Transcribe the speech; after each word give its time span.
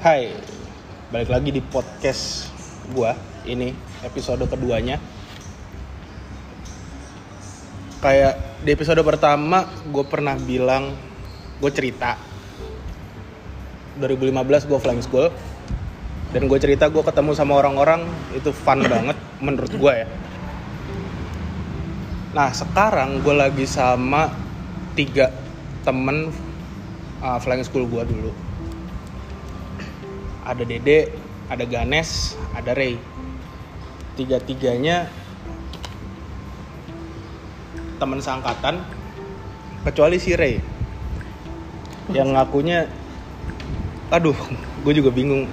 Hai, 0.00 0.32
balik 1.12 1.28
lagi 1.28 1.52
di 1.52 1.60
podcast 1.60 2.48
gua 2.88 3.12
ini 3.44 3.68
episode 4.00 4.40
keduanya. 4.48 4.96
Kayak 8.00 8.64
di 8.64 8.72
episode 8.72 9.04
pertama 9.04 9.68
gue 9.92 10.00
pernah 10.08 10.40
bilang 10.40 10.96
gue 11.60 11.68
cerita 11.68 12.16
2015 14.00 14.72
gue 14.72 14.78
flying 14.80 15.04
school 15.04 15.28
dan 16.32 16.48
gue 16.48 16.56
cerita 16.56 16.88
gue 16.88 17.04
ketemu 17.04 17.36
sama 17.36 17.60
orang-orang 17.60 18.08
itu 18.32 18.56
fun 18.56 18.80
banget 18.80 19.20
menurut 19.44 19.68
gue 19.68 19.92
ya. 20.00 20.08
Nah 22.32 22.48
sekarang 22.56 23.20
gue 23.20 23.36
lagi 23.36 23.68
sama 23.68 24.32
tiga 24.96 25.28
temen 25.84 26.32
uh, 27.20 27.36
flying 27.36 27.68
school 27.68 27.84
gue 27.84 28.00
dulu 28.08 28.32
ada 30.50 30.66
Dede, 30.66 31.14
ada 31.46 31.62
Ganes, 31.62 32.34
ada 32.58 32.74
Ray. 32.74 32.98
Tiga-tiganya 34.18 35.06
teman 38.02 38.18
seangkatan 38.18 38.82
kecuali 39.86 40.18
si 40.18 40.34
Ray. 40.34 40.58
Yang 42.10 42.34
ngakunya 42.34 42.90
aduh, 44.10 44.34
gue 44.82 44.92
juga 44.98 45.14
bingung. 45.14 45.46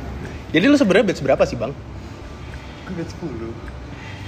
Jadi 0.49 0.65
lu 0.65 0.73
sebenarnya 0.73 1.13
batch 1.13 1.21
berapa 1.21 1.45
sih, 1.45 1.53
Bang? 1.53 1.77
Gue 2.89 2.97
batch 2.97 3.13
10 3.21 3.53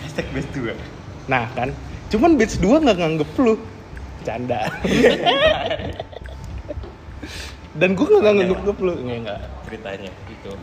Hashtag 0.05 0.29
batch 0.29 0.53
2 0.53 0.77
Nah, 1.25 1.49
kan. 1.57 1.73
Cuman 2.13 2.37
batch 2.37 2.61
2 2.61 2.85
nggak 2.85 2.97
nganggep 3.01 3.29
lu. 3.41 3.57
Canda. 4.21 4.69
Dan 7.79 7.97
gue 7.97 8.05
nggak 8.05 8.35
nganggep 8.37 8.77
lu. 8.77 8.93
Nggak. 9.01 9.41
Ceritanya 9.65 10.13
itu 10.39 10.53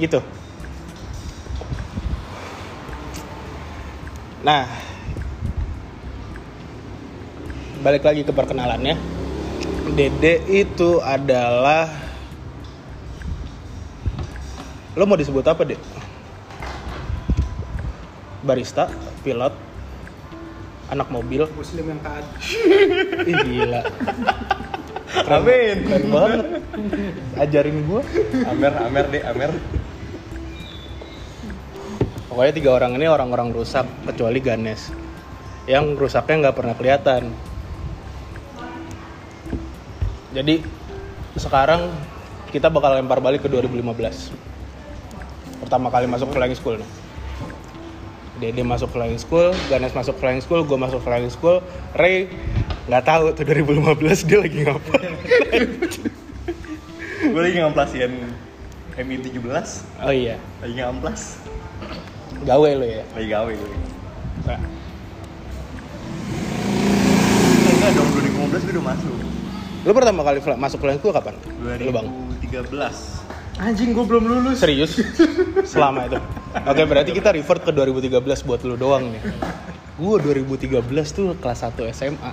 gitu. 0.00 0.20
Nah 4.40 4.64
balik 7.84 8.08
lagi 8.08 8.24
ke 8.24 8.32
perkenalannya. 8.32 8.96
Dede 9.92 10.40
itu 10.48 11.04
adalah 11.04 11.92
lo 14.96 15.04
mau 15.04 15.20
disebut 15.20 15.44
apa 15.44 15.68
dek? 15.68 15.80
Barista 18.40 18.88
pilot 19.20 19.52
anak 20.88 21.12
mobil. 21.12 21.44
Muslim 21.52 21.92
yang 21.92 22.00
taat 22.00 22.24
Ih, 23.28 23.36
gila 23.44 23.80
Amin. 25.12 25.76
keren 25.84 26.06
banget 26.08 26.46
ajarin 27.36 27.78
gue 27.84 28.02
Amer, 28.48 28.72
Amer 28.80 29.04
deh, 29.12 29.22
Amer 29.22 29.52
Pokoknya 32.32 32.52
tiga 32.56 32.70
orang 32.72 32.96
ini 32.96 33.04
orang-orang 33.12 33.52
rusak 33.52 33.84
kecuali 34.08 34.40
Ganes 34.40 34.88
yang 35.68 35.92
rusaknya 36.00 36.48
nggak 36.48 36.56
pernah 36.56 36.72
kelihatan. 36.72 37.28
Jadi 40.32 40.64
sekarang 41.36 41.92
kita 42.48 42.72
bakal 42.72 42.96
lempar 42.96 43.20
balik 43.20 43.44
ke 43.44 43.52
2015. 43.52 44.32
Pertama 45.60 45.92
kali 45.92 46.08
masuk 46.08 46.32
flying 46.32 46.56
school 46.56 46.80
nih. 46.80 47.01
Dede 48.42 48.66
masuk 48.66 48.90
flying 48.90 49.14
school, 49.16 49.54
Ganes 49.70 49.94
masuk 49.94 50.18
flying 50.18 50.42
school, 50.42 50.66
gue 50.66 50.74
masuk 50.74 50.98
flying 50.98 51.30
school, 51.30 51.62
Ray 51.94 52.26
nggak 52.82 53.06
tahu 53.06 53.30
tuh 53.30 53.46
2015 53.46 54.26
dia 54.26 54.38
lagi 54.42 54.58
ngapain. 54.66 55.12
Gue 57.22 57.38
lagi 57.40 57.56
ngamplasin 57.56 58.10
MI 58.92 59.16
17 59.22 60.02
Oh 60.02 60.10
iya, 60.10 60.42
Lagi 60.58 60.74
ngamplas 60.74 61.38
gawe 62.42 62.70
lo 62.74 62.82
ya. 62.82 63.06
Lagi 63.14 63.28
gawe 63.30 63.46
gue 63.48 63.70
Nah, 64.42 64.58
Enggak 67.72 67.90
dong, 67.94 68.08
2015 68.10 68.66
gue 68.66 68.72
udah 68.74 68.84
masuk 68.84 69.14
Lu 69.82 69.92
pertama 69.94 70.20
kali 70.22 70.38
fly- 70.42 70.58
masuk 70.58 70.78
flying 70.82 70.98
school 70.98 71.14
kapan? 71.14 71.38
Lu 71.62 71.94
bang? 71.94 72.06
2013 72.50 72.74
anjing 73.62 73.94
gue 73.94 74.02
belum 74.02 74.24
lulus 74.26 74.58
Serius? 74.58 74.98
Selama 75.70 76.10
itu? 76.10 76.18
Oke 76.52 76.82
berarti 76.84 77.10
kita 77.16 77.32
revert 77.32 77.64
ke 77.64 77.72
2013 77.72 78.44
buat 78.44 78.60
lu 78.68 78.76
doang 78.76 79.08
nih. 79.08 79.22
Gue 79.96 80.16
2013 80.20 80.84
tuh 81.12 81.32
kelas 81.40 81.64
1 81.68 81.88
SMA 81.96 82.32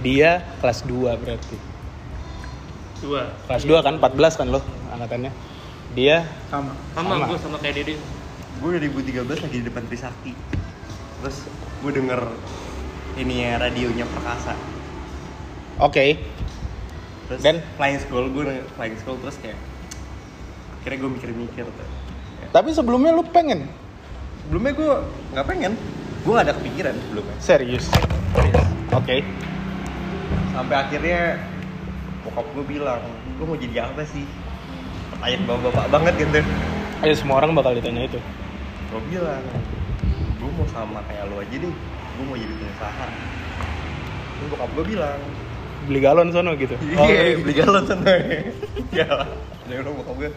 Dia 0.00 0.44
kelas 0.60 0.84
2 0.84 1.12
berarti. 1.20 1.56
Dua. 3.00 3.32
Kelas 3.48 3.64
2 3.64 3.80
kan? 3.80 3.94
14 3.96 4.38
kan 4.40 4.46
lo 4.52 4.60
angkatannya? 4.92 5.32
Dia 5.96 6.28
sama. 6.52 6.76
Sama, 6.92 7.16
Sama. 7.16 7.24
gue 7.32 7.38
sama 7.40 7.56
kayak 7.60 7.74
Dede 7.80 7.94
Gue 8.60 8.76
2013 8.76 9.24
lagi 9.24 9.56
di 9.56 9.64
depan 9.64 9.84
Trisakti 9.88 10.32
Terus 11.20 11.36
gue 11.80 11.92
denger 11.96 12.20
ini 13.18 13.42
ya 13.42 13.58
radionya 13.58 14.06
Perkasa. 14.06 14.54
Oke. 15.82 16.16
Terus 17.26 17.40
Dan? 17.42 17.60
flying 17.76 18.00
school, 18.00 18.30
gue 18.32 18.64
flying 18.76 18.96
school 19.00 19.16
terus 19.20 19.36
kayak 19.40 19.58
Akhirnya 20.80 20.98
gue 21.04 21.10
mikir-mikir 21.20 21.64
tuh 21.68 21.88
Tapi 22.50 22.74
sebelumnya 22.74 23.14
lu 23.14 23.22
pengen? 23.30 23.62
Sebelumnya 24.42 24.72
gue 24.74 24.92
nggak 25.38 25.46
pengen 25.46 25.72
Gue 26.26 26.32
gak 26.34 26.46
ada 26.50 26.54
kepikiran 26.58 26.94
sebelumnya 27.06 27.36
Serius? 27.38 27.86
Oke 28.90 29.22
Sampai 30.50 30.74
akhirnya 30.74 31.38
bokap 32.26 32.46
gue 32.58 32.64
bilang 32.66 33.00
Lu 33.38 33.46
mau 33.46 33.54
jadi 33.54 33.86
apa 33.86 34.02
sih? 34.02 34.26
Pertanyaan 35.14 35.42
bapak-bapak 35.46 35.86
banget 35.94 36.14
gitu 36.26 36.40
Ayo 37.06 37.14
semua 37.14 37.38
orang 37.38 37.54
bakal 37.54 37.78
ditanya 37.78 38.10
itu 38.10 38.18
Gue 38.90 39.00
bilang 39.06 39.44
Gue 40.42 40.50
mau 40.50 40.66
sama 40.74 41.06
kayak 41.06 41.30
lu 41.30 41.38
aja 41.38 41.54
deh 41.54 41.70
Gue 42.18 42.24
mau 42.26 42.34
jadi 42.34 42.50
pengusaha 42.50 43.06
Terus 44.34 44.48
bokap 44.50 44.70
gue 44.74 44.84
bilang 44.90 45.20
Beli 45.86 46.00
galon 46.02 46.28
sono 46.34 46.58
gitu 46.58 46.74
Iya, 46.98 47.38
beli 47.38 47.54
galon 47.54 47.86
sana. 47.86 48.12
Ya 48.98 49.06
lah. 49.06 49.30
Dari 49.70 49.86
orang 49.86 49.94
bokap 50.02 50.14
gue. 50.18 50.30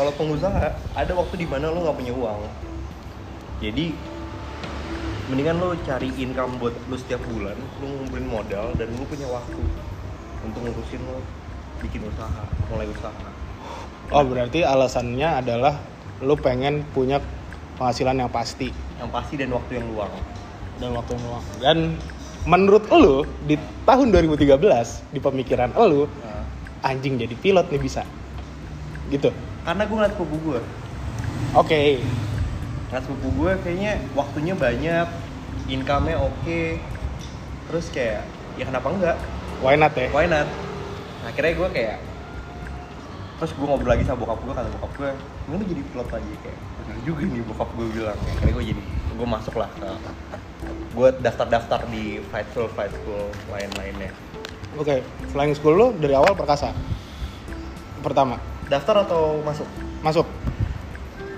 Kalau 0.00 0.16
pengusaha, 0.16 0.72
ada 0.96 1.12
waktu 1.12 1.44
di 1.44 1.44
mana 1.44 1.68
lo 1.68 1.84
nggak 1.84 1.98
punya 2.00 2.16
uang. 2.16 2.40
Jadi 3.60 3.92
mendingan 5.28 5.60
lo 5.60 5.76
cari 5.84 6.08
income 6.16 6.56
buat 6.56 6.72
lo 6.88 6.96
setiap 6.96 7.20
bulan, 7.28 7.52
lo 7.52 7.84
ngumpulin 7.84 8.24
modal 8.24 8.72
dan 8.80 8.88
lo 8.96 9.04
punya 9.04 9.28
waktu 9.28 9.60
untuk 10.40 10.64
ngurusin 10.64 11.04
lo 11.04 11.20
bikin 11.84 12.00
usaha, 12.08 12.48
mulai 12.72 12.88
usaha. 12.88 13.28
Oh 14.08 14.24
berarti 14.24 14.64
alasannya 14.64 15.28
adalah 15.44 15.76
Lu 16.24 16.32
pengen 16.40 16.80
punya 16.96 17.20
penghasilan 17.76 18.24
yang 18.24 18.32
pasti 18.32 18.72
Yang 18.96 19.08
pasti 19.12 19.34
dan 19.36 19.52
waktu 19.52 19.84
yang 19.84 19.86
luang. 19.92 20.12
dan 20.80 20.96
waktu 20.96 21.10
yang 21.12 21.24
luang. 21.28 21.44
Dan 21.60 21.78
menurut 22.48 22.88
lu 22.88 23.28
di 23.44 23.60
tahun 23.84 24.16
2013 24.16 24.48
di 25.12 25.20
pemikiran 25.20 25.76
lu 25.76 26.08
Nah, 26.08 26.88
anjing 26.88 27.20
jadi 27.20 27.36
pilot 27.36 27.68
nih 27.68 27.80
bisa. 27.84 28.00
Gitu. 29.12 29.49
Karena 29.66 29.82
gue 29.84 29.96
ngeliat 29.96 30.14
sepupu 30.16 30.36
gue, 30.40 30.60
Oke. 31.52 32.00
ngeliat 32.88 33.04
sepupu 33.04 33.28
gue 33.36 33.52
kayaknya 33.62 33.92
waktunya 34.16 34.54
banyak, 34.56 35.06
income-nya 35.68 36.16
oke, 36.18 36.60
terus 37.70 37.86
kayak 37.94 38.24
ya 38.58 38.64
kenapa 38.66 38.88
enggak? 38.90 39.16
Why 39.60 39.76
not 39.76 39.92
ya? 39.92 40.08
why 40.08 40.24
not 40.24 40.48
nah, 41.20 41.28
akhirnya 41.28 41.52
gue 41.52 41.68
kayak 41.68 41.98
terus 43.36 43.52
gue 43.52 43.66
ngobrol 43.68 43.92
lagi 43.92 44.04
sama 44.08 44.24
bokap 44.24 44.40
gue 44.40 44.54
kata 44.56 44.68
bokap 44.72 44.92
gue 44.96 45.10
gue 45.20 45.56
lu 45.60 45.64
jadi 45.68 45.82
pilot 45.92 46.08
lagi 46.08 46.32
kayak 46.40 46.58
bener 46.80 46.96
juga 47.04 47.22
nih 47.28 47.42
bokap 47.44 47.68
gue 47.76 47.86
bilang 47.92 48.18
akhirnya 48.24 48.52
gue 48.56 48.64
jadi 48.72 48.82
gue 49.20 49.28
masuk 49.28 49.54
lah 49.60 49.68
ke 49.76 49.88
gue 50.96 51.08
daftar-daftar 51.20 51.80
di 51.92 52.24
flight 52.32 52.48
school 52.52 52.68
flight 52.72 52.92
school 52.92 53.28
lain-lainnya 53.52 54.12
Oke, 54.78 55.02
flying 55.34 55.50
school 55.58 55.74
lu 55.74 55.86
dari 55.98 56.14
awal 56.14 56.30
perkasa. 56.38 56.70
Pertama, 58.06 58.38
daftar 58.70 59.02
atau 59.02 59.42
masuk 59.42 59.66
masuk. 60.00 60.26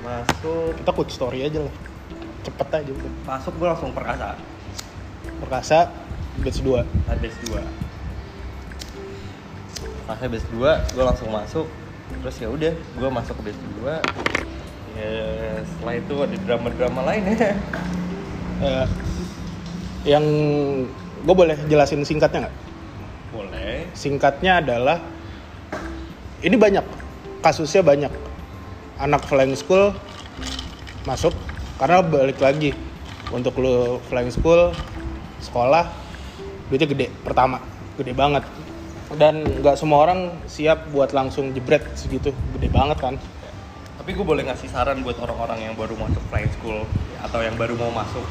masuk 0.05 0.76
Kita 0.76 0.90
quote 0.93 1.11
story 1.11 1.49
aja 1.49 1.64
lah. 1.64 1.75
Cepet 2.43 2.69
aja 2.75 2.90
udah. 2.90 3.12
masuk 3.25 3.55
gue 3.56 3.69
langsung 3.70 3.90
perkasa 3.94 4.34
Perkasa 5.38 5.79
batch 6.43 6.58
2. 6.61 6.82
nah, 7.06 7.17
base 7.17 7.38
2 7.46 7.62
Pas 10.11 10.19
base 10.19 10.46
2 10.50 10.58
gue 10.93 11.05
langsung 11.06 11.31
masuk 11.31 11.67
terus 12.20 12.37
ya 12.43 12.50
udah 12.50 12.75
gue 12.75 13.08
masuk 13.08 13.34
ke 13.40 13.43
base 13.49 13.61
2 13.81 14.99
ya 14.99 15.12
setelah 15.64 15.94
itu 15.96 16.14
ada 16.20 16.37
drama-drama 16.44 17.00
lain 17.08 17.23
ya 17.32 17.55
Eh, 18.62 18.87
yang 20.06 20.23
gue 21.23 21.34
boleh 21.34 21.58
jelasin 21.67 22.06
singkatnya 22.06 22.46
nggak? 22.46 22.56
boleh 23.34 23.90
Singkatnya 23.94 24.62
adalah 24.62 24.99
ini 26.43 26.55
banyak 26.55 27.02
kasusnya 27.43 27.83
banyak 27.83 28.12
anak 29.03 29.27
flying 29.27 29.59
school 29.59 29.91
masuk 31.03 31.35
karena 31.77 31.99
balik 32.00 32.39
lagi 32.39 32.71
untuk 33.35 33.59
lu 33.59 33.99
flying 34.06 34.31
school 34.31 34.71
sekolah 35.43 35.91
duitnya 36.71 36.87
gede 36.87 37.06
pertama 37.27 37.59
gede 37.99 38.15
banget 38.15 38.47
dan 39.19 39.44
nggak 39.44 39.77
semua 39.77 40.09
orang 40.09 40.33
siap 40.49 40.89
buat 40.94 41.12
langsung 41.12 41.53
jebret 41.53 41.85
segitu 41.99 42.33
gede 42.56 42.69
banget 42.73 42.99
kan 43.03 43.17
Tapi 44.03 44.19
gue 44.19 44.27
boleh 44.27 44.43
ngasih 44.43 44.67
saran 44.67 44.99
buat 45.06 45.15
orang-orang 45.23 45.62
yang 45.62 45.75
baru 45.79 45.94
masuk 45.94 46.19
flying 46.27 46.50
school 46.59 46.83
atau 47.23 47.39
yang 47.39 47.55
baru 47.55 47.79
mau 47.79 47.94
masuk. 47.94 48.27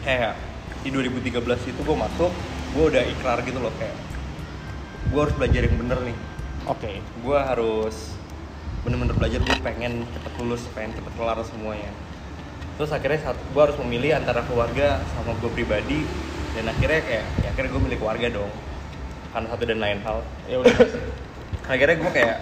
Kayak 0.00 0.32
di 0.80 0.88
2013 0.88 1.44
itu 1.44 1.80
gue 1.84 1.92
masuk, 1.92 2.32
gue 2.72 2.84
udah 2.96 3.04
ikrar 3.04 3.44
gitu 3.44 3.60
loh 3.60 3.68
kayak 3.76 3.92
gue 5.12 5.20
harus 5.20 5.36
belajar 5.36 5.60
yang 5.68 5.76
bener 5.76 5.98
nih. 6.08 6.16
oke 6.68 6.92
Gue 7.20 7.36
harus 7.36 8.17
bener-bener 8.86 9.14
belajar 9.14 9.40
gue 9.42 9.56
pengen 9.60 10.06
cepet 10.14 10.32
lulus, 10.38 10.62
pengen 10.72 10.94
cepet 10.94 11.12
kelar 11.18 11.38
semuanya. 11.42 11.90
Terus 12.78 12.94
akhirnya 12.94 13.18
saat 13.18 13.38
gue 13.38 13.62
harus 13.62 13.74
memilih 13.82 14.14
antara 14.14 14.46
keluarga 14.46 15.02
sama 15.18 15.34
gue 15.42 15.50
pribadi 15.50 16.06
dan 16.54 16.70
akhirnya 16.70 17.02
kayak 17.02 17.24
ya 17.42 17.48
akhirnya 17.50 17.70
gue 17.74 17.82
milih 17.90 17.98
keluarga 17.98 18.26
dong. 18.30 18.52
Karena 19.34 19.46
satu 19.50 19.62
dan 19.66 19.78
lain 19.82 19.98
hal. 20.06 20.18
Ya 20.46 20.56
udah. 20.62 20.76
Akhirnya 21.68 21.96
gue 21.98 22.10
kayak 22.14 22.36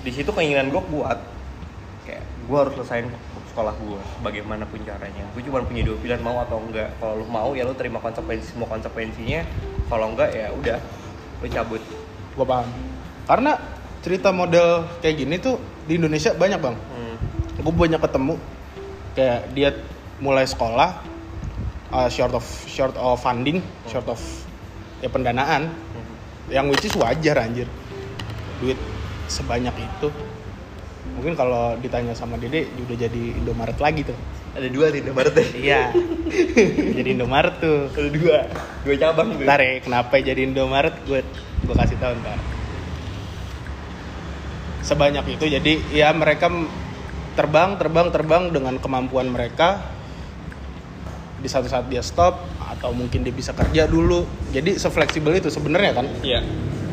di 0.00 0.10
situ 0.10 0.30
keinginan 0.32 0.72
gue 0.72 0.82
kuat. 0.88 1.20
Kayak 2.08 2.24
gue 2.24 2.56
harus 2.56 2.72
selesain 2.80 3.06
sekolah 3.52 3.76
gue 3.78 4.00
bagaimanapun 4.24 4.80
caranya. 4.82 5.22
Gue 5.36 5.44
cuma 5.46 5.62
punya 5.62 5.86
dua 5.86 5.96
pilihan 6.00 6.24
mau 6.24 6.40
atau 6.42 6.58
enggak. 6.58 6.90
Kalau 6.98 7.22
lu 7.22 7.26
mau 7.28 7.52
ya 7.52 7.68
lu 7.68 7.76
terima 7.76 8.00
konsekuensi 8.00 8.56
semua 8.56 8.66
konsekuensinya. 8.66 9.44
Kalau 9.92 10.16
enggak 10.16 10.32
ya 10.32 10.50
udah 10.56 10.80
lu 11.44 11.46
cabut. 11.52 11.82
Gue 12.34 12.46
paham. 12.48 12.66
Karena 13.28 13.56
cerita 14.04 14.28
model 14.36 14.84
kayak 15.00 15.16
gini 15.16 15.40
tuh 15.40 15.56
di 15.88 15.96
Indonesia 15.96 16.36
banyak 16.36 16.60
bang. 16.60 16.76
Hmm. 16.76 17.16
gue 17.64 17.72
banyak 17.72 17.96
ketemu. 17.96 18.36
Kayak 19.16 19.40
dia 19.56 19.70
mulai 20.20 20.44
sekolah 20.44 21.00
uh, 21.88 22.08
short 22.12 22.36
of 22.36 22.44
short 22.68 22.94
of 23.00 23.16
funding 23.16 23.64
short 23.88 24.04
of 24.04 24.20
ya 25.00 25.08
pendanaan. 25.08 25.72
Hmm. 25.72 26.14
yang 26.52 26.68
which 26.68 26.84
is 26.84 26.92
wajar 27.00 27.40
anjir. 27.40 27.64
Duit 28.60 28.76
sebanyak 29.32 29.72
itu. 29.72 30.12
Mungkin 31.16 31.32
kalau 31.32 31.80
ditanya 31.80 32.12
sama 32.12 32.36
Dede 32.36 32.68
udah 32.84 32.96
jadi 33.00 33.22
Indomaret 33.40 33.80
lagi 33.80 34.04
tuh. 34.04 34.18
Ada 34.52 34.68
dua 34.68 34.92
nih 34.92 35.00
Indomaret 35.00 35.32
deh 35.32 35.48
iya. 35.56 35.88
Jadi 37.00 37.08
Indomaret 37.16 37.56
tuh. 37.56 37.88
Ada 37.88 38.10
dua. 38.12 38.36
Dua 38.84 38.94
cabang 39.00 39.32
tuh. 39.32 39.48
Ntar 39.48 39.60
ya 39.64 39.72
kenapa 39.80 40.20
jadi 40.20 40.44
Indomaret? 40.44 40.92
Gue 41.08 41.24
gue 41.64 41.74
kasih 41.80 41.96
tahu 41.96 42.12
ntar 42.20 42.36
sebanyak 44.84 45.24
itu. 45.40 45.48
Jadi 45.48 45.80
ya 45.96 46.12
mereka 46.12 46.52
terbang 47.34 47.80
terbang 47.80 48.12
terbang 48.12 48.42
dengan 48.52 48.76
kemampuan 48.76 49.32
mereka. 49.32 49.80
Di 51.40 51.48
satu 51.48 51.68
saat 51.68 51.88
dia 51.88 52.00
stop 52.00 52.40
atau 52.60 52.92
mungkin 52.92 53.24
dia 53.24 53.32
bisa 53.32 53.56
kerja 53.56 53.88
dulu. 53.88 54.28
Jadi 54.52 54.76
sefleksibel 54.76 55.32
itu 55.40 55.48
sebenarnya 55.48 55.92
kan? 55.96 56.06
Iya. 56.20 56.44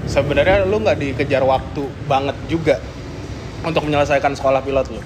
Sebenarnya 0.08 0.66
lu 0.66 0.82
nggak 0.82 0.98
dikejar 0.98 1.44
waktu 1.44 1.84
banget 2.08 2.36
juga 2.48 2.80
untuk 3.62 3.86
menyelesaikan 3.86 4.34
sekolah 4.34 4.64
pilot 4.64 4.88
lu. 4.92 5.02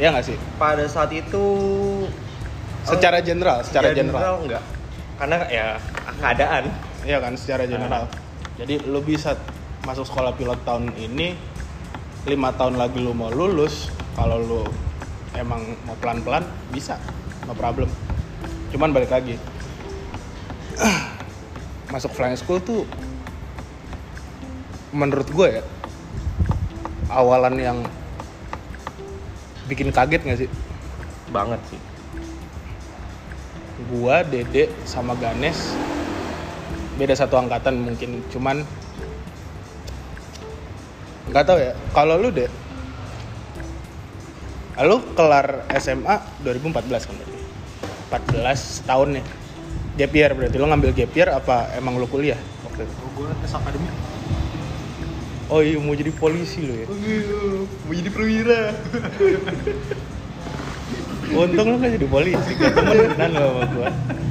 Ya 0.00 0.10
nggak 0.10 0.26
sih? 0.26 0.36
Pada 0.56 0.84
saat 0.88 1.12
itu 1.12 1.44
secara 2.82 3.22
general 3.22 3.62
secara 3.62 3.94
general. 3.94 4.18
general 4.18 4.36
enggak 4.42 4.64
karena 5.20 5.36
ya 5.46 5.66
keadaan. 6.18 6.64
Iya 7.02 7.18
kan 7.22 7.32
secara 7.38 7.64
general. 7.66 8.10
Jadi 8.58 8.74
lu 8.84 9.00
bisa 9.02 9.38
masuk 9.86 10.06
sekolah 10.06 10.34
pilot 10.34 10.60
tahun 10.62 10.90
ini 10.98 11.34
lima 12.26 12.54
tahun 12.54 12.78
lagi 12.78 13.02
lu 13.02 13.10
mau 13.14 13.30
lulus 13.32 13.90
kalau 14.14 14.38
lu 14.38 14.62
emang 15.34 15.62
mau 15.88 15.96
pelan-pelan 15.98 16.46
bisa 16.70 17.00
no 17.46 17.54
problem. 17.56 17.90
Cuman 18.70 18.94
balik 18.94 19.10
lagi 19.10 19.36
masuk 21.92 22.14
flying 22.14 22.38
school 22.38 22.62
tuh 22.62 22.88
menurut 24.92 25.28
gue 25.28 25.60
ya 25.60 25.64
awalan 27.12 27.56
yang 27.56 27.78
bikin 29.68 29.88
kaget 29.88 30.20
gak 30.24 30.40
sih? 30.40 30.50
banget 31.32 31.60
sih 31.72 31.80
gua, 33.88 34.22
Dede, 34.22 34.70
sama 34.84 35.16
Ganes 35.18 35.74
beda 37.00 37.16
satu 37.16 37.40
angkatan 37.40 37.80
mungkin 37.80 38.20
cuman 38.28 38.68
nggak 41.30 41.44
tahu 41.46 41.58
ya. 41.60 41.72
Kalau 41.92 42.16
lu 42.18 42.30
deh 42.30 42.50
lu 44.82 44.98
kelar 45.14 45.62
SMA 45.78 46.16
2014 46.42 47.06
kan 47.06 47.14
berarti? 47.14 47.38
14 48.10 48.88
tahun 48.88 49.08
nih 49.20 49.24
gap 49.94 50.12
year 50.12 50.30
berarti. 50.34 50.56
Lu 50.58 50.66
ngambil 50.66 50.90
gap 50.90 51.12
year 51.12 51.28
apa 51.30 51.70
emang 51.76 52.00
lu 52.00 52.08
kuliah? 52.08 52.40
Waktu 52.66 52.88
itu 52.88 52.94
Oh, 52.98 53.10
gue 53.14 53.28
tes 53.44 53.52
akademi. 53.52 53.88
oh 55.52 55.60
iya 55.60 55.76
mau 55.76 55.92
jadi 55.92 56.08
polisi 56.10 56.64
lu 56.64 56.74
ya? 56.74 56.86
Mau 57.84 57.92
jadi 57.92 58.10
perwira. 58.10 58.60
Untung 61.32 61.66
lu 61.68 61.76
gak 61.78 61.92
jadi 61.96 62.08
polisi. 62.08 62.50
Gak 62.56 62.72
temenan 62.72 63.30
lu 63.30 63.40
sama 63.44 63.62
gua. 63.70 63.88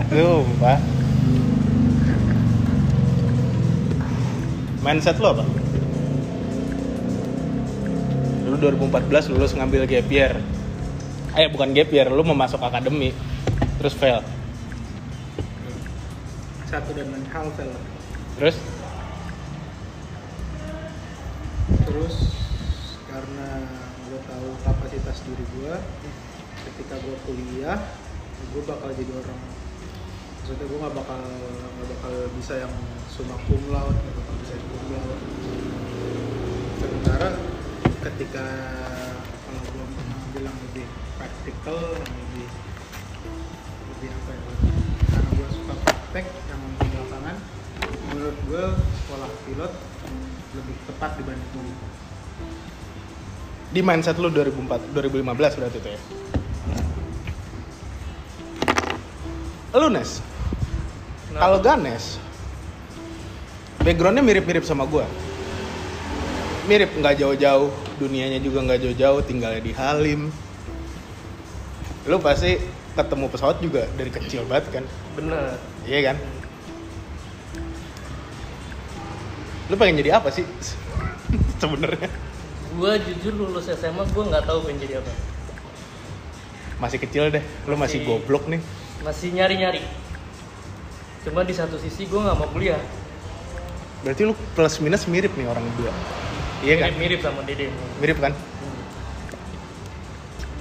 Sumpah. 0.10 0.78
Mindset 4.82 5.18
lo 5.18 5.28
apa? 5.32 5.44
Lu 8.62 8.70
2014 8.70 9.34
lulus 9.34 9.58
ngambil 9.58 9.90
gap 9.90 10.06
year 10.06 10.38
Eh 11.34 11.50
bukan 11.50 11.74
gap 11.74 11.90
year, 11.90 12.14
lu 12.14 12.22
mau 12.22 12.38
masuk 12.38 12.62
akademi 12.62 13.10
Terus 13.82 13.98
fail 13.98 14.22
Satu 16.70 16.94
dan 16.94 17.10
lain 17.10 17.26
hal 17.34 17.50
fail. 17.58 17.74
Terus? 18.38 18.56
Terus 21.90 22.16
karena 23.10 23.50
gue 24.08 24.20
tahu 24.24 24.50
kapasitas 24.64 25.20
diri 25.28 25.44
gue, 25.52 25.76
ketika 26.64 26.96
gue 27.04 27.18
kuliah, 27.28 27.76
gue 28.56 28.64
bakal 28.64 28.88
jadi 28.96 29.12
orang. 29.12 29.40
Maksudnya 30.40 30.64
gue 30.64 30.80
nggak 30.80 30.96
bakal 30.96 31.20
nggak 31.20 31.88
bakal 31.92 32.14
bisa 32.40 32.64
yang 32.64 32.72
summa 33.12 33.36
cum 33.44 33.64
laude, 33.68 34.00
nggak 34.00 34.16
bakal 34.16 34.36
bisa 34.40 34.56
cum 34.56 34.84
laude. 34.96 35.20
Sementara 36.80 37.30
ketika 38.02 38.46
kalau 39.46 39.62
gue 39.62 39.86
bilang 40.34 40.58
lebih 40.70 40.90
praktikal, 41.22 41.78
yang 41.94 42.14
lebih 42.18 42.48
lebih 43.94 44.10
apa 44.10 44.30
ya? 44.34 44.42
Karena 45.14 45.30
gue 45.38 45.48
suka 45.54 45.74
praktek 45.86 46.26
yang 46.50 46.62
di 46.82 46.88
belakangan, 46.90 47.36
menurut 48.10 48.38
gue 48.50 48.64
sekolah 49.06 49.30
pilot 49.46 49.74
lebih 50.58 50.76
tepat 50.90 51.12
dibanding 51.22 51.52
dulu. 51.54 51.74
Di 53.72 53.82
mindset 53.86 54.18
lu 54.18 54.34
2004, 54.34 54.98
2015 54.98 55.58
berarti 55.62 55.78
itu 55.78 55.90
ya? 55.94 56.02
Lu 59.78 59.88
Nes? 59.88 60.20
Kalau 61.32 61.64
Ganes 61.64 62.20
Backgroundnya 63.80 64.20
mirip-mirip 64.20 64.68
sama 64.68 64.84
gua 64.84 65.08
Mirip, 66.68 66.92
nggak 67.00 67.24
jauh-jauh 67.24 67.72
Dunianya 68.02 68.42
juga 68.42 68.66
nggak 68.66 68.82
jauh-jauh 68.82 69.22
Tinggalnya 69.22 69.62
di 69.62 69.72
Halim 69.72 70.34
Lu 72.10 72.18
pasti 72.18 72.58
ketemu 72.98 73.30
pesawat 73.30 73.62
juga 73.62 73.86
dari 73.94 74.10
kecil 74.10 74.42
banget 74.50 74.74
kan 74.74 74.84
bener 75.14 75.54
Iya 75.86 76.12
kan? 76.12 76.18
Lu 79.70 79.76
pengen 79.78 80.02
jadi 80.02 80.18
apa 80.18 80.28
sih? 80.28 80.44
Sebenarnya 81.62 82.10
gue 82.72 82.94
jujur 83.04 83.36
lulus 83.36 83.68
SMA 83.68 84.08
gue 84.08 84.24
nggak 84.26 84.48
tahu 84.48 84.64
pengen 84.64 84.80
jadi 84.80 85.04
apa 85.04 85.12
masih 86.80 86.98
kecil 86.98 87.28
deh, 87.30 87.44
lu 87.68 87.76
masih 87.76 88.00
Masih- 88.00 88.08
goblok 88.08 88.48
nih. 88.48 88.64
masih 89.04 89.28
nyari 89.36 89.56
nyari 89.60 89.82
cuma 91.22 91.44
di 91.44 91.52
satu 91.52 91.76
sisi 91.76 92.08
gue 92.08 92.16
nggak 92.16 92.34
mau 92.34 92.48
kuliah 92.48 92.80
Berarti 94.02 94.24
lu 94.24 94.34
plus 94.56 94.80
minus 94.80 95.04
mirip 95.06 95.36
nih 95.36 95.46
orang 95.46 95.68
berdua. 95.70 95.92
Iya 96.62 96.76
kan? 96.78 96.94
mirip 96.94 96.98
mirip 97.02 97.20
sama 97.26 97.42
dede. 97.44 97.68
Mirip 97.98 98.18
kan? 98.22 98.34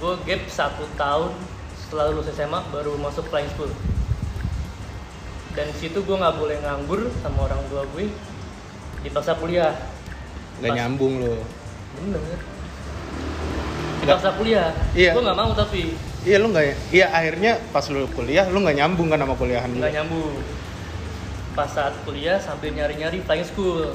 gue 0.01 0.17
gap 0.25 0.41
satu 0.49 0.81
tahun 0.97 1.29
setelah 1.77 2.09
lulus 2.09 2.33
SMA 2.33 2.57
baru 2.73 2.97
masuk 2.97 3.29
flying 3.29 3.45
school. 3.53 3.69
Dan 5.53 5.69
di 5.69 5.77
situ 5.77 6.01
gue 6.01 6.17
nggak 6.17 6.41
boleh 6.41 6.57
nganggur 6.57 7.05
sama 7.21 7.45
orang 7.45 7.61
tua 7.69 7.85
gue. 7.93 8.09
Dipaksa 9.05 9.37
kuliah. 9.37 9.77
Gak 10.57 10.73
Pas- 10.73 10.77
nyambung 10.81 11.21
lu. 11.21 11.37
bener. 12.01 12.41
Dipaksa 14.01 14.33
kuliah. 14.41 14.73
Iya. 14.97 15.13
gue 15.13 15.21
nggak 15.21 15.37
mau 15.37 15.53
tapi. 15.53 15.93
Iya 16.25 16.37
lu 16.41 16.49
nggak 16.49 16.65
Iya 16.89 17.05
akhirnya 17.13 17.51
pas 17.69 17.85
lu 17.93 18.09
kuliah 18.09 18.49
lu 18.49 18.57
nggak 18.57 18.77
nyambung 18.81 19.05
kan 19.13 19.21
sama 19.21 19.37
kuliahan 19.37 19.69
lu. 19.69 19.85
nggak 19.85 19.93
nyambung. 20.01 20.33
Pas 21.53 21.69
saat 21.69 21.93
kuliah 22.09 22.41
sambil 22.41 22.73
nyari-nyari 22.73 23.21
flying 23.21 23.45
school 23.45 23.93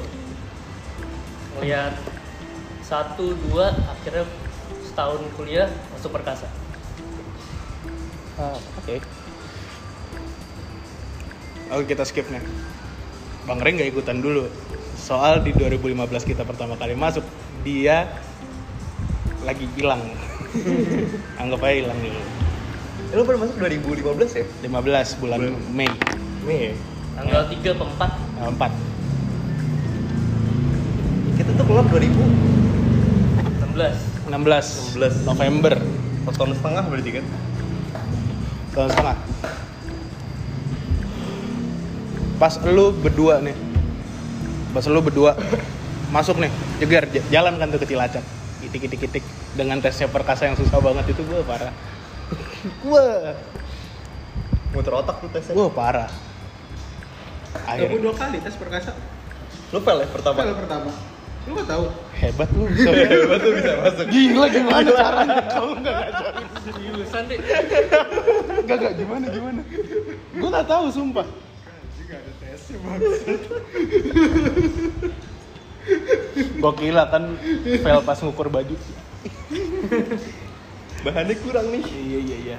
ngeliat 1.57 1.95
satu 2.85 3.35
dua 3.49 3.73
akhirnya 3.91 4.25
setahun 4.87 5.21
kuliah 5.35 5.69
masuk 5.97 6.13
perkasa 6.15 6.47
Ah, 8.37 8.53
Oke. 8.85 9.01
Oke 11.73 11.85
kita 11.89 12.05
skip 12.05 12.29
nih. 12.29 12.45
Bang 13.49 13.65
Reng 13.65 13.81
nggak 13.81 13.97
ikutan 13.97 14.21
dulu. 14.21 14.45
Soal 14.93 15.41
di 15.41 15.57
2015 15.57 15.97
kita 16.29 16.45
pertama 16.45 16.77
kali 16.77 16.93
masuk, 16.93 17.25
dia 17.65 18.05
lagi 19.41 19.65
hilang. 19.73 20.05
Anggap 21.41 21.65
aja 21.65 21.75
hilang 21.89 21.97
dulu. 21.97 22.21
Eh, 23.09 23.15
lu 23.17 23.23
pada 23.25 23.39
masuk 23.41 23.57
2015 23.57 24.05
ya? 24.37 24.45
15 24.69 25.21
bulan 25.25 25.39
Bulan. 25.41 25.41
Mei 25.73 25.89
Mei. 26.45 26.77
Tanggal 27.17 27.49
3 27.49 27.57
ke 27.57 27.73
4 27.73 27.97
tanggal 28.37 28.53
4. 28.53 28.96
Kita 31.47 31.63
tuh 31.63 31.65
keluar 31.71 31.87
2000 31.87 32.11
16 33.71 34.27
16 34.35 34.99
16. 34.99 35.31
November 35.31 35.79
Satu 36.27 36.37
tahun 36.43 36.53
setengah 36.59 36.85
berarti 36.91 37.11
kan? 37.23 37.25
tahun 38.77 38.91
setengah. 38.93 39.17
Pas 42.37 42.53
lu 42.69 42.93
berdua 42.93 43.41
nih, 43.41 43.57
pas 44.77 44.85
lu 44.85 45.01
berdua 45.01 45.33
masuk 46.13 46.37
nih, 46.37 46.53
jeger 46.85 47.09
jalan 47.33 47.57
kan 47.57 47.73
tuh 47.73 47.81
ke 47.81 47.89
Cilacap, 47.89 48.21
itik 48.61 48.93
itik 48.93 49.01
itik 49.09 49.25
dengan 49.57 49.81
tesnya 49.81 50.13
perkasa 50.13 50.45
yang 50.45 50.61
susah 50.61 50.77
banget 50.85 51.17
itu 51.17 51.25
gue 51.25 51.41
parah. 51.49 51.73
gue, 52.85 53.07
Muter 54.77 54.93
otak 54.93 55.25
tuh 55.25 55.33
tesnya. 55.33 55.57
gue 55.57 55.69
parah. 55.73 56.13
Gue 56.13 57.65
Akhirnya 57.65 57.99
dua 58.05 58.13
kali 58.13 58.37
tes 58.45 58.53
perkasa. 58.61 58.93
Lu 59.73 59.81
fail 59.81 60.05
ya 60.05 60.09
pertama? 60.13 60.37
Kali 60.45 60.53
pertama. 60.53 60.91
Lu 61.47 61.55
gak 61.55 61.69
tahu? 61.71 61.87
hebat 62.17 62.49
lu 62.57 62.65
bisa. 62.73 62.91
Hebat 63.13 63.39
tuh 63.39 63.53
bisa 63.55 63.73
masuk. 63.85 64.07
Gila 64.09 64.47
gimana 64.49 64.89
caranya 64.91 65.41
kalau 65.53 65.73
nggak 65.79 65.95
ngajarin? 65.95 66.47
Seriusan 66.65 67.23
deh 67.29 67.39
Gak 68.67 68.77
gak 68.81 68.95
gimana 68.99 69.25
gimana? 69.31 69.61
Gue 70.35 70.49
nggak 70.49 70.69
tahu 70.69 70.85
sumpah. 70.91 71.27
Gak 72.07 72.19
ada 72.19 72.33
tesnya 72.41 72.79
Gue 76.37 76.73
gila 76.83 77.05
kan 77.13 77.23
fail 77.63 78.01
pas 78.03 78.19
ngukur 78.19 78.49
baju. 78.51 78.75
Bahannya 81.07 81.35
kurang 81.45 81.67
nih. 81.71 81.83
Iya 81.87 82.19
iya 82.19 82.37
iya. 82.43 82.59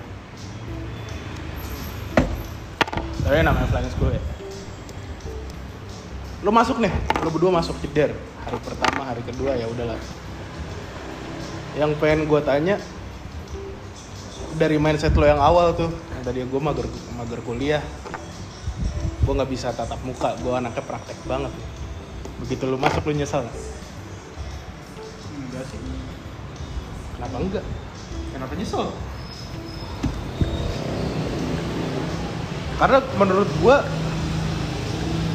Tapi 3.27 3.43
namanya 3.43 3.67
flying 3.67 3.91
school 3.91 4.15
ya. 4.15 4.23
Lo 6.45 6.53
masuk 6.53 6.79
nih, 6.79 6.93
lo 7.19 7.27
berdua 7.27 7.51
masuk 7.51 7.75
jeder. 7.83 8.15
Hari 8.47 8.63
pertama, 8.63 9.03
hari 9.03 9.19
kedua 9.27 9.59
ya 9.59 9.67
udahlah. 9.67 9.99
Yang 11.75 11.99
pengen 11.99 12.31
gue 12.31 12.39
tanya 12.47 12.79
dari 14.55 14.79
mindset 14.79 15.11
lo 15.19 15.27
yang 15.27 15.43
awal 15.43 15.75
tuh, 15.75 15.91
yang 16.15 16.23
tadi 16.23 16.47
gue 16.47 16.61
mager 16.63 16.87
mager 17.19 17.43
kuliah, 17.43 17.83
gue 19.27 19.33
nggak 19.35 19.51
bisa 19.51 19.75
tatap 19.75 19.99
muka, 20.07 20.39
gue 20.39 20.47
anaknya 20.55 20.79
praktek 20.79 21.19
banget. 21.27 21.51
Begitu 22.39 22.63
lo 22.71 22.79
masuk 22.79 23.11
lo 23.11 23.19
nyesal, 23.19 23.43
nggak? 23.43 23.57
Enggak 25.27 25.63
sih. 25.67 25.79
kenapa 27.19 27.35
enggak? 27.43 27.65
Kenapa 28.31 28.53
nyesel? 28.55 28.83
Karena 32.79 32.97
menurut 33.19 33.49
gua 33.59 33.83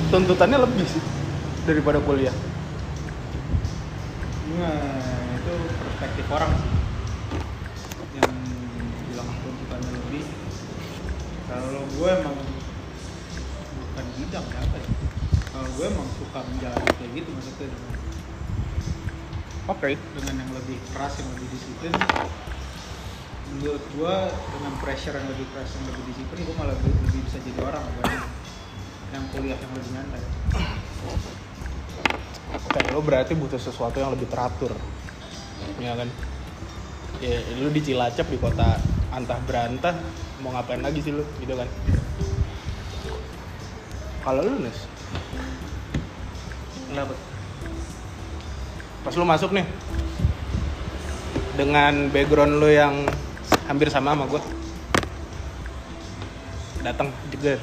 tuntutannya 0.09 0.65
lebih 0.65 0.89
sih 0.89 1.05
daripada 1.69 2.01
kuliah. 2.01 2.33
Nah, 4.53 5.33
itu 5.33 5.55
perspektif 5.81 6.27
orang 6.29 6.53
sih. 6.61 6.73
Yang 8.21 8.33
bilang 9.09 9.29
tuntutannya 9.41 9.91
lebih. 9.97 10.25
Kalau 11.49 11.83
gue 11.89 12.11
emang 12.13 12.37
bukan 13.73 14.07
bidang 14.21 14.47
ya 14.53 14.59
apa 14.61 14.77
ya? 14.77 14.89
Kalau 15.53 15.69
gue 15.73 15.87
emang 15.89 16.09
suka 16.21 16.41
menjalani 16.49 16.93
kayak 17.01 17.13
gitu 17.17 17.29
maksudnya 17.33 17.69
dengan, 17.73 17.93
Oke. 19.73 19.97
dengan 19.97 20.35
yang 20.45 20.51
lebih 20.53 20.77
keras, 20.93 21.13
yang 21.21 21.29
lebih 21.33 21.49
disiplin. 21.53 21.93
Menurut 23.53 23.85
gue 23.97 24.15
dengan 24.33 24.73
pressure 24.81 25.17
yang 25.17 25.29
lebih 25.33 25.49
keras, 25.53 25.77
yang 25.77 25.87
lebih 25.93 26.05
disiplin, 26.13 26.41
gue 26.45 26.57
malah 26.57 26.77
lebih, 26.77 26.93
lebih 27.09 27.21
bisa 27.25 27.39
jadi 27.41 27.61
orang 27.65 27.85
dibanding 27.85 28.25
yang 29.13 29.25
kuliah 29.33 29.59
yang 29.61 29.73
lebih 29.77 29.91
nyantai. 29.93 30.23
Oke, 32.53 32.79
lo 32.93 33.01
berarti 33.01 33.33
butuh 33.33 33.57
sesuatu 33.57 33.97
yang 33.97 34.13
lebih 34.13 34.29
teratur. 34.29 34.77
Ya 35.81 35.97
kan? 35.97 36.09
Ya, 37.23 37.39
lu 37.57 37.73
di 37.73 37.81
Cilacap 37.81 38.27
di 38.29 38.37
kota 38.37 38.77
antah 39.13 39.39
berantah 39.47 39.95
mau 40.43 40.53
ngapain 40.53 40.83
lagi 40.83 41.01
sih 41.01 41.13
lu 41.15 41.25
gitu 41.41 41.55
kan? 41.55 41.69
Kalau 44.23 44.43
lu 44.47 44.57
Nes, 44.63 44.79
Kenapa? 46.93 47.15
pas 49.03 49.15
lu 49.19 49.27
masuk 49.27 49.51
nih 49.51 49.67
dengan 51.59 52.07
background 52.15 52.63
lu 52.63 52.71
yang 52.71 53.03
hampir 53.67 53.91
sama 53.91 54.15
sama 54.15 54.31
gue 54.31 54.43
datang 56.87 57.11
juga 57.35 57.59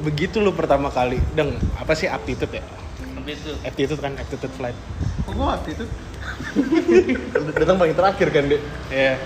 begitu 0.00 0.40
lu 0.40 0.56
pertama 0.56 0.88
kali 0.88 1.20
deng 1.36 1.60
apa 1.76 1.92
sih 1.92 2.08
aptitude 2.08 2.56
ya? 2.56 2.64
Tapi 3.20 3.30
itu 3.36 3.52
aptitude 3.64 4.00
kan 4.00 4.12
aptitude 4.16 4.52
flight. 4.56 4.76
Kok 5.28 5.32
gue 5.36 5.46
waktu 5.46 5.68
itu 5.76 5.84
Datang 7.60 7.76
paling 7.80 7.96
terakhir 7.96 8.28
kan, 8.32 8.44
Dek? 8.48 8.62
ya 8.88 9.16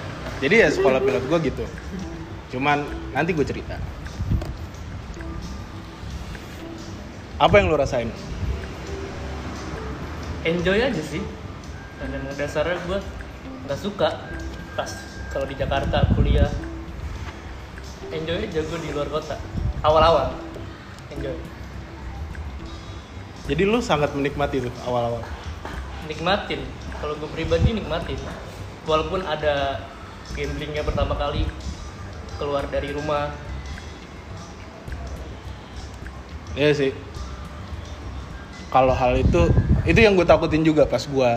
jadi 0.43 0.66
ya 0.66 0.69
sekolah 0.75 0.99
pilot 1.00 1.25
gue 1.31 1.38
gitu. 1.50 1.64
Cuman 2.54 2.83
nanti 3.14 3.31
gue 3.33 3.47
cerita. 3.47 3.78
Apa 7.38 7.54
yang 7.59 7.71
lu 7.71 7.78
rasain? 7.78 8.11
Enjoy 10.45 10.78
aja 10.78 11.02
sih. 11.02 11.23
Dan 12.02 12.09
yang 12.19 12.25
dasarnya 12.35 12.78
gue 12.85 12.99
nggak 13.64 13.78
suka 13.81 14.28
pas 14.75 14.90
kalau 15.31 15.47
di 15.47 15.54
Jakarta 15.54 16.02
kuliah. 16.19 16.50
Enjoy 18.11 18.43
aja 18.43 18.61
gue 18.61 18.78
di 18.83 18.90
luar 18.90 19.09
kota. 19.09 19.38
Awal-awal 19.81 20.44
enjoy. 21.16 21.37
Jadi 23.44 23.62
lu 23.68 23.78
sangat 23.85 24.12
menikmati 24.16 24.64
tuh 24.64 24.73
awal-awal? 24.88 25.21
Nikmatin. 26.09 26.64
Kalau 27.00 27.14
gue 27.21 27.28
pribadi 27.30 27.76
nikmatin. 27.76 28.16
Walaupun 28.88 29.25
ada 29.25 29.85
gamblingnya 30.33 30.85
pertama 30.85 31.16
kali 31.16 31.44
keluar 32.40 32.64
dari 32.68 32.90
rumah. 32.92 33.33
Iya 36.56 36.71
sih. 36.73 36.92
Kalau 38.73 38.94
hal 38.97 39.21
itu, 39.21 39.50
itu 39.87 39.99
yang 40.02 40.18
gue 40.18 40.26
takutin 40.26 40.66
juga 40.66 40.83
pas 40.83 41.02
gue, 41.06 41.30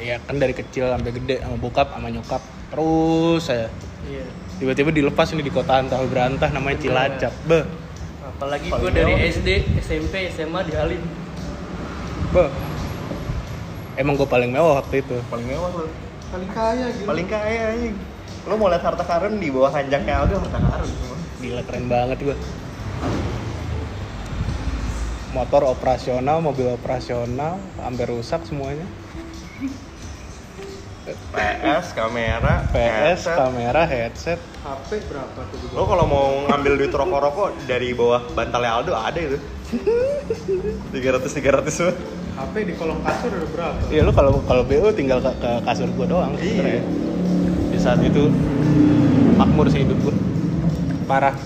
ya 0.00 0.20
kan 0.20 0.36
dari 0.36 0.52
kecil 0.52 0.90
sampai 0.90 1.10
gede 1.14 1.40
sama 1.40 1.56
bokap 1.56 1.88
sama 1.94 2.08
nyokap 2.10 2.42
terus 2.68 3.42
saya 3.46 3.70
iya. 4.04 4.26
Tiba-tiba 4.54 4.94
dilepas 4.94 5.26
ini 5.34 5.42
di 5.42 5.50
kota 5.50 5.82
antah 5.82 5.98
berantah 6.06 6.46
namanya. 6.54 6.78
Cilacap, 6.78 7.34
beh, 7.50 7.66
apalagi 8.34 8.66
gue 8.66 8.90
dari. 8.90 9.12
SD 9.30 9.48
SMP 9.78 10.28
SMA 10.34 10.60
di 10.66 10.74
Halim 10.74 11.02
beh. 12.34 12.50
Emang 13.94 14.18
gue 14.18 14.26
paling 14.26 14.50
mewah 14.50 14.82
waktu 14.82 15.06
itu. 15.06 15.22
Paling 15.30 15.46
mewah 15.46 15.70
lu. 15.70 15.86
paling 16.34 16.50
kaya 16.50 16.90
gitu. 16.90 17.06
Paling 17.06 17.26
kaya 17.30 17.60
anjing. 17.70 17.94
Lu 18.50 18.58
mau 18.58 18.66
lihat 18.66 18.82
harta 18.82 19.06
karun 19.06 19.38
di 19.38 19.54
bawah 19.54 19.70
hanjaknya 19.70 20.26
Aldo 20.26 20.42
harta 20.42 20.58
karun 20.58 20.90
semua. 20.90 21.18
Gila 21.38 21.62
keren 21.62 21.86
banget 21.86 22.18
gue. 22.26 22.36
Motor 25.30 25.62
operasional, 25.70 26.42
mobil 26.42 26.66
operasional, 26.74 27.62
hampir 27.78 28.10
rusak 28.10 28.42
semuanya. 28.46 28.86
PS, 31.04 31.92
kamera, 31.92 32.64
PS, 32.72 33.28
headset. 33.28 33.36
kamera, 33.36 33.82
headset. 33.84 34.40
HP 34.64 35.04
berapa 35.04 35.36
tuh 35.52 35.56
juga? 35.60 35.72
Lo 35.76 35.84
kalau 35.84 36.04
mau 36.08 36.26
ngambil 36.48 36.80
duit 36.80 36.92
rokok-rokok 36.96 37.68
dari 37.68 37.92
bawah 37.92 38.24
bantalnya 38.32 38.80
Aldo 38.80 38.96
ada 38.96 39.20
itu. 39.20 39.36
300 40.96 41.28
300 41.28 41.68
semua. 41.68 41.92
HP 42.40 42.54
di 42.64 42.72
kolong 42.80 43.04
kasur 43.04 43.36
ada 43.36 43.48
berapa? 43.52 43.76
Iya 43.92 44.00
lu 44.00 44.16
kalau 44.16 44.40
kalau 44.48 44.64
BO 44.64 44.88
tinggal 44.96 45.20
ke, 45.20 45.28
ke 45.44 45.50
kasur 45.68 45.92
gua 45.92 46.06
doang. 46.08 46.32
Iya. 46.40 46.80
Di 47.68 47.76
saat 47.76 48.00
itu 48.00 48.32
makmur 49.36 49.68
sih 49.68 49.84
hidup 49.84 50.00
gua. 50.08 50.16
Parah. 51.04 51.36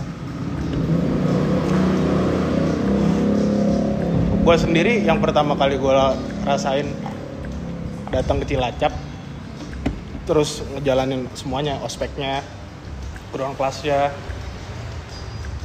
Gua 4.47 4.55
sendiri 4.55 5.03
yang 5.03 5.19
pertama 5.19 5.59
kali 5.59 5.83
gua 5.83 6.15
rasain 6.47 6.87
datang 8.15 8.39
ke 8.39 8.55
Cilacap 8.55 9.08
terus 10.29 10.61
ngejalanin 10.77 11.25
semuanya 11.33 11.81
ospeknya 11.81 12.45
ruang 13.33 13.57
kelasnya 13.57 14.13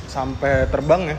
sampai 0.08 0.72
terbang 0.72 1.12
ya. 1.12 1.18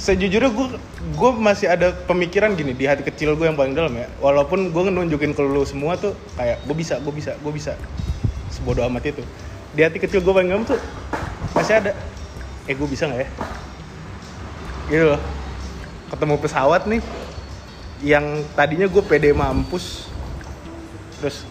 Sejujurnya 0.00 0.50
gue 0.50 0.66
gue 1.14 1.30
masih 1.38 1.70
ada 1.70 1.92
pemikiran 1.92 2.56
gini 2.58 2.74
di 2.74 2.90
hati 2.90 3.06
kecil 3.06 3.38
gue 3.38 3.46
yang 3.46 3.54
paling 3.54 3.78
dalam 3.78 3.94
ya. 3.94 4.10
Walaupun 4.18 4.74
gue 4.74 4.82
nunjukin 4.90 5.30
ke 5.30 5.42
lu 5.46 5.62
semua 5.62 5.94
tuh 5.94 6.18
kayak 6.34 6.58
gue 6.66 6.74
bisa 6.74 6.98
gue 6.98 7.14
bisa 7.14 7.38
gue 7.38 7.52
bisa. 7.54 7.78
Sebodoh 8.50 8.82
amat 8.90 9.14
itu. 9.14 9.22
Di 9.78 9.86
hati 9.86 10.02
kecil 10.02 10.26
gue 10.26 10.32
paling 10.34 10.50
dalam 10.50 10.66
tuh 10.66 10.80
masih 11.54 11.78
ada. 11.78 11.94
Eh 12.66 12.74
gue 12.74 12.88
bisa 12.90 13.06
nggak 13.06 13.20
ya? 13.22 13.28
Gitu 14.90 15.04
loh. 15.14 15.20
Ketemu 16.10 16.34
pesawat 16.42 16.90
nih 16.90 16.98
yang 18.00 18.40
tadinya 18.56 18.88
gue 18.88 19.02
pede 19.04 19.36
mampus 19.36 20.08
terus 21.20 21.44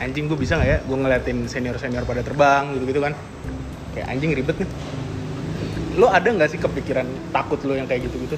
anjing 0.00 0.28
gue 0.28 0.38
bisa 0.38 0.56
nggak 0.56 0.68
ya? 0.68 0.78
Gue 0.84 0.96
ngeliatin 0.96 1.44
senior 1.48 1.76
senior 1.76 2.08
pada 2.08 2.24
terbang 2.24 2.72
gitu 2.76 2.84
gitu 2.88 3.00
kan. 3.04 3.12
Kayak 3.92 4.06
anjing 4.12 4.30
ribet 4.32 4.56
nih. 4.60 4.70
Lo 5.96 6.12
ada 6.12 6.28
nggak 6.28 6.52
sih 6.52 6.60
kepikiran 6.60 7.08
takut 7.32 7.60
lo 7.64 7.76
yang 7.76 7.88
kayak 7.88 8.08
gitu 8.08 8.16
gitu 8.28 8.36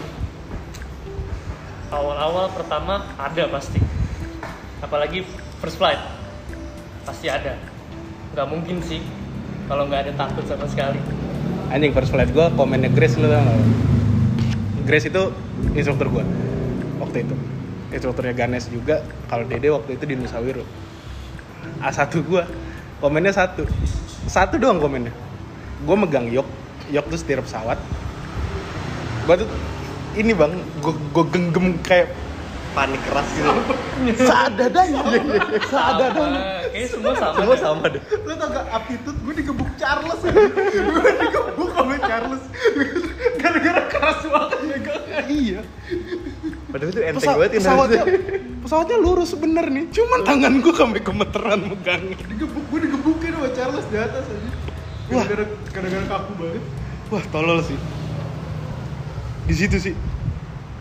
awal-awal 1.88 2.52
pertama 2.52 3.05
ada 3.17 3.49
pasti. 3.49 3.81
Apalagi 4.85 5.25
first 5.61 5.81
flight. 5.81 6.00
Pasti 7.05 7.26
ada. 7.33 7.57
Nggak 8.37 8.47
mungkin 8.49 8.76
sih 8.85 9.00
kalau 9.67 9.88
nggak 9.88 10.09
ada 10.09 10.12
takut 10.17 10.45
sama 10.45 10.69
sekali. 10.69 11.00
Anjing 11.69 11.93
first 11.93 12.12
flight 12.12 12.33
gue 12.33 12.47
komennya 12.57 12.88
Grace 12.93 13.17
lo 13.21 13.28
tau 13.28 13.45
gak? 13.45 13.61
Grace 14.88 15.12
itu 15.12 15.23
instruktur 15.76 16.09
gue 16.09 16.25
waktu 17.09 17.25
itu. 17.25 17.37
Instrukturnya 17.88 18.37
Ganes 18.37 18.69
juga 18.69 19.00
kalau 19.33 19.49
Dede 19.49 19.73
waktu 19.73 19.97
itu 19.97 20.05
di 20.05 20.12
Nusa 20.12 20.45
Wiru 20.45 20.61
A1 21.81 22.12
gue 22.21 22.43
komennya 23.00 23.33
satu. 23.33 23.65
Satu 24.29 24.61
doang 24.61 24.77
komennya. 24.77 25.11
Gue 25.88 25.97
megang 25.97 26.29
yok. 26.29 26.45
Yok 26.93 27.09
tuh 27.09 27.17
setir 27.17 27.41
pesawat. 27.41 27.81
Gue 29.25 29.35
tuh 29.41 29.49
ini 30.21 30.37
bang 30.37 30.53
gue 30.85 30.95
gue 31.17 31.25
genggam 31.33 31.81
kayak 31.81 32.12
panik 32.77 33.00
keras 33.09 33.29
gitu. 33.33 33.50
Seadadanya. 34.21 35.00
Seadadanya. 35.65 36.41
Sama, 36.45 36.69
kayaknya 36.69 36.88
semua 36.93 37.12
sama 37.17 37.35
semua 37.41 37.55
deh. 37.57 37.61
sama 37.65 37.85
deh. 37.88 38.03
Lo 38.29 38.33
tau 38.37 38.49
gak 38.53 38.67
aptitude 38.69 39.19
gue 39.25 39.35
digebuk 39.41 39.71
Charles 39.81 40.21
ya? 40.21 40.33
Gue 40.77 41.12
digebuk 41.25 41.71
sama 41.73 41.97
Charles. 42.05 42.45
Gara-gara 43.41 43.83
keras 43.88 44.21
banget 44.29 44.61
megangnya 44.69 45.21
iya 45.31 45.61
padahal 46.68 46.90
itu 46.90 47.00
enteng 47.00 47.16
Pesa- 47.18 47.34
banget 47.34 47.50
kan 47.50 47.58
pesawatnya 47.58 48.02
pesawatnya 48.60 48.96
lurus 48.98 49.30
bener 49.34 49.66
nih 49.66 49.84
cuman 49.88 50.20
tangan 50.22 50.52
gue 50.58 50.72
sampai 50.72 51.00
gemeteran 51.00 51.60
megangnya 51.64 52.16
Digebuk, 52.28 52.64
gue 52.68 52.80
digebukin 52.84 53.30
sama 53.32 53.48
Charles 53.52 53.87
di 53.87 53.96
atas 53.96 54.25
aja 54.25 54.50
Wah. 55.08 55.25
Gara-gara 55.25 56.04
kaku 56.06 56.32
banget 56.37 56.64
Wah 57.08 57.25
tolol 57.26 57.64
sih. 57.64 57.80
Di 59.42 59.54
situ 59.56 59.80
sih. 59.80 59.94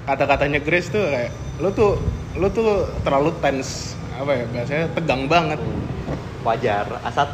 Kata-katanya 0.04 0.60
Grace 0.60 0.88
tuh 0.88 1.00
kayak 1.00 1.32
lo 1.58 1.72
tuh 1.72 1.96
lo 2.36 2.48
tuh 2.50 2.84
terlalu 3.02 3.32
tense 3.40 3.96
apa 4.14 4.32
ya 4.34 4.44
bahasanya 4.46 4.86
tegang 4.92 5.24
banget. 5.26 5.60
wajar 6.44 6.84
A1 7.02 7.32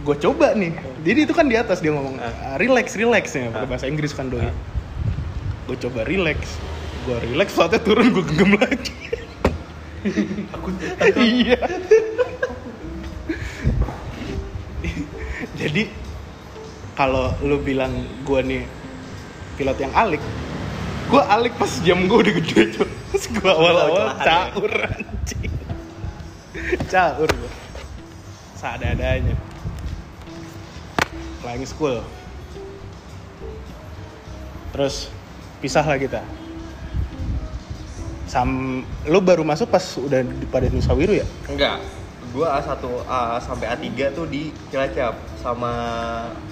Gue 0.00 0.16
coba 0.18 0.52
nih. 0.54 0.72
Jadi 1.02 1.18
itu 1.24 1.32
kan 1.32 1.44
di 1.44 1.56
atas 1.56 1.80
dia 1.80 1.92
ngomong 1.92 2.16
Ah. 2.16 2.32
"Ah, 2.46 2.56
relax 2.56 2.96
relax 2.96 3.32
ya 3.32 3.48
pakai 3.48 3.60
Ah. 3.60 3.68
bahasa 3.68 3.84
Inggris 3.84 4.12
kan 4.12 4.28
doi. 4.28 4.40
Ah. 4.42 4.56
Gue 5.66 5.76
coba 5.76 6.00
relax. 6.02 6.56
Gue 7.00 7.16
relax 7.32 7.56
pesawatnya 7.56 7.80
turun 7.80 8.12
gue 8.12 8.24
genggam 8.28 8.52
lagi. 8.60 8.96
iya. 11.20 11.60
Jadi 15.60 15.82
kalau 16.96 17.32
lu 17.44 17.60
bilang 17.60 17.92
gue 18.24 18.40
nih 18.44 18.62
pilot 19.56 19.78
yang 19.80 19.92
alik, 19.92 20.20
gue 21.08 21.22
alik 21.28 21.52
pas 21.56 21.72
jam 21.84 22.04
gue 22.04 22.18
udah 22.20 22.34
gede 22.40 22.80
tuh. 22.80 22.88
Terus 23.12 23.24
gue 23.28 23.50
awal-awal 23.50 24.16
ya? 24.16 24.24
caur 24.24 24.72
anjing. 24.72 25.52
Caur 26.88 27.28
gue. 27.28 27.52
Seadanya. 28.56 29.36
Flying 31.40 31.68
school. 31.68 32.00
Terus 34.72 35.12
pisah 35.60 35.84
lah 35.84 36.00
kita. 36.00 36.39
Sam, 38.30 38.80
lu 39.10 39.18
baru 39.18 39.42
masuk 39.42 39.66
pas 39.74 39.82
udah 39.98 40.22
di, 40.22 40.46
pada 40.46 40.70
Nusa 40.70 40.94
Wiru 40.94 41.18
ya? 41.18 41.26
enggak. 41.50 41.82
Gua 42.30 42.62
A1 42.62 42.78
A 43.10 43.42
sampai 43.42 43.66
A3 43.74 44.14
tuh 44.14 44.22
di 44.30 44.54
Cilacap 44.70 45.18
sama 45.42 45.72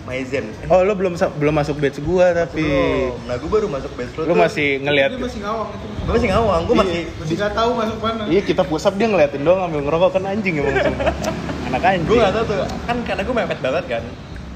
Maizen. 0.03 0.51
Oh, 0.67 0.83
lu 0.83 0.91
belum 0.99 1.15
belum 1.15 1.55
masuk 1.55 1.79
batch 1.79 2.03
gua 2.03 2.35
tapi 2.35 2.67
belum. 2.67 3.31
nah 3.31 3.39
gua 3.39 3.51
baru 3.63 3.71
masuk 3.71 3.95
batch 3.95 4.11
lu 4.19 4.27
lu 4.27 4.35
tuh. 4.35 4.43
masih 4.43 4.83
ngelihat 4.83 5.15
Dia 5.15 5.23
masih 5.23 5.41
ngawang 5.47 5.69
itu. 5.71 5.87
Gua 5.87 6.13
masih 6.19 6.29
ngawang 6.35 6.61
gua 6.67 6.77
masih 6.83 7.01
Masih 7.23 7.37
gak 7.39 7.53
tahu 7.55 7.71
masuk 7.79 7.99
mana. 8.03 8.23
Iya 8.27 8.41
kita 8.43 8.63
pusap 8.67 8.93
dia 8.99 9.07
ngeliatin 9.07 9.43
doang 9.47 9.59
ngambil 9.63 9.81
ngerokok. 9.87 10.11
Kan 10.19 10.25
anjing 10.27 10.55
emang 10.59 10.77
sumpah. 10.83 11.07
Anak 11.71 11.83
anjing. 11.87 12.09
gue 12.11 12.17
gak 12.19 12.33
tau 12.35 12.45
tuh. 12.51 12.59
Kan 12.91 12.97
karena 13.07 13.23
gue 13.23 13.35
mepet 13.39 13.61
banget 13.63 13.85
kan 13.87 14.03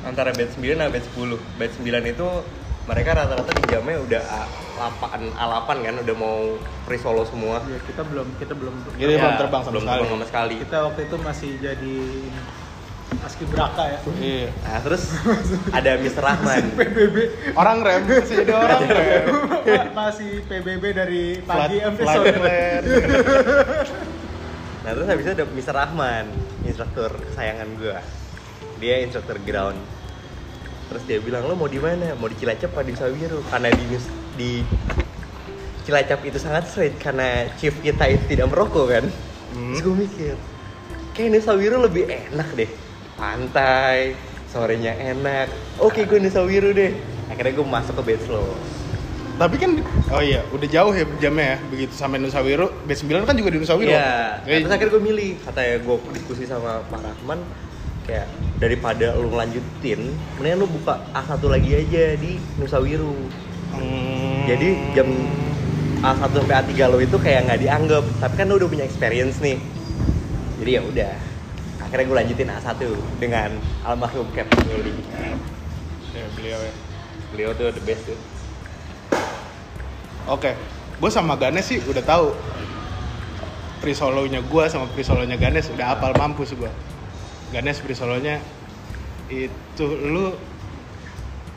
antara 0.02 0.35
batch 0.35 0.58
9 0.58 0.74
sama 0.74 0.90
batch 0.90 1.08
10 1.14 1.38
batch 1.54 1.74
9 1.87 2.02
itu 2.18 2.28
mereka 2.82 3.11
rata-rata 3.14 3.50
di 3.54 3.64
jamnya 3.70 3.96
udah 4.02 4.22
A8 4.82 5.04
A8 5.32 5.68
kan 5.78 5.94
udah 5.98 6.16
mau 6.16 6.38
free 6.82 6.98
solo 6.98 7.22
semua 7.22 7.62
Ya 7.62 7.78
kita 7.80 8.02
belum, 8.02 8.26
kita 8.36 8.52
belum 8.52 8.74
Jadi 8.92 8.98
Iya, 9.06 9.18
belum 9.18 9.34
terbang 9.36 9.60
sama 9.60 9.70
belum 9.70 9.82
sekali. 9.82 9.94
terbang 9.94 10.10
sama 10.12 10.24
sekali 10.26 10.54
Kita 10.60 10.76
waktu 10.82 11.00
itu 11.02 11.16
masih 11.18 11.50
jadi 11.58 11.96
Paski 13.12 13.44
Braka 13.44 13.84
ya 13.86 13.98
Iya. 14.16 14.46
nah 14.58 14.78
terus 14.80 15.02
ada 15.70 15.90
Mr. 15.96 16.22
Rahman 16.22 16.64
PBB 16.80 17.16
Orang 17.52 17.78
rem 17.80 18.02
masih 18.02 18.36
jadi 18.40 18.52
orang 18.52 18.80
rem. 18.82 19.26
Masih 19.92 20.30
PBB 20.42 20.84
dari 20.90 21.24
pagi 21.38 21.78
episode 21.78 22.32
plan. 22.34 22.82
nah 24.82 24.90
terus 24.90 25.06
habis 25.06 25.22
itu 25.22 25.32
ada 25.32 25.44
Mr. 25.46 25.74
Rahman 25.76 26.24
instruktur 26.64 27.14
kesayangan 27.30 27.68
gue 27.76 27.96
dia 28.78 28.98
instruktur 28.98 29.38
ground 29.38 29.78
terus 30.88 31.02
dia 31.06 31.22
bilang 31.22 31.46
lo 31.46 31.54
mau 31.54 31.70
di 31.70 31.78
mana 31.78 32.16
mau 32.16 32.26
di 32.26 32.34
Cilacap 32.34 32.74
apa 32.74 32.82
di 32.82 32.92
Sawiru 32.92 33.38
karena 33.46 33.70
di 33.70 33.84
di 34.34 34.64
Cilacap 35.82 36.22
itu 36.22 36.38
sangat 36.38 36.64
sulit 36.66 36.94
karena 36.96 37.50
chief 37.56 37.74
kita 37.78 38.06
itu 38.06 38.24
tidak 38.28 38.48
merokok 38.48 38.86
kan 38.88 39.04
Hmm. 39.52 39.76
terus 39.76 39.84
gue 39.84 39.96
mikir 40.00 40.34
kayak 41.12 41.28
Nusa 41.30 41.52
Wiru 41.52 41.76
lebih 41.78 42.08
enak 42.08 42.48
deh 42.54 42.70
pantai 43.14 44.16
sorenya 44.46 44.96
enak 44.96 45.52
oke 45.76 46.00
gue 46.00 46.18
Nusa 46.18 46.40
Wiru 46.40 46.72
deh 46.72 46.96
akhirnya 47.28 47.52
gue 47.52 47.66
masuk 47.66 47.94
ke 47.94 48.04
batch 48.06 48.28
lo 48.28 48.56
Tapi 49.32 49.56
kan 49.56 49.74
oh 50.08 50.22
iya, 50.22 50.44
udah 50.48 50.68
jauh 50.70 50.92
ya 50.92 51.02
jamnya 51.18 51.56
ya. 51.56 51.58
Begitu 51.66 51.92
sampai 51.92 52.20
Nusa 52.20 52.40
Wiru, 52.40 52.68
B9 52.84 53.24
kan 53.24 53.32
juga 53.32 53.48
di 53.48 53.58
Nusa 53.58 53.74
Wiru. 53.74 53.90
Iya. 53.90 54.38
Jadi- 54.44 54.60
Terus 54.62 54.74
akhirnya 54.76 54.92
gue 54.92 55.02
milih, 55.02 55.30
katanya 55.40 55.74
gue 55.80 55.96
diskusi 56.12 56.44
sama 56.44 56.84
Pak 56.86 57.00
Rahman, 57.00 57.40
kayak 58.04 58.28
daripada 58.56 59.16
lu 59.16 59.32
lanjutin, 59.32 60.14
mendingan 60.36 60.58
lu 60.60 60.68
buka 60.70 61.00
A1 61.10 61.42
lagi 61.42 61.70
aja 61.74 62.04
di 62.14 62.38
Nusa 62.54 62.78
Wiru. 62.78 63.16
Hmm. 63.76 64.44
Jadi 64.48 64.68
jam 64.92 65.08
A1 66.02 66.35
sampai 66.35 66.56
A3 66.66 66.72
lo 66.90 66.98
itu 66.98 67.14
kayak 67.14 67.46
nggak 67.46 67.61
dianggap, 67.62 68.04
tapi 68.18 68.35
kan 68.35 68.50
lu 68.50 68.58
udah 68.58 68.68
punya 68.68 68.85
experience 68.85 69.38
nih. 69.38 69.58
Jadi 70.58 70.70
ya 70.74 70.82
udah. 70.82 71.12
Akhirnya 71.82 72.04
gue 72.08 72.16
lanjutin 72.24 72.48
A1 72.50 72.80
dengan 73.22 73.50
almarhum 73.87 74.26
Captain 74.35 74.66
Yuli. 74.66 74.94
Ya, 76.12 76.26
beliau 76.35 76.58
ya. 76.58 76.74
Beliau 77.30 77.50
tuh 77.54 77.70
the 77.72 77.82
best 77.87 78.02
tuh. 78.04 78.18
Oke, 80.30 80.54
gue 81.02 81.11
sama 81.11 81.35
Ganes 81.35 81.66
sih 81.66 81.82
udah 81.82 82.02
tahu 82.06 82.30
free 83.82 83.98
solonya 83.98 84.38
gue 84.38 84.64
sama 84.70 84.87
free 84.94 85.02
solonya 85.02 85.35
Ganes 85.35 85.66
udah 85.74 85.98
apal 85.98 86.14
mampus 86.14 86.54
gue. 86.54 86.70
Ganes 87.50 87.82
free 87.82 87.98
solonya 87.98 88.38
itu 89.26 89.87
lu 89.87 90.30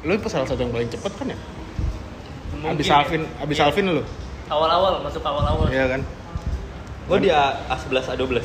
lu 0.06 0.12
itu 0.14 0.28
salah 0.30 0.50
satu 0.50 0.66
yang 0.66 0.74
paling 0.74 0.90
cepet 0.90 1.12
kan 1.14 1.28
ya? 1.30 1.38
Mungkin 2.66 2.76
abis 2.76 2.88
ya. 2.88 2.96
Alvin, 2.98 3.22
abis 3.38 3.56
Iya. 3.56 3.64
Alvin 3.64 3.86
lu, 3.92 4.04
awal-awal 4.48 4.94
masuk 5.00 5.22
awal-awal 5.22 5.70
iya 5.70 5.86
kan? 5.88 6.02
Gue 7.06 7.18
di 7.20 7.30
A- 7.30 7.62
A11 7.68 8.06
A12. 8.12 8.42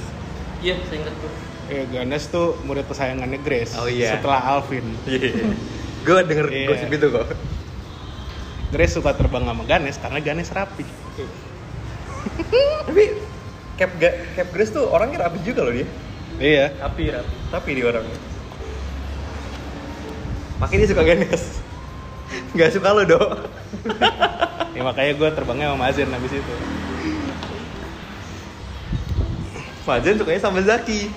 iya 0.61 0.75
saya 0.83 0.99
ingat 0.99 1.15
gue 1.17 1.33
Eh, 1.71 1.87
Ganes 1.89 2.27
tuh 2.27 2.59
murid 2.65 2.83
kesayangannya 2.85 3.39
Grace. 3.41 3.73
Oh, 3.75 3.87
iya. 3.87 4.19
Setelah 4.19 4.43
Alvin, 4.51 4.83
Iya. 5.07 5.55
Gue 6.01 6.19
denger 6.25 6.47
Iya. 6.49 6.67
gosip 6.69 6.91
itu 6.91 7.07
kok. 7.09 7.27
Grace 8.71 8.93
suka 8.93 9.11
terbang 9.13 9.43
sama 9.43 9.63
Ganes 9.65 9.97
karena 9.97 10.19
Ganes 10.19 10.51
rapi. 10.51 10.83
Tapi 12.83 13.05
Cap 13.77 13.91
Ga- 13.97 14.19
Cap 14.35 14.49
Grace 14.51 14.71
tuh 14.71 14.85
orangnya 14.85 15.25
rapi 15.25 15.39
juga 15.41 15.63
loh 15.63 15.71
dia. 15.71 15.87
Iya. 16.37 16.75
rapi 16.77 17.09
rapi 17.09 17.35
Tapi 17.49 17.71
dia 17.73 17.87
orangnya. 17.87 18.19
Makanya 20.59 20.79
dia 20.81 20.91
suka 20.91 21.05
Ganes. 21.05 21.45
Gak 22.53 22.71
suka 22.73 22.89
lo 22.91 23.03
dok. 23.05 23.31
Ya, 24.71 24.83
makanya 24.87 25.13
gue 25.13 25.29
terbangnya 25.35 25.67
sama 25.75 25.79
Mazen 25.89 26.09
habis 26.09 26.33
itu. 26.33 26.55
Fajan 29.85 30.17
sukanya 30.17 30.41
sama 30.41 30.61
Zaki. 30.63 31.11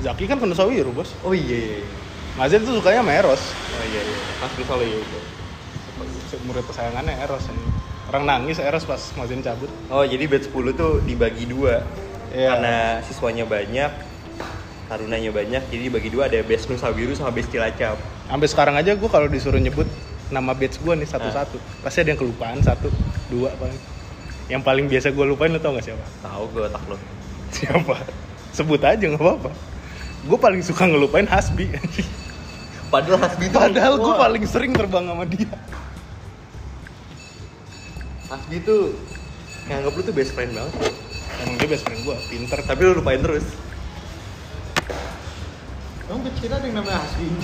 Zaki 0.00 0.24
kan 0.24 0.40
penuh 0.40 0.56
Sawiru 0.56 0.94
bos. 0.94 1.12
Oh 1.26 1.34
iya. 1.36 1.82
iya. 1.82 1.84
Mazen 2.38 2.64
tuh 2.64 2.78
sukanya 2.78 3.04
sama 3.04 3.12
Eros. 3.12 3.42
Oh 3.76 3.84
iya 3.84 4.00
iya. 4.00 4.18
Pas 4.40 4.52
di 4.56 4.64
Solo 4.64 4.84
ya. 4.86 4.98
Murid 6.46 6.64
kesayangannya 6.64 7.14
Eros 7.28 7.44
ini. 7.50 7.64
Orang 8.08 8.24
nangis 8.24 8.56
Eros 8.62 8.88
pas 8.88 9.02
Mazen 9.18 9.44
cabut. 9.44 9.68
Oh 9.92 10.06
jadi 10.06 10.24
batch 10.30 10.48
10 10.48 10.78
tuh 10.78 11.04
dibagi 11.04 11.44
dua. 11.44 11.84
Iya. 12.32 12.56
Karena 12.56 12.76
siswanya 13.04 13.44
banyak. 13.44 14.08
tarunanya 14.90 15.30
banyak 15.30 15.62
jadi 15.70 15.86
bagi 15.86 16.10
dua 16.10 16.26
ada 16.26 16.42
base 16.42 16.66
Nusa 16.66 16.90
Biru 16.90 17.14
sama 17.14 17.30
base 17.30 17.46
Cilacap 17.46 17.94
Sampai 18.26 18.50
sekarang 18.50 18.74
aja 18.74 18.98
gue 18.98 19.06
kalau 19.06 19.30
disuruh 19.30 19.62
nyebut 19.62 19.86
nama 20.30 20.50
batch 20.50 20.78
gue 20.78 20.94
nih 20.94 21.06
satu-satu, 21.06 21.56
pasti 21.80 22.00
ada 22.00 22.10
yang 22.10 22.20
kelupaan 22.20 22.58
satu, 22.58 22.86
dua 23.26 23.50
paling. 23.54 23.80
Yang 24.46 24.62
paling 24.62 24.86
biasa 24.86 25.06
gue 25.10 25.24
lupain 25.24 25.46
lo 25.46 25.58
tau 25.58 25.70
gak 25.72 25.84
siapa? 25.84 26.02
tahu 26.20 26.42
gue 26.50 26.62
otak 26.64 26.82
lo 26.86 26.98
Siapa? 27.54 27.94
Sebut 28.50 28.78
aja 28.80 28.98
nggak 29.00 29.18
apa-apa. 29.18 29.50
Gue 30.20 30.34
paling 30.36 30.58
suka 30.60 30.84
ngelupain 30.84 31.22
Hasbi. 31.24 31.70
padahal 32.88 33.18
Hasbi 33.20 33.46
itu 33.46 33.54
Padahal 33.54 33.94
gue 33.96 34.14
paling 34.16 34.42
sering 34.44 34.72
terbang 34.72 35.06
sama 35.06 35.22
dia. 35.24 35.50
Hasbi 38.26 38.58
tuh 38.60 38.94
nganggap 39.66 39.92
lu 39.92 40.02
tuh 40.02 40.12
best 40.12 40.32
friend 40.32 40.50
banget 40.50 40.74
Emang 41.40 41.54
dia 41.56 41.68
best 41.68 41.82
friend 41.82 42.00
gue, 42.02 42.16
pinter. 42.26 42.58
tapi 42.60 42.80
lu 42.84 42.92
lupain 42.96 43.18
terus 43.18 43.46
Emang 46.04 46.26
kecil 46.26 46.50
ada 46.50 46.64
yang 46.64 46.76
namanya 46.76 46.98
Hasbi? 47.00 47.26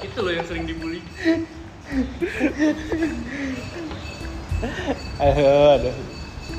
Itu 0.00 0.18
loh 0.24 0.32
yang 0.32 0.46
sering 0.48 0.64
dibully. 0.64 1.00
Eh, 5.20 5.34
ada. 5.76 5.90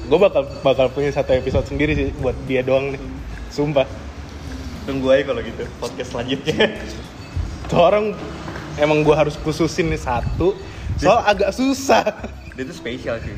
Gue 0.05 0.19
bakal 0.21 0.43
bakal 0.61 0.85
punya 0.93 1.09
satu 1.09 1.33
episode 1.33 1.65
sendiri 1.65 1.97
sih 1.97 2.13
buat 2.21 2.38
dia 2.45 2.61
doang 2.61 2.93
nih. 2.93 3.01
Sumpah. 3.49 3.88
tunggu 4.85 5.09
aja 5.09 5.33
kalau 5.33 5.41
gitu 5.41 5.65
podcast 5.81 6.13
selanjutnya 6.13 6.77
Tuh 7.73 7.81
orang 7.81 8.13
emang 8.77 9.01
gue 9.01 9.17
harus 9.17 9.33
khususin 9.33 9.89
nih 9.89 9.97
satu. 9.97 10.53
Soal 11.01 11.25
agak 11.25 11.49
susah. 11.57 12.05
dia 12.53 12.63
tuh 12.69 12.77
spesial 12.77 13.17
sih 13.19 13.33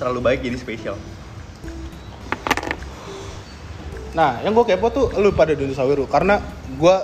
terlalu 0.00 0.20
baik 0.24 0.40
jadi 0.40 0.56
spesial 0.56 0.96
Nah, 4.10 4.42
yang 4.42 4.58
gue 4.58 4.66
kepo 4.66 4.90
tuh 4.90 5.06
lu 5.22 5.30
pada 5.30 5.54
dinosaurus 5.54 6.02
Sawiru 6.02 6.04
karena 6.10 6.42
gue 6.80 6.96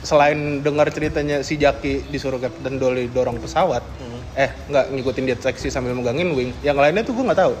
selain 0.00 0.62
dengar 0.62 0.86
ceritanya 0.88 1.42
si 1.42 1.56
Jaki 1.56 2.06
disuruh 2.06 2.38
Captain 2.38 2.76
Dolly 2.76 3.08
dorong 3.08 3.40
pesawat, 3.40 3.82
Hmm. 3.98 4.20
eh 4.36 4.50
nggak 4.68 4.94
ngikutin 4.94 5.24
dia 5.24 5.34
seksi 5.34 5.68
sambil 5.68 5.92
megangin 5.92 6.30
wing. 6.32 6.54
Yang 6.60 6.78
lainnya 6.78 7.02
tuh 7.02 7.12
gue 7.12 7.24
nggak 7.24 7.40
tahu. 7.40 7.54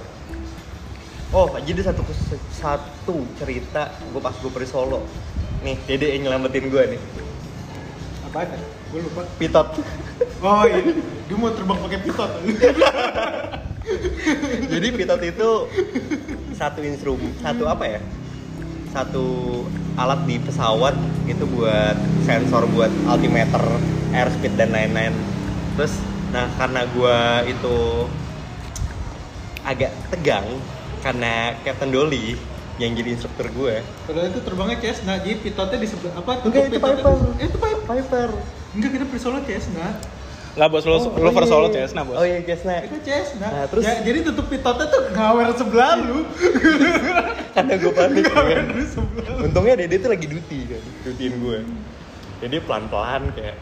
oh 1.34 1.50
jadi 1.58 1.82
satu 1.82 2.06
satu 2.54 3.26
cerita 3.34 3.90
gue 4.06 4.22
pas 4.22 4.30
gue 4.30 4.46
pergi 4.46 4.70
Solo 4.70 5.02
nih 5.60 5.74
Dede 5.82 6.14
yang 6.14 6.30
nyelamatin 6.30 6.70
gue 6.70 6.82
nih 6.94 7.00
Apa 8.30 8.46
ada? 8.46 8.54
Gue 8.94 9.02
lupa. 9.02 9.26
Pitot 9.34 9.68
Oh 10.38 10.62
iya, 10.62 10.78
dia 11.26 11.34
mau 11.34 11.50
terbang 11.50 11.74
pakai 11.74 11.98
pitot. 12.06 12.30
jadi 14.70 14.86
Pitot 14.94 15.20
itu 15.20 15.48
satu 16.54 16.80
instrumen 16.80 17.34
satu 17.42 17.66
apa 17.66 17.84
ya 17.88 18.00
satu 18.94 19.26
alat 19.94 20.26
di 20.26 20.36
pesawat 20.42 20.94
itu 21.30 21.44
buat 21.54 21.96
sensor 22.26 22.66
buat 22.74 22.90
altimeter 23.06 23.62
airspeed 24.10 24.54
dan 24.58 24.74
lain-lain 24.74 25.14
terus 25.78 25.94
nah 26.34 26.50
karena 26.58 26.82
gua 26.90 27.46
itu 27.46 28.08
agak 29.64 29.94
tegang 30.12 30.44
karena 31.00 31.54
Captain 31.62 31.92
Dolly 31.92 32.34
yang 32.74 32.90
jadi 32.98 33.14
instruktur 33.14 33.46
gue 33.54 33.86
Padahal 34.02 34.34
itu 34.34 34.40
terbangnya 34.42 34.76
Cessna, 34.82 35.14
jadi 35.22 35.38
pitotnya 35.38 35.78
di 35.78 35.86
sebelah 35.86 36.18
apa? 36.18 36.42
Enggak, 36.42 36.74
itu 36.74 36.78
Piper. 36.82 37.14
Eh, 37.38 37.46
itu 37.46 37.58
Piper. 37.62 37.86
Piper 37.86 38.28
Enggak, 38.74 38.90
kita 38.98 39.04
beli 39.06 39.20
solo 39.22 39.38
Cessna. 39.46 39.86
Nggak 40.54 40.68
bos, 40.70 40.84
lu, 40.84 40.94
lu 40.94 41.30
first 41.30 41.50
solo 41.50 41.66
Cessna 41.68 42.02
bos. 42.02 42.14
oh 42.14 42.22
iya 42.22 42.38
Cessna 42.40 42.78
Itu 42.80 43.02
Cessna. 43.02 43.42
Nah, 43.44 43.64
terus- 43.66 43.82
Ja- 43.82 44.00
jadi 44.00 44.22
tutup 44.22 44.46
pitotnya 44.46 44.86
tuh 44.86 45.02
ngawer 45.10 45.50
sebelah 45.52 45.98
lu. 45.98 46.22
karena 47.54 47.74
gue 47.74 47.92
panik 47.92 48.22
Ngawer 48.28 48.58
kan 48.62 48.66
sebelah 48.84 49.30
lu. 49.32 49.40
untungnya 49.44 49.74
Dede 49.76 49.96
tuh 49.98 50.10
lagi 50.10 50.26
duty 50.26 50.58
kan. 50.68 50.82
Dutiin 51.02 51.34
gue 51.36 51.58
jadi 52.38 52.56
pelan-pelan 52.60 53.22
kayak 53.32 53.56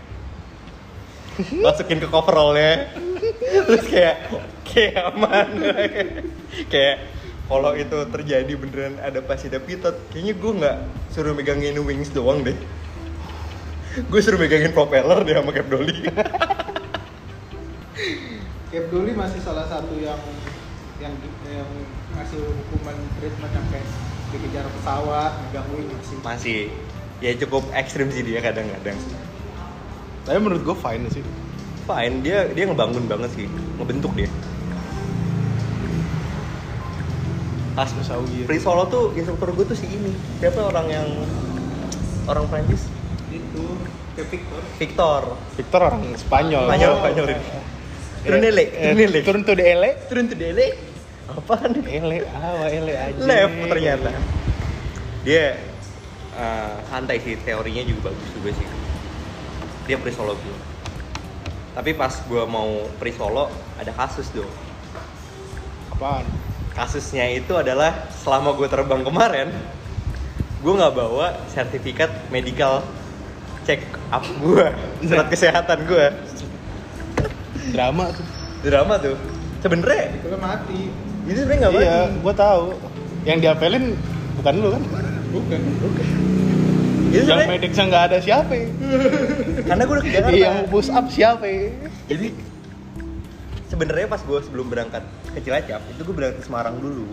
masukin 1.59 1.96
ke 1.96 2.07
coverallnya. 2.07 2.92
Terus 3.40 3.85
kayak 3.87 4.16
kayak 4.62 4.94
aman. 5.09 5.48
Kayak 6.72 6.96
kalau 7.42 7.72
itu 7.72 7.98
terjadi 8.07 8.52
beneran 8.52 8.96
ada 8.98 9.20
pasti 9.20 9.48
ada 9.48 9.57
pitot 9.57 9.96
kayaknya 10.09 10.35
gue 10.35 10.52
nggak 10.61 10.76
suruh 11.09 11.33
megangin 11.33 11.81
wings 11.81 12.12
doang 12.12 12.44
deh. 12.44 12.57
Gue 14.05 14.20
suruh 14.20 14.37
megangin 14.37 14.72
propeller 14.72 15.20
deh 15.22 15.33
sama 15.33 15.52
Cap 15.52 15.68
Dolly 15.68 16.05
Cap 18.72 18.84
Dolly 18.88 19.12
masih 19.14 19.38
salah 19.44 19.68
satu 19.68 19.94
yang 20.00 20.18
yang 20.98 21.14
yang 21.46 21.68
ngasih 22.18 22.40
hukuman 22.40 22.96
treatment 23.20 23.52
sampai 23.52 23.80
dikejar 24.32 24.64
pesawat, 24.80 25.32
megang 25.44 25.68
wing 25.76 25.92
sih. 26.02 26.16
masih 26.24 26.58
ya 27.20 27.36
cukup 27.36 27.62
ekstrim 27.76 28.08
sih 28.10 28.24
dia 28.24 28.40
kadang-kadang 28.40 28.96
Tapi 30.22 30.38
menurut 30.38 30.62
gue 30.62 30.76
fine 30.78 31.04
sih. 31.12 31.22
fine 31.84 32.22
dia 32.24 32.48
dia 32.50 32.64
ngebangun 32.70 33.04
banget 33.10 33.30
sih 33.36 33.46
ngebentuk 33.78 34.14
dia 34.14 34.30
pas 37.72 37.88
Sawi. 37.88 38.44
Free 38.44 38.60
solo 38.60 38.84
tuh 38.88 39.16
instruktur 39.16 39.48
gue 39.56 39.64
tuh 39.64 39.76
si 39.76 39.88
ini 39.88 40.12
siapa 40.40 40.60
orang 40.60 40.86
yang 40.92 41.08
orang 42.28 42.44
Prancis 42.48 42.84
Itu 43.32 43.80
Cap 44.12 44.28
Victor. 44.28 44.60
Victor 44.76 45.20
Victor 45.56 45.80
orang 45.80 46.04
Spanyol. 46.20 46.68
Spanyol 46.68 46.92
Oh. 46.92 47.00
Spanyol 47.00 47.26
ini 47.32 47.62
turun 48.22 48.38
Eh, 48.38 48.50
turun 48.72 48.96
dele. 48.96 49.18
Turun 49.22 49.42
tuh 49.42 49.54
ele. 49.58 49.90
turun 50.08 50.24
tuh 50.30 50.38
dele. 50.38 50.66
Apaan 51.32 51.72
Ele, 51.87 52.18
awa 52.28 52.66
ele 52.68 52.92
aja. 52.92 53.18
left 53.18 53.56
ternyata. 53.68 54.11
Dia 55.24 55.56
eh, 56.35 56.74
santai 56.88 57.18
sih 57.22 57.38
teorinya 57.40 57.82
juga 57.82 58.11
bagus 58.11 58.28
juga 58.37 58.50
sih. 58.54 58.66
Dia 59.87 59.96
free 59.98 60.14
solo 60.14 60.35
gue 60.38 60.58
tapi 61.72 61.96
pas 61.96 62.12
gue 62.12 62.44
mau 62.44 62.85
free 63.00 63.16
solo 63.16 63.48
ada 63.80 63.96
kasus 63.96 64.28
dong 64.28 64.44
Apaan? 65.88 66.24
kasusnya 66.72 67.32
itu 67.32 67.52
adalah 67.56 68.08
selama 68.20 68.52
gue 68.56 68.68
terbang 68.68 69.00
kemarin 69.00 69.48
gue 70.61 70.72
nggak 70.72 70.92
bawa 70.92 71.32
sertifikat 71.48 72.12
medical 72.28 72.85
check 73.64 73.80
up 74.12 74.20
gue 74.40 74.68
surat 75.00 75.32
kesehatan 75.32 75.88
gue 75.88 76.06
Drama 77.70 78.05
tuh. 78.11 78.27
drama 78.62 78.94
tuh 78.96 79.14
sebenernya 79.59 80.11
Itu 80.14 80.27
kan 80.29 80.40
mati. 80.40 80.81
itu 81.22 81.38
sebenernya 81.38 81.59
nggak 81.62 81.72
iya, 81.77 81.96
mati 82.03 82.18
gue 82.18 82.35
tahu. 82.35 82.64
Yang 83.22 83.38
diapelin 83.40 83.85
bukan 84.35 84.55
lu 84.57 84.68
kan? 84.70 84.83
Bukan. 85.31 85.61
itu 85.62 85.87
Yang 87.12 87.25
sebenernya 87.25 87.48
mediknya 87.48 87.83
nggak 87.87 88.05
ada 88.09 88.18
siapa? 88.18 88.55
karena 89.62 89.83
gue 89.83 89.94
udah 89.94 90.03
ke 90.03 90.11
Jakarta 90.11 90.35
Iya, 90.35 90.42
yang 90.42 90.57
push 90.66 90.88
up 90.88 91.07
siapa? 91.09 91.46
jadi 92.07 92.27
sebenarnya 93.66 94.07
pas 94.07 94.20
gue 94.20 94.38
sebelum 94.42 94.66
berangkat 94.66 95.03
ke 95.31 95.40
Cilacap 95.40 95.81
itu 95.88 96.01
gue 96.03 96.14
berangkat 96.14 96.38
ke 96.40 96.44
Semarang 96.44 96.77
dulu 96.77 97.07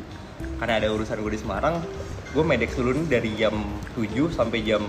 karena 0.57 0.73
ada 0.75 0.87
urusan 0.89 1.17
gue 1.17 1.31
di 1.31 1.39
Semarang 1.39 1.75
gue 2.29 2.43
medex 2.43 2.75
dulu 2.75 2.91
nih 2.93 3.07
dari 3.09 3.29
jam 3.35 3.55
7 3.93 4.05
sampai 4.29 4.59
jam 4.61 4.83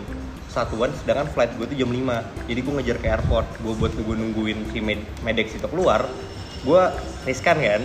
satuan 0.50 0.90
sedangkan 0.98 1.30
flight 1.30 1.54
gue 1.54 1.66
tuh 1.70 1.78
jam 1.78 1.90
5 1.94 2.50
jadi 2.50 2.60
gue 2.60 2.72
ngejar 2.82 2.96
ke 2.98 3.06
airport. 3.06 3.46
Gue 3.62 3.74
buat 3.78 3.94
gue 3.94 4.16
nungguin 4.18 4.74
si 4.74 4.82
med 4.82 5.00
medex 5.22 5.54
itu 5.54 5.66
keluar 5.70 6.10
gue 6.60 6.82
riskan 7.24 7.56
kan? 7.56 7.82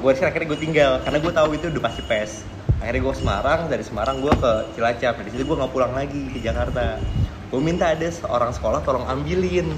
Gue 0.00 0.08
riskan 0.16 0.32
akhirnya 0.32 0.48
gue 0.56 0.60
tinggal. 0.60 0.92
Karena 1.04 1.18
gue 1.20 1.32
tahu 1.32 1.48
itu 1.54 1.66
udah 1.68 1.82
pasti 1.84 2.02
pes. 2.08 2.42
Akhirnya 2.80 3.02
gue 3.04 3.14
Semarang 3.14 3.60
dari 3.68 3.84
Semarang 3.84 4.16
gue 4.24 4.32
ke 4.32 4.52
Cilacap. 4.74 5.14
Dari 5.20 5.30
situ 5.30 5.44
gue 5.44 5.56
nggak 5.60 5.72
pulang 5.72 5.92
lagi 5.92 6.32
ke 6.32 6.38
Jakarta. 6.40 6.96
Gue 7.52 7.60
minta 7.60 7.92
ada 7.92 8.08
seorang 8.08 8.50
sekolah 8.56 8.80
tolong 8.82 9.04
ambilin. 9.06 9.68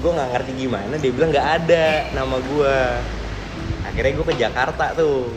Gue 0.00 0.10
nggak 0.10 0.30
ngerti 0.34 0.52
gimana 0.66 0.94
dia 0.98 1.12
bilang 1.14 1.30
nggak 1.30 1.48
ada 1.62 2.10
nama 2.10 2.36
gue 2.42 2.76
akhirnya 3.86 4.12
gue 4.18 4.26
ke 4.32 4.36
Jakarta 4.40 4.84
tuh. 4.96 5.30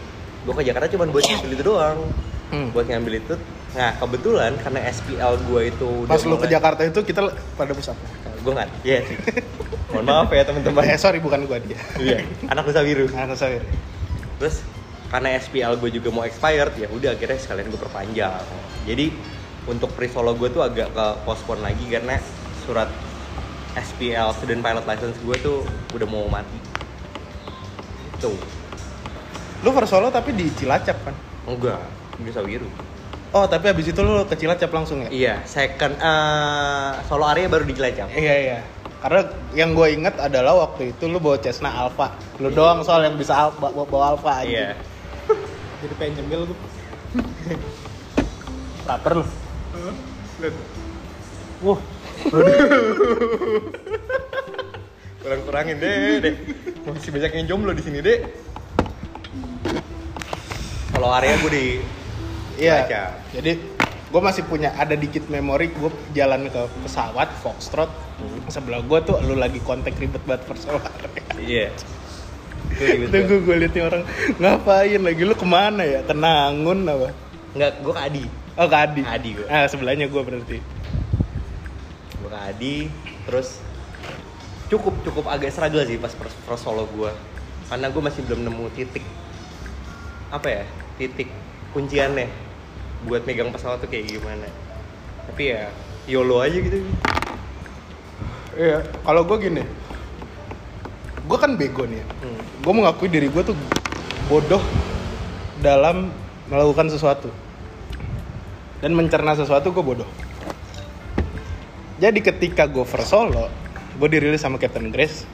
Gue 0.47 0.53
ke 0.55 0.63
Jakarta 0.65 0.87
cuma 0.89 1.05
buat 1.11 1.25
ngambil 1.27 1.51
itu 1.51 1.63
doang. 1.65 1.99
Hmm. 2.45 2.69
buat 2.69 2.85
ngambil 2.85 3.25
itu 3.25 3.33
nah 3.75 3.91
kebetulan 3.99 4.55
karena 4.55 4.79
SPL 4.87 5.35
gue 5.45 5.61
itu 5.67 5.89
Pas 6.07 6.23
lu 6.23 6.39
ke 6.39 6.47
Jakarta 6.47 6.81
itu 6.81 6.99
kita 7.03 7.27
pada 7.53 7.75
push 7.75 7.91
up. 7.91 7.97
gue 8.39 8.51
nggak 8.53 8.69
iya 8.81 9.03
sih 9.03 9.17
mohon 9.91 10.05
maaf 10.05 10.29
ya 10.29 10.45
teman-teman 10.45 10.85
Eh 10.85 10.95
sorry 10.95 11.17
bukan 11.19 11.43
gua 11.43 11.59
dia. 11.59 11.75
iya 11.99 12.23
anak 12.45 12.63
Nusa 12.65 12.81
Biru 12.81 13.09
Anak 13.11 13.35
Sawir. 13.35 13.65
terus 14.39 14.63
karena 15.11 15.35
SPL 15.35 15.75
gue 15.75 15.89
juga 15.91 16.09
mau 16.09 16.23
expired 16.23 16.71
ya 16.75 16.87
udah 16.87 17.13
akhirnya 17.13 17.35
sekalian 17.35 17.67
gue 17.67 17.77
perpanjang 17.77 18.39
jadi 18.85 19.11
untuk 19.65 19.91
pre 19.91 20.07
solo 20.07 20.37
gue 20.37 20.47
tuh 20.47 20.61
agak 20.61 20.93
ke 20.93 21.05
postpone 21.25 21.59
lagi 21.59 21.83
karena 21.89 22.15
surat 22.63 22.87
SPL 23.75 24.31
student 24.33 24.61
pilot 24.61 24.85
license 24.85 25.17
gue 25.19 25.35
tuh 25.41 25.57
udah 25.91 26.07
mau 26.07 26.23
mati 26.27 26.57
tuh 28.17 28.37
Lu 29.63 29.73
first 29.73 29.89
solo 29.89 30.07
tapi 30.07 30.29
di 30.31 30.45
Cilacap 30.53 30.97
kan? 31.01 31.15
enggak 31.43 31.81
di 32.15 32.29
Sawiru 32.29 32.69
Oh, 33.35 33.45
tapi 33.45 33.67
habis 33.67 33.91
itu 33.91 33.99
lu 33.99 34.23
ke 34.23 34.33
Cilacap 34.33 34.71
langsung 34.71 35.03
ya? 35.03 35.09
iya 35.11 35.35
second 35.43 35.99
eh, 35.99 36.91
solo 37.03 37.27
area 37.27 37.51
baru 37.51 37.67
di 37.67 37.75
Cilacap 37.75 38.07
Iya, 38.07 38.35
iya. 38.39 38.59
Karena 39.03 39.21
yang 39.51 39.75
gue 39.75 39.91
inget 39.91 40.15
adalah 40.17 40.55
waktu 40.65 40.89
itu 40.89 41.05
lu 41.05 41.19
bawa 41.19 41.37
Cessna 41.37 41.69
Alpha. 41.69 42.15
Lu 42.39 42.49
doang 42.49 42.81
soal 42.81 43.05
yang 43.05 43.19
bisa 43.19 43.35
al- 43.35 43.53
bawa, 43.53 43.83
bawa 43.85 44.03
Alpha 44.15 44.39
aja. 44.39 44.47
iya 44.47 44.67
Jadi 45.83 45.93
pengen 45.99 46.23
nyemil 46.23 46.47
gue. 46.47 46.57
Lapar 48.87 49.19
lu. 49.19 49.25
Lihat. 50.39 50.55
Wah, 51.59 51.79
Kurang-kurangin 55.21 55.75
deh, 55.77 56.23
deh. 56.23 56.35
Masih 56.85 57.11
banyak 57.11 57.31
yang 57.35 57.45
jomblo 57.51 57.73
di 57.73 57.83
sini, 57.83 57.99
Dek. 57.99 58.19
Kalau 60.89 61.09
area 61.11 61.35
gue 61.35 61.51
di 61.51 61.65
iya. 62.57 63.13
Jadi 63.33 63.51
gue 64.05 64.21
masih 64.23 64.47
punya 64.47 64.71
ada 64.79 64.95
dikit 64.95 65.27
memori 65.27 65.73
gue 65.75 65.91
jalan 66.15 66.47
ke 66.47 66.61
pesawat 66.87 67.27
Foxtrot 67.43 67.91
sebelah 68.47 68.79
gue 68.79 68.99
tuh 69.03 69.19
lu 69.27 69.35
lagi 69.35 69.59
kontak 69.59 69.97
ribet 69.99 70.23
banget 70.23 70.47
persoalan 70.47 70.87
Iya. 71.35 71.67
Itu 72.79 73.07
Itu 73.11 73.17
gue 73.27 73.39
gue 73.43 73.55
liat 73.65 73.73
nih 73.75 73.83
orang 73.83 74.03
ngapain 74.39 75.01
lagi 75.03 75.21
lu 75.21 75.35
ke 75.35 75.43
mana 75.43 75.83
ya 75.83 75.99
kenangun 76.07 76.87
apa 76.87 77.11
Enggak, 77.55 77.71
gue 77.83 77.93
ke 77.95 78.01
Adi. 78.03 78.23
oh 78.55 78.67
ke 78.67 78.77
Adi 78.77 79.01
Adi 79.03 79.29
gua. 79.35 79.47
ah 79.51 79.65
sebelahnya 79.67 80.07
gue 80.07 80.21
berarti 80.23 80.57
Gue 82.19 82.29
ke 82.31 82.39
Adi, 82.39 82.75
terus 83.27 83.59
cukup 84.65 84.95
cukup 85.03 85.25
agak 85.27 85.51
struggle 85.51 85.83
sih 85.83 85.99
pas 85.99 86.09
pros 86.15 86.57
solo 86.57 86.87
gue. 86.89 87.11
Karena 87.69 87.91
gue 87.91 88.01
masih 88.01 88.21
belum 88.25 88.47
nemu 88.47 88.65
titik 88.73 89.03
apa 90.31 90.47
ya 90.47 90.63
titik 90.97 91.29
kunciannya 91.71 92.44
buat 93.03 93.23
megang 93.23 93.51
pesawat 93.51 93.79
tuh 93.79 93.89
kayak 93.89 94.07
gimana. 94.09 94.47
Tapi 95.25 95.43
ya 95.49 95.67
YOLO 96.05 96.39
aja 96.39 96.55
gitu. 96.55 96.79
iya 98.55 98.79
kalau 99.01 99.25
gue 99.25 99.35
gini 99.41 99.67
gue 101.25 101.37
kan 101.37 101.59
bego 101.59 101.83
nih 101.83 101.99
ya 101.99 102.05
Hmm. 102.21 102.39
gue 102.61 102.71
mengakui 102.71 103.09
diri 103.09 103.27
gue 103.27 103.43
tuh 103.43 103.57
bodoh 104.25 104.63
dalam 105.59 106.07
melakukan 106.45 106.87
sesuatu 106.87 107.27
dan 108.79 108.93
mencerna 108.93 109.35
sesuatu 109.35 109.73
gue 109.73 109.83
bodoh 109.83 110.07
jadi 111.97 112.15
ketika 112.15 112.63
gue 112.63 112.83
first 112.83 113.09
solo 113.09 113.51
gue 113.95 114.07
dirilis 114.07 114.39
sama 114.39 114.55
Captain 114.55 114.87
Grace 114.87 115.27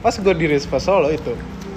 pas 0.00 0.12
gue 0.12 0.34
dirilis 0.34 0.66
first 0.66 0.84
solo 0.84 1.08
itu 1.08 1.32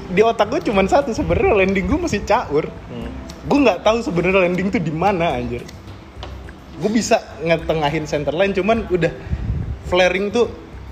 di 0.07 0.19
otak 0.19 0.49
gue 0.49 0.59
cuma 0.65 0.83
satu 0.83 1.13
sebenarnya 1.13 1.55
landing 1.55 1.85
gue 1.85 1.99
masih 2.01 2.19
caur 2.21 2.67
Hmm. 2.89 3.04
Gue 3.45 3.59
nggak 3.61 3.79
tahu 3.85 3.97
sebenarnya 4.01 4.49
landing 4.49 4.73
tuh 4.73 4.81
di 4.81 4.93
mana 4.93 5.37
anjir. 5.37 5.61
Gue 6.81 6.91
bisa 6.91 7.21
ngetengahin 7.45 8.09
center 8.09 8.33
line 8.33 8.51
cuman 8.51 8.89
udah 8.89 9.13
flaring 9.85 10.33
tuh 10.33 10.49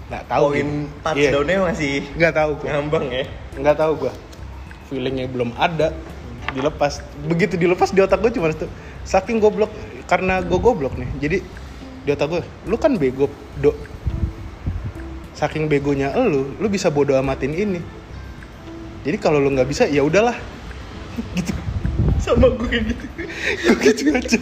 nggak 0.08 0.24
tahu 0.30 0.46
Poin 0.54 0.62
gitu. 0.62 0.70
Iya. 0.70 1.02
touchdownnya 1.02 1.58
masih 1.66 1.94
nggak 2.14 2.34
tahu 2.38 2.50
gue 2.62 2.68
ngambang 2.70 3.06
ya. 3.10 3.26
nggak 3.58 3.76
tahu 3.78 3.92
gue 4.06 4.14
feelingnya 4.90 5.26
belum 5.28 5.50
ada. 5.58 5.90
Dilepas. 6.54 7.02
Begitu 7.26 7.58
dilepas 7.58 7.90
di 7.90 8.00
otak 8.06 8.22
gue 8.22 8.32
cuma 8.38 8.54
itu 8.54 8.70
saking 9.02 9.42
goblok 9.42 9.74
karena 10.06 10.46
gue 10.46 10.60
goblok 10.62 10.94
nih. 10.94 11.10
Jadi 11.18 11.38
di 12.06 12.10
otak 12.14 12.28
gue 12.30 12.42
lu 12.70 12.78
kan 12.78 12.94
bego 12.94 13.26
do. 13.58 13.74
Saking 15.34 15.66
begonya 15.66 16.14
lu 16.14 16.54
lu 16.62 16.68
bisa 16.70 16.94
bodo 16.94 17.18
amatin 17.18 17.58
ini. 17.58 17.82
Jadi 19.02 19.18
kalau 19.18 19.42
lu 19.42 19.50
nggak 19.50 19.66
bisa 19.66 19.90
ya 19.90 20.06
udahlah. 20.06 20.38
Gitu 21.38 21.73
sama 22.24 22.48
gue 22.56 22.94
gitu. 22.94 23.06
Gue 23.18 23.76
gitu 23.92 24.04
aja. 24.16 24.42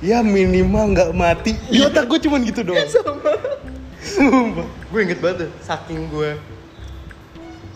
Ya 0.00 0.24
minimal 0.24 0.96
nggak 0.96 1.10
mati. 1.12 1.52
Di 1.68 1.84
otak 1.84 2.08
gue 2.08 2.18
cuma 2.24 2.40
gitu 2.40 2.64
doang. 2.64 2.88
Sama. 2.88 3.36
Sumpah. 4.00 4.64
gue 4.64 5.00
inget 5.04 5.20
banget 5.20 5.52
saking 5.60 6.08
gue 6.08 6.40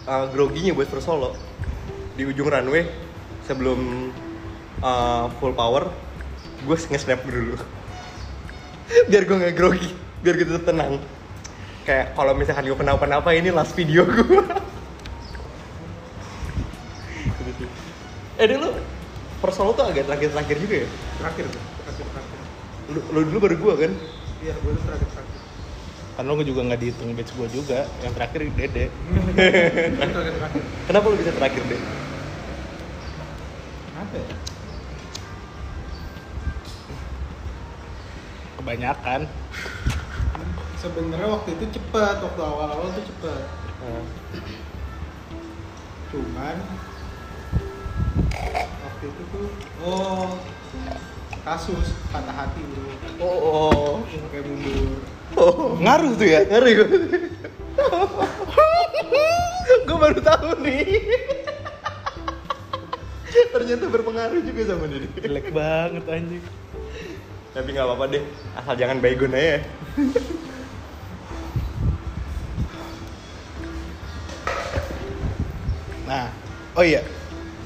uh, 0.08 0.24
groginya 0.32 0.72
buat 0.72 0.88
first 0.88 1.04
solo 1.04 1.36
di 2.16 2.24
ujung 2.24 2.48
runway 2.48 2.88
sebelum 3.44 4.08
uh, 4.80 5.28
full 5.36 5.52
power 5.52 5.92
gue 6.64 6.76
nge-snap 6.76 7.20
dulu. 7.28 7.60
Biar 9.12 9.28
gue 9.28 9.36
nggak 9.36 9.56
grogi 9.56 9.92
biar 10.24 10.40
gue 10.40 10.48
tetap 10.48 10.72
tenang. 10.72 10.96
Kayak 11.84 12.16
kalau 12.16 12.32
misalkan 12.32 12.64
gue 12.64 12.78
kenapa-napa 12.80 13.28
ini 13.36 13.52
last 13.52 13.76
video 13.76 14.08
gue 14.08 14.24
eh 18.40 18.50
dulu 18.50 18.74
solo 19.50 19.72
tuh 19.72 19.84
agak 19.84 20.06
terakhir-terakhir 20.06 20.56
juga 20.58 20.76
ya 20.80 20.88
Terakhir 21.18 21.44
terakhir 21.50 22.06
terakhir. 22.06 22.38
lu, 22.86 23.00
lu 23.10 23.20
dulu 23.28 23.38
baru 23.42 23.56
gue 23.58 23.74
kan 23.80 23.92
Iya, 24.40 24.54
gue 24.54 24.70
tuh 24.70 24.84
terakhir 24.84 25.08
terakhir. 25.10 25.38
kan 26.14 26.24
lo 26.24 26.38
juga 26.38 26.60
nggak 26.62 26.78
dihitung 26.78 27.10
batch 27.12 27.32
gue 27.34 27.48
juga 27.50 27.78
yang 27.98 28.12
terakhir 28.12 28.40
dede 28.46 28.84
terakhir 29.98 30.32
terakhir. 30.32 30.62
kenapa 30.86 31.06
lu 31.08 31.16
bisa 31.18 31.32
terakhir 31.32 31.62
deh 31.66 31.80
Apa 33.94 34.14
ya? 34.14 34.26
kebanyakan 38.54 39.20
Sebenarnya 40.74 41.32
waktu 41.32 41.56
itu 41.56 41.64
cepet, 41.72 42.16
waktu 42.20 42.40
awal-awal 42.44 42.92
tuh 42.92 43.00
cepet. 43.02 43.44
Hmm. 43.80 44.04
Cuman 46.12 46.56
waktu 49.04 49.22
itu 49.22 49.22
tuh 49.32 49.48
oh 49.84 50.40
kasus 51.44 51.92
patah 52.08 52.32
hati 52.32 52.60
bro 52.64 52.88
oh, 53.20 53.38
oh. 53.44 53.92
kayak 54.32 54.44
mundur. 54.48 55.00
Oh. 55.34 55.76
ngaruh 55.76 56.16
tuh 56.16 56.24
ya? 56.24 56.40
Ngeri 56.46 56.70
gue 56.78 56.88
gue 59.84 59.96
baru 59.98 60.20
tahu 60.22 60.48
nih. 60.62 60.86
Ternyata 63.50 63.84
berpengaruh 63.90 64.40
juga 64.46 64.62
sama 64.66 64.86
diri 64.86 65.10
jelek 65.18 65.50
banget 65.50 66.04
anjing. 66.06 66.44
Tapi 67.54 67.68
nggak 67.70 67.86
apa-apa 67.86 68.04
deh 68.10 68.24
asal 68.58 68.74
jangan 68.74 68.98
baygon 68.98 69.30
aja 69.30 69.62
nah 76.04 76.28
oh 76.76 76.84
iya. 76.84 77.00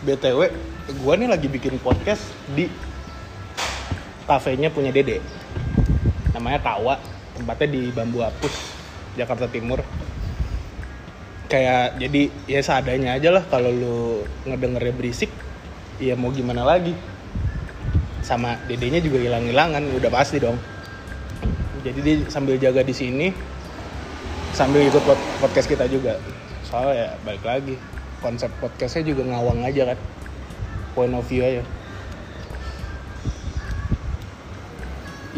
Btw 0.07 0.47
gue 0.89 1.15
nih 1.21 1.29
lagi 1.29 1.53
bikin 1.53 1.77
podcast 1.85 2.25
di 2.57 2.65
kafenya 4.25 4.73
punya 4.73 4.89
dede. 4.89 5.21
Namanya 6.33 6.65
Tawa 6.65 6.97
tempatnya 7.37 7.69
di 7.69 7.83
Bambu 7.93 8.25
Apus 8.25 8.53
Jakarta 9.13 9.45
Timur. 9.53 9.85
Kayak 11.49 11.97
jadi 12.01 12.23
ya 12.49 12.61
seadanya 12.65 13.17
aja 13.17 13.33
lah 13.33 13.45
kalau 13.49 13.69
lu 13.73 13.99
ngedengernya 14.49 14.93
berisik 14.97 15.29
ya 16.01 16.17
mau 16.17 16.33
gimana 16.33 16.65
lagi? 16.65 16.97
Sama 18.25 18.57
dedenya 18.69 19.01
juga 19.05 19.21
hilang-hilangan 19.21 19.93
udah 19.93 20.11
pasti 20.13 20.41
dong. 20.41 20.57
Jadi 21.85 21.99
dia 22.01 22.17
sambil 22.33 22.57
jaga 22.57 22.81
di 22.81 22.97
sini 22.97 23.29
sambil 24.57 24.85
ikut 24.89 25.05
pod- 25.05 25.29
podcast 25.41 25.69
kita 25.69 25.85
juga. 25.89 26.17
Soalnya 26.65 26.93
ya 26.97 27.09
balik 27.25 27.45
lagi 27.45 27.77
konsep 28.25 28.49
podcastnya 28.61 29.13
juga 29.13 29.25
ngawang 29.31 29.69
aja 29.69 29.95
kan 29.95 29.99
point 30.99 31.15
of 31.15 31.23
view 31.31 31.47
aja. 31.47 31.63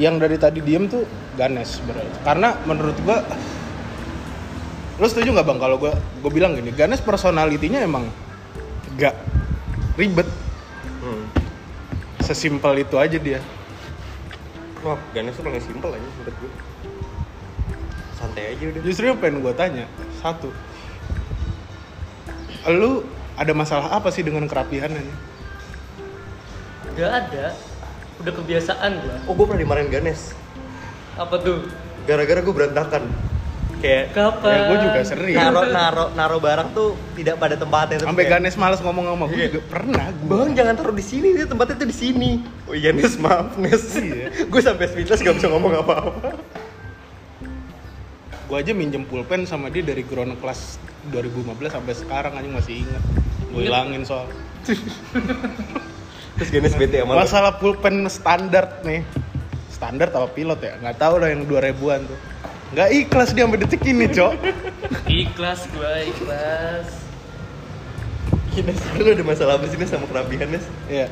Yang 0.01 0.15
dari 0.25 0.37
tadi 0.41 0.65
diem 0.65 0.89
tuh 0.89 1.05
Ganes 1.37 1.85
berarti 1.85 2.25
karena 2.25 2.57
menurut 2.65 2.97
gua 3.05 3.21
lo 4.97 5.05
setuju 5.05 5.37
nggak 5.37 5.45
bang 5.45 5.61
kalau 5.61 5.77
gua 5.77 5.93
gue 5.93 6.31
bilang 6.33 6.57
gini 6.57 6.73
Ganes 6.73 7.05
personalitinya 7.05 7.85
emang 7.85 8.09
gak 8.97 9.13
ribet. 10.01 10.29
Hmm. 11.05 11.25
sesimpel 12.25 12.81
itu 12.81 12.97
aja 12.97 13.21
dia. 13.21 13.41
Wah 14.81 14.97
Ganes 15.13 15.37
tuh 15.37 15.45
paling 15.45 15.61
simpel 15.61 15.93
aja 15.93 16.09
menurut 16.17 16.37
gue 16.41 16.53
santai 18.17 18.57
aja 18.57 18.65
udah. 18.73 18.81
Justru 18.85 19.05
yang 19.09 19.21
pengen 19.21 19.45
gue 19.45 19.53
tanya 19.53 19.85
satu 20.25 20.49
lu 22.69 23.01
ada 23.41 23.57
masalah 23.57 23.89
apa 23.97 24.13
sih 24.13 24.21
dengan 24.21 24.45
kerapihannya 24.45 25.01
Gak 27.01 27.13
ada. 27.27 27.47
Udah 28.21 28.33
kebiasaan 28.35 28.91
gua. 29.01 29.17
oh 29.25 29.33
gue 29.33 29.47
pernah 29.49 29.63
dimarahin 29.65 29.89
Ganes 29.89 30.37
Apa 31.17 31.41
tuh? 31.41 31.65
gara-gara 32.01 32.41
gue 32.41 32.53
berantakan 32.53 33.09
kayak 33.81 34.13
Kapan? 34.13 34.53
ya 34.53 34.61
gue 34.67 34.77
juga 34.83 35.01
sering 35.03 35.33
naro 35.33 35.63
naro 35.65 36.05
naro 36.13 36.37
barang 36.37 36.69
tuh 36.73 36.93
tidak 37.15 37.41
pada 37.41 37.57
tempatnya 37.57 37.97
tuh 37.97 38.07
sampai 38.07 38.25
kayak, 38.25 38.33
Ganes 38.37 38.57
males 38.57 38.81
ngomong 38.81 39.05
sama 39.07 39.25
gue 39.25 39.37
Iya. 39.37 39.49
juga 39.49 39.61
pernah 39.67 40.05
gue 40.11 40.29
Bang 40.29 40.53
jangan 40.53 40.75
taruh 40.77 40.93
di 40.93 41.01
sini 41.01 41.29
nih 41.33 41.45
tempatnya 41.47 41.77
tuh 41.77 41.89
di 41.89 41.97
sini. 41.97 42.31
Oh 42.67 42.77
iya 42.77 42.93
Nes 42.93 43.17
maaf 43.17 43.57
Nes. 43.57 43.85
Iya. 43.95 44.29
gue 44.53 44.61
sampai 44.61 44.85
speechless 44.85 45.21
gak 45.21 45.33
bisa 45.35 45.49
ngomong 45.49 45.73
apa-apa. 45.77 46.37
gue 48.45 48.57
aja 48.59 48.73
minjem 48.75 49.07
pulpen 49.07 49.47
sama 49.47 49.71
dia 49.71 49.81
dari 49.81 50.03
ground 50.03 50.37
kelas 50.37 50.77
2015 51.09 51.49
sampai 51.71 51.95
sekarang 51.95 52.33
aja 52.35 52.49
masih 52.51 52.83
inget 52.83 53.03
gue 53.49 53.63
hilangin 53.63 54.03
soal 54.03 54.27
Terus 56.41 56.51
Ganes 56.57 56.73
bete 56.73 57.05
sama 57.05 57.21
masalah 57.21 57.53
pulpen 57.61 58.09
standar 58.09 58.81
nih 58.81 59.05
standar 59.69 60.09
apa 60.09 60.33
pilot 60.33 60.61
ya 60.65 60.73
nggak 60.81 60.97
tahu 60.97 61.21
lah 61.21 61.29
yang 61.29 61.45
2000-an 61.45 62.01
tuh 62.09 62.19
nggak 62.73 62.89
ikhlas 62.97 63.37
dia 63.37 63.45
sampai 63.45 63.61
detik 63.61 63.83
ini 63.85 64.09
cok 64.09 64.33
Ikhlas 65.07 65.67
gua, 65.75 66.03
ikhlas. 66.03 66.89
Ines, 68.59 68.81
lu 68.99 69.07
ada 69.07 69.23
masalah 69.23 69.55
apa 69.59 69.67
sih 69.71 69.79
Nes 69.79 69.87
sama 69.87 70.07
kerapihan 70.11 70.51
Nes? 70.51 70.67
Iya. 70.91 71.07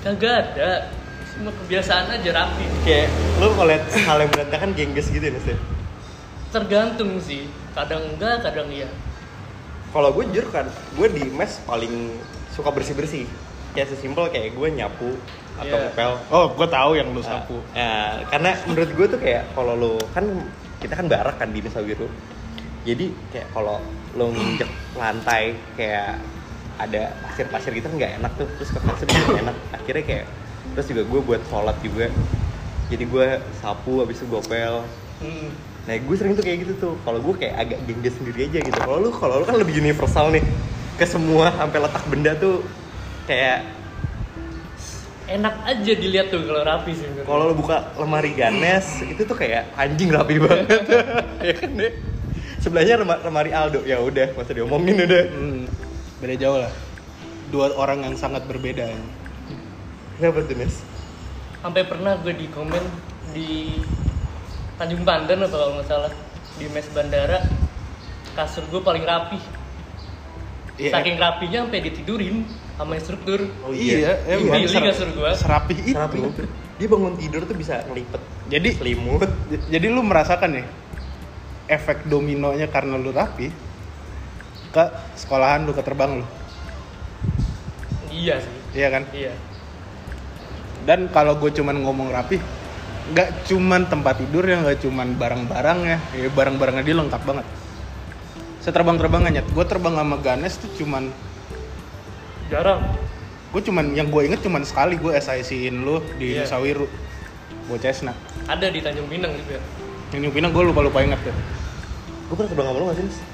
Kagak 0.00 0.56
ada. 0.56 0.88
Cuma 1.36 1.52
kebiasaan 1.52 2.08
aja 2.08 2.30
rapi. 2.32 2.64
Kayak 2.88 3.12
lu 3.36 3.52
kalau 3.52 3.68
liat 3.68 3.84
hal 3.92 4.18
yang 4.24 4.30
berantakan 4.32 4.70
gengges 4.72 5.12
gitu 5.12 5.20
ya 5.20 5.32
Nes 5.36 5.44
ya? 5.44 5.56
Tergantung 6.48 7.20
sih. 7.20 7.44
Kadang 7.76 8.16
enggak, 8.16 8.40
kadang 8.40 8.72
iya. 8.72 8.88
Kalau 9.92 10.12
gue 10.12 10.24
jujur 10.32 10.48
kan, 10.52 10.68
gue 10.68 11.08
di 11.12 11.24
mes 11.32 11.60
paling 11.64 12.12
suka 12.52 12.68
bersih-bersih 12.72 13.24
Kayak 13.78 13.94
sesimpel 13.94 14.26
kayak 14.26 14.58
gue 14.58 14.68
nyapu 14.74 15.14
atau 15.54 15.70
Iya. 15.70 15.86
ngepel 15.86 16.12
Oh, 16.28 16.50
gue 16.50 16.66
tahu 16.66 16.90
yang 16.94 17.14
lu 17.14 17.22
sapu. 17.22 17.62
Ya, 17.70 18.18
karena 18.26 18.58
menurut 18.66 18.90
gue 18.90 19.06
tuh 19.06 19.20
kayak 19.22 19.54
kalau 19.54 19.74
lo 19.74 19.92
kan 20.10 20.26
kita 20.78 20.94
kan 20.94 21.06
barak 21.06 21.38
kan 21.38 21.46
di 21.48 21.62
Nusa 21.62 21.78
Wiru. 21.78 22.10
Jadi 22.82 23.14
kayak 23.30 23.54
kalau 23.54 23.78
lo 24.14 24.34
nginjek 24.34 24.66
lantai 24.94 25.54
kayak 25.74 26.18
ada 26.74 27.14
pasir-pasir 27.20 27.70
gitu 27.70 27.86
nggak 27.88 28.18
enak 28.18 28.34
tuh 28.34 28.46
terus 28.54 28.70
ke 28.70 28.78
pasir 28.80 29.06
nggak 29.06 29.42
enak 29.42 29.56
akhirnya 29.72 30.04
kayak 30.04 30.24
terus 30.74 30.86
juga 30.88 31.02
gue 31.04 31.20
buat 31.20 31.42
sholat 31.44 31.74
juga 31.78 32.06
jadi 32.86 33.02
gue 33.04 33.26
sapu 33.56 33.98
habis 33.98 34.18
itu 34.18 34.26
gue 34.26 34.42
pel 34.44 34.82
Hmm. 35.18 35.50
nah 35.82 35.98
gue 35.98 36.14
sering 36.14 36.38
tuh 36.38 36.46
kayak 36.46 36.62
gitu 36.62 36.72
tuh 36.78 36.94
kalau 37.02 37.18
gue 37.18 37.34
kayak 37.36 37.58
agak 37.58 37.78
gengges 37.82 38.14
sendiri 38.14 38.46
aja 38.46 38.62
gitu 38.62 38.78
kalau 38.78 39.02
lu 39.02 39.10
kalau 39.10 39.42
lu 39.42 39.44
kan 39.44 39.58
lebih 39.58 39.74
universal 39.76 40.30
nih 40.30 40.46
ke 40.94 41.02
semua 41.02 41.50
sampai 41.52 41.82
letak 41.82 42.06
benda 42.06 42.38
tuh 42.38 42.62
kayak 43.28 43.60
Enak 45.28 45.60
aja 45.60 45.92
dilihat 45.92 46.32
tuh 46.32 46.40
kalau 46.40 46.64
rapi 46.64 46.96
sih. 46.96 47.04
kalau 47.28 47.52
lo 47.52 47.54
buka 47.54 47.92
lemari 48.00 48.32
Ganes 48.32 49.04
itu 49.04 49.28
tuh 49.28 49.36
kayak 49.36 49.68
anjing 49.76 50.08
rapi 50.08 50.40
banget 50.40 50.64
ya 51.44 51.52
kan 51.52 51.68
deh 51.76 51.92
sebelahnya 52.58 52.96
lemari, 53.04 53.52
Aldo 53.52 53.84
ya 53.84 54.00
udah 54.00 54.32
masa 54.32 54.56
diomongin 54.56 55.04
udah 55.04 55.24
Hmm, 55.28 55.68
beda 56.18 56.34
jauh 56.34 56.58
lah. 56.58 56.72
Dua 57.52 57.68
orang 57.76 58.08
yang 58.08 58.16
sangat 58.16 58.48
berbeda. 58.48 58.88
kenapa 60.16 60.48
tuh 60.48 60.56
Nes? 60.56 60.80
sampai 61.60 61.82
pernah 61.84 62.16
gue 62.24 62.32
di 62.32 62.46
komen 62.48 62.84
di 63.36 63.82
Tanjung 64.80 65.04
Pandan 65.04 65.44
atau 65.44 65.58
kalau 65.60 65.72
nggak 65.76 65.88
salah 65.92 66.12
di 66.56 66.66
mes 66.72 66.88
bandara 66.88 67.44
kasur 68.32 68.64
gue 68.64 68.80
paling 68.80 69.04
rapi 69.04 69.36
Iya. 70.78 70.94
saking 70.94 71.18
rapinya 71.18 71.66
sampai 71.66 71.80
ditidurin 71.82 72.46
sama 72.74 72.94
instruktur 72.94 73.50
Oh 73.60 73.74
iya, 73.74 73.94
iya, 73.98 74.12
emang 74.30 74.54
Pilih 74.56 74.70
ser- 74.70 74.86
kasur 74.86 75.08
gua. 75.10 75.34
Serapi 75.34 75.74
itu. 75.76 75.92
Rapi 75.92 76.18
itu. 76.22 76.42
dia 76.78 76.86
bangun 76.86 77.18
tidur 77.18 77.42
tuh 77.42 77.52
bisa 77.52 77.82
ngelipet 77.84 78.22
Jadi 78.46 78.68
selimut 78.72 79.26
jadi 79.66 79.86
lu 79.88 80.00
merasakan 80.00 80.54
ya 80.54 80.64
efek 81.68 82.06
dominonya 82.06 82.64
karena 82.64 82.94
lu 82.94 83.10
rapi 83.10 83.50
ke 84.68 84.84
sekolahan 85.14 85.62
lu 85.62 85.72
ke 85.72 85.82
terbang 85.82 86.22
lu. 86.22 86.26
iya 88.08 88.38
sih 88.38 88.54
Iya 88.70 88.88
kan? 88.88 89.02
iya 89.10 89.34
Dan 90.78 91.10
kalau 91.10 91.36
gue 91.36 91.50
cuman 91.50 91.74
ngomong 91.78 92.08
rapi, 92.08 92.38
nggak 93.08 93.44
cuman 93.44 93.84
tempat 93.84 94.16
tidur 94.16 94.40
ya, 94.40 94.56
nggak 94.58 94.80
cuman 94.80 95.12
barang-barangnya, 95.12 95.98
ya 96.14 96.28
barang-barangnya 96.30 96.80
dia 96.80 96.96
lengkap 96.96 97.22
banget. 97.24 97.44
Saya 98.68 98.84
terbang-terbang 98.84 99.32
nyet, 99.32 99.48
gue 99.48 99.64
terbang 99.64 99.96
sama 99.96 100.20
Ganes 100.20 100.60
tuh 100.60 100.68
cuman, 100.76 101.08
jarang. 102.52 102.84
Gue 103.48 103.64
cuman 103.64 103.96
yang 103.96 104.12
gue 104.12 104.28
inget 104.28 104.44
cuman 104.44 104.60
sekali 104.60 105.00
gue 105.00 105.08
SIC-in 105.16 105.88
lu 105.88 106.04
di 106.20 106.36
Iya. 106.36 106.44
Sawiru, 106.44 106.84
gue 107.64 107.78
Cessna. 107.80 108.12
ada 108.44 108.68
di 108.68 108.84
Tanjung 108.84 109.08
Pinang 109.08 109.32
gitu 109.40 109.56
ya? 109.56 109.62
Di 110.12 110.20
Pinang 110.20 110.52
gue 110.52 110.68
lupa 110.68 110.84
lupa 110.84 111.00
inget 111.00 111.16
tuh. 111.24 111.32
gue 111.32 112.34
pernah 112.36 112.48
terbang 112.52 112.66
sama 112.68 112.76
lo 112.76 112.84
gak 112.92 112.96
sih 113.00 113.24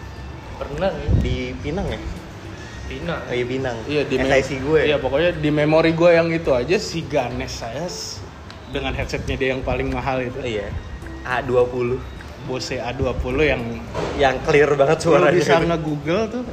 pernah 0.54 0.88
sih 0.94 1.08
di 1.18 1.36
Pinang 1.66 1.86
ya? 1.90 1.98
Pinang. 2.86 3.20
Oh 3.26 3.34
iya 3.34 3.46
Pinang. 3.50 3.76
Iya 3.90 4.02
di 4.06 4.14
SIC 4.14 4.50
gue 4.62 4.80
Iya 4.86 4.96
pokoknya 5.02 5.34
di 5.34 5.50
memori 5.50 5.98
gue 5.98 6.14
yang 6.14 6.30
itu 6.30 6.54
aja 6.54 6.78
si 6.78 7.02
Ganes 7.10 7.58
saya 7.58 7.90
dengan 8.70 8.94
headsetnya 8.94 9.34
dia 9.34 9.50
yang 9.50 9.66
paling 9.66 9.90
mahal 9.90 10.22
itu, 10.22 10.38
iya. 10.46 10.70
A20 11.26 12.13
Bose 12.44 12.76
A20 12.76 13.36
yang 13.40 13.62
yang 14.20 14.36
clear 14.44 14.70
banget 14.76 15.00
lu 15.02 15.16
suaranya 15.16 15.34
bisa 15.34 15.54
gitu. 15.56 15.66
nge-google 15.72 16.22
tuh 16.28 16.44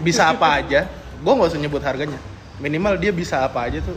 bisa 0.00 0.22
apa 0.30 0.62
aja. 0.62 0.80
Gue 1.20 1.32
nggak 1.36 1.50
usah 1.52 1.60
nyebut 1.60 1.82
harganya. 1.84 2.20
Minimal 2.62 2.94
dia 2.96 3.12
bisa 3.12 3.44
apa 3.44 3.68
aja 3.68 3.82
tuh. 3.84 3.96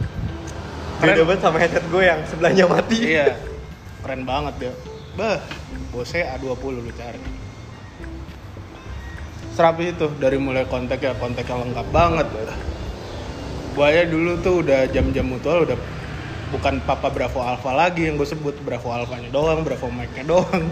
Beda 1.00 1.22
banget 1.24 1.42
sama 1.44 1.58
headset 1.60 1.86
gue 1.88 2.04
yang 2.04 2.20
sebelahnya 2.28 2.66
mati. 2.68 3.00
Iya. 3.16 3.38
Keren 4.04 4.22
banget 4.28 4.54
dia. 4.60 4.74
Bah 5.16 5.40
Bose 5.94 6.20
A20 6.20 6.64
lu 6.74 6.92
cari. 6.98 7.22
Serapi 9.54 9.94
itu 9.94 10.10
dari 10.18 10.42
mulai 10.42 10.66
kontak 10.66 10.98
ya 10.98 11.14
kontak 11.14 11.46
yang 11.46 11.70
lengkap 11.70 11.88
banget. 11.94 12.28
Buaya 13.78 14.06
dulu 14.06 14.42
tuh 14.42 14.66
udah 14.66 14.90
jam-jam 14.90 15.26
mutual 15.30 15.66
udah 15.70 15.78
bukan 16.54 16.78
Papa 16.86 17.10
Bravo 17.10 17.42
Alpha 17.42 17.74
lagi 17.74 18.06
yang 18.06 18.22
gue 18.22 18.30
sebut 18.30 18.54
Bravo 18.62 18.94
Alphanya 18.94 19.34
doang, 19.34 19.66
Bravo 19.66 19.90
Mike-nya 19.90 20.30
doang. 20.30 20.70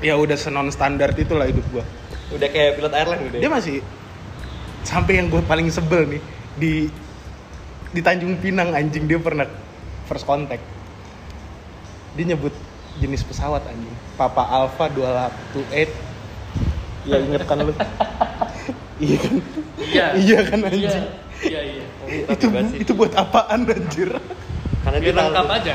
ya 0.00 0.16
udah 0.16 0.36
senon 0.36 0.72
standar 0.72 1.12
itulah 1.12 1.44
hidup 1.44 1.64
gue. 1.68 1.84
udah 2.32 2.48
kayak 2.50 2.80
pilot 2.80 2.94
airline 2.96 3.22
udah 3.28 3.38
Dia 3.44 3.50
masih 3.52 3.84
sampai 4.82 5.20
yang 5.20 5.28
gue 5.28 5.44
paling 5.44 5.68
sebel 5.68 6.08
nih 6.08 6.22
di 6.56 6.88
di 7.94 8.00
Tanjung 8.00 8.40
Pinang 8.40 8.74
anjing 8.74 9.04
dia 9.04 9.20
pernah 9.20 9.44
first 10.08 10.24
contact. 10.24 10.64
Dia 12.16 12.34
nyebut 12.34 12.56
jenis 12.98 13.22
pesawat 13.22 13.62
anjing. 13.68 13.94
Papa 14.16 14.48
Alpha 14.48 14.88
228. 14.90 17.04
Ya 17.04 17.20
inget 17.20 17.44
kan 17.44 17.60
lu? 17.60 17.76
iya 19.04 19.16
kan? 19.20 19.34
iya 19.84 20.06
iya 20.16 20.38
kan 20.48 20.58
iya 20.64 20.72
anjing. 20.72 21.04
iya 21.44 21.60
iya 21.60 21.84
itu 22.14 22.46
itu 22.78 22.92
buat 22.94 23.12
apaan 23.16 23.66
anjir? 23.66 24.14
Karena 24.80 24.96
dia 24.98 25.06
biar 25.06 25.16
lengkap 25.18 25.44
tahu 25.44 25.54
aja 25.54 25.74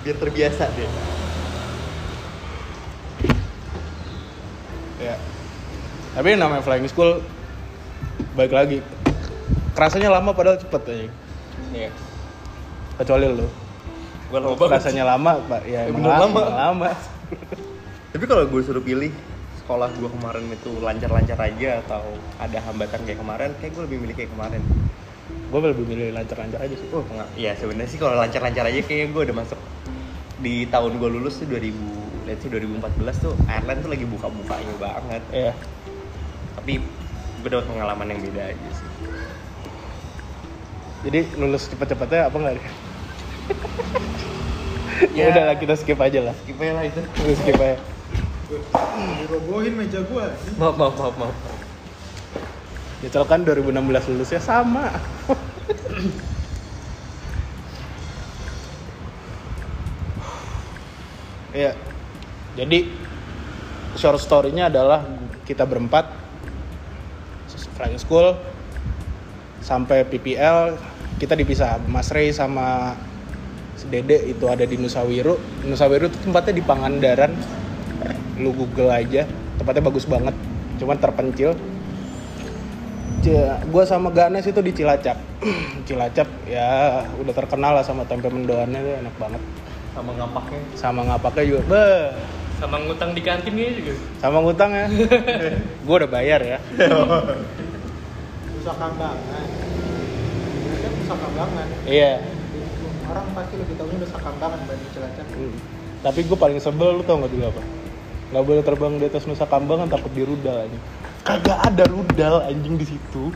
biar 0.00 0.16
terbiasa 0.18 0.64
dia 0.72 0.90
Ya. 4.96 5.20
Tapi 6.14 6.32
yang 6.32 6.40
namanya 6.40 6.62
flying 6.62 6.86
school 6.86 7.20
baik 8.32 8.48
lagi. 8.48 8.78
Kerasanya 9.74 10.08
lama 10.08 10.30
padahal 10.30 10.56
cepet 10.56 10.82
aja. 10.86 11.08
iya 11.68 11.90
Kecuali 12.96 13.26
lu. 13.26 13.44
gue 14.24 14.38
lama 14.40 14.54
banget 14.56 14.80
Rasanya 14.80 15.04
lama, 15.04 15.32
Pak. 15.44 15.60
Ya, 15.64 15.84
Ya, 15.84 15.90
emang 15.90 16.08
lama. 16.08 16.24
lama. 16.24 16.40
lama. 16.48 16.90
tapi 18.14 18.24
kalau 18.24 18.46
gue 18.46 18.62
suruh 18.62 18.80
pilih 18.80 19.10
sekolah 19.58 19.90
gue 19.92 20.06
kemarin 20.08 20.46
itu 20.48 20.70
lancar-lancar 20.78 21.34
aja 21.36 21.82
atau 21.82 22.02
ada 22.38 22.58
hambatan 22.62 23.00
kayak 23.02 23.18
kemarin 23.18 23.50
kayak 23.58 23.74
gue 23.74 23.82
lebih 23.84 23.98
milih 23.98 24.14
kayak 24.14 24.30
kemarin 24.30 24.62
Gue 25.24 25.58
lebih 25.62 25.86
milih 25.86 26.10
lancar-lancar 26.12 26.60
aja 26.60 26.74
sih. 26.74 26.88
oh 26.90 27.00
enggak 27.06 27.28
ya 27.34 27.54
sebenarnya 27.54 27.88
sih 27.88 27.98
kalau 27.98 28.18
lancar-lancar 28.18 28.64
aja 28.66 28.80
kayaknya 28.82 29.06
gue 29.08 29.22
udah 29.30 29.36
masuk 29.38 29.60
di 30.38 30.66
tahun 30.66 30.98
gue 30.98 31.08
lulus 31.10 31.38
tuh 31.38 31.46
2000 31.46 31.72
let's 32.26 32.40
say 32.40 32.50
2014 32.50 32.84
tuh 33.20 33.32
airline 33.46 33.80
tuh 33.80 33.90
lagi 33.90 34.04
buka-bukanya 34.04 34.74
banget 34.76 35.22
Iya. 35.30 35.52
tapi 36.56 36.72
gue 37.40 37.48
dapat 37.48 37.66
pengalaman 37.66 38.06
yang 38.08 38.20
beda 38.20 38.42
aja 38.50 38.68
sih 38.72 38.88
Jadi 41.04 41.36
lulus 41.36 41.68
cepet-cepetnya 41.68 42.32
apa 42.32 42.36
enggak? 42.36 42.54
ya 42.56 42.72
Ya. 45.20 45.24
udah 45.30 45.44
lah 45.46 45.56
kita 45.56 45.74
skip 45.76 46.00
aja 46.00 46.20
lah. 46.22 46.34
skip 46.42 46.56
aja 46.56 46.72
lah 46.72 46.84
itu 46.84 47.00
skip 47.36 47.60
aja. 47.60 47.76
dirobohin 49.20 49.74
meja 49.74 50.00
gua 50.04 50.32
maaf 50.56 50.74
maaf 50.76 50.94
maaf 50.96 51.14
maaf 51.16 51.36
Nyesel 53.04 53.28
kan 53.28 53.44
2016 53.44 54.08
lulusnya 54.16 54.40
sama. 54.40 54.88
Iya. 61.54 61.76
Jadi 62.58 62.90
short 63.94 64.18
story-nya 64.18 64.72
adalah 64.72 65.06
kita 65.44 65.62
berempat 65.68 66.10
flying 67.78 68.00
school 68.00 68.34
sampai 69.60 70.02
PPL 70.08 70.74
kita 71.20 71.36
dipisah. 71.38 71.78
Mas 71.86 72.10
Ray 72.10 72.34
sama 72.34 72.98
si 73.78 73.86
Dede 73.86 74.32
itu 74.32 74.48
ada 74.50 74.66
di 74.66 74.80
Nusa 74.80 75.04
Wiru. 75.06 75.38
Nusa 75.62 75.86
Wiru 75.86 76.10
itu 76.10 76.18
tempatnya 76.24 76.58
di 76.58 76.64
Pangandaran. 76.64 77.36
Lu 78.40 78.50
Google 78.50 78.90
aja, 78.90 79.22
tempatnya 79.60 79.82
bagus 79.84 80.08
banget. 80.10 80.34
Cuman 80.82 80.98
terpencil. 80.98 81.54
Gue 83.64 83.84
sama 83.84 84.12
Ganes 84.12 84.44
itu 84.44 84.60
di 84.60 84.72
Cilacap. 84.72 85.16
Cilacap 85.88 86.28
ya 86.44 87.00
udah 87.16 87.32
terkenal 87.32 87.72
lah 87.72 87.84
sama 87.84 88.04
tempe 88.04 88.28
mendoannya 88.28 88.80
tuh 88.80 88.94
enak 89.00 89.14
banget. 89.16 89.42
sama 89.94 90.10
ngapaknya 90.10 90.58
Sama 90.74 91.00
ngapaknya 91.06 91.42
juga. 91.46 91.62
Beh, 91.70 92.04
sama 92.58 92.76
ngutang 92.82 93.10
di 93.14 93.22
kantin 93.22 93.54
gitu 93.54 93.72
juga 93.78 93.94
sama 94.18 94.38
ngutang 94.42 94.70
ya. 94.74 94.86
gue 95.86 95.94
udah 95.94 96.10
bayar 96.10 96.40
ya. 96.42 96.58
Nusa 98.50 98.72
Kambangan 98.74 99.46
Ini 100.64 100.76
kan 100.82 100.92
Nusa 100.98 101.14
Kambangan 101.14 101.66
Iya. 101.86 102.12
orang 103.04 103.26
pasti 103.36 103.54
lebih 103.54 103.74
tahu 103.78 103.86
Nusa 103.94 104.18
Kambangan 104.18 104.58
dibanding 104.64 104.90
Cilacap 104.92 105.26
Hmm. 105.30 105.54
Tapi 106.02 106.20
gue 106.26 106.36
paling 106.36 106.58
sebel 106.58 106.98
lu 106.98 107.02
tau 107.02 107.16
gak 107.16 107.30
dulu 107.30 107.44
apa? 107.48 107.62
Gak 108.32 108.44
boleh 108.44 108.62
terbang 108.66 108.92
di 108.98 109.04
atas 109.06 109.24
Nusa 109.24 109.46
Kambangan 109.46 109.88
takut 109.88 110.10
dirudal 110.10 110.66
aja. 110.66 110.78
Kagak 111.24 111.58
ada 111.64 111.84
rudal 111.88 112.44
anjing 112.44 112.76
di 112.76 112.86
situ 112.86 113.32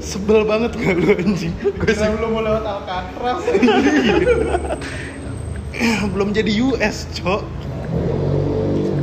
sebel 0.00 0.48
banget 0.48 0.72
gak 0.72 0.96
lu 0.96 1.12
anjing 1.12 1.52
gue 1.60 1.84
Kita 1.84 2.08
belum 2.16 2.30
mau 2.32 2.40
lewat 2.40 2.64
Alcatraz. 2.64 3.44
belum 6.16 6.28
jadi 6.32 6.52
US 6.64 6.96
cok 7.12 7.44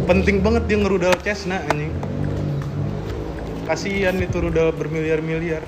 penting 0.10 0.42
banget 0.42 0.66
dia 0.66 0.78
ngerudal 0.82 1.14
Cessna 1.22 1.62
anjing 1.70 1.94
kasihan 3.70 4.18
itu 4.18 4.38
rudal 4.42 4.74
bermiliar-miliar 4.74 5.62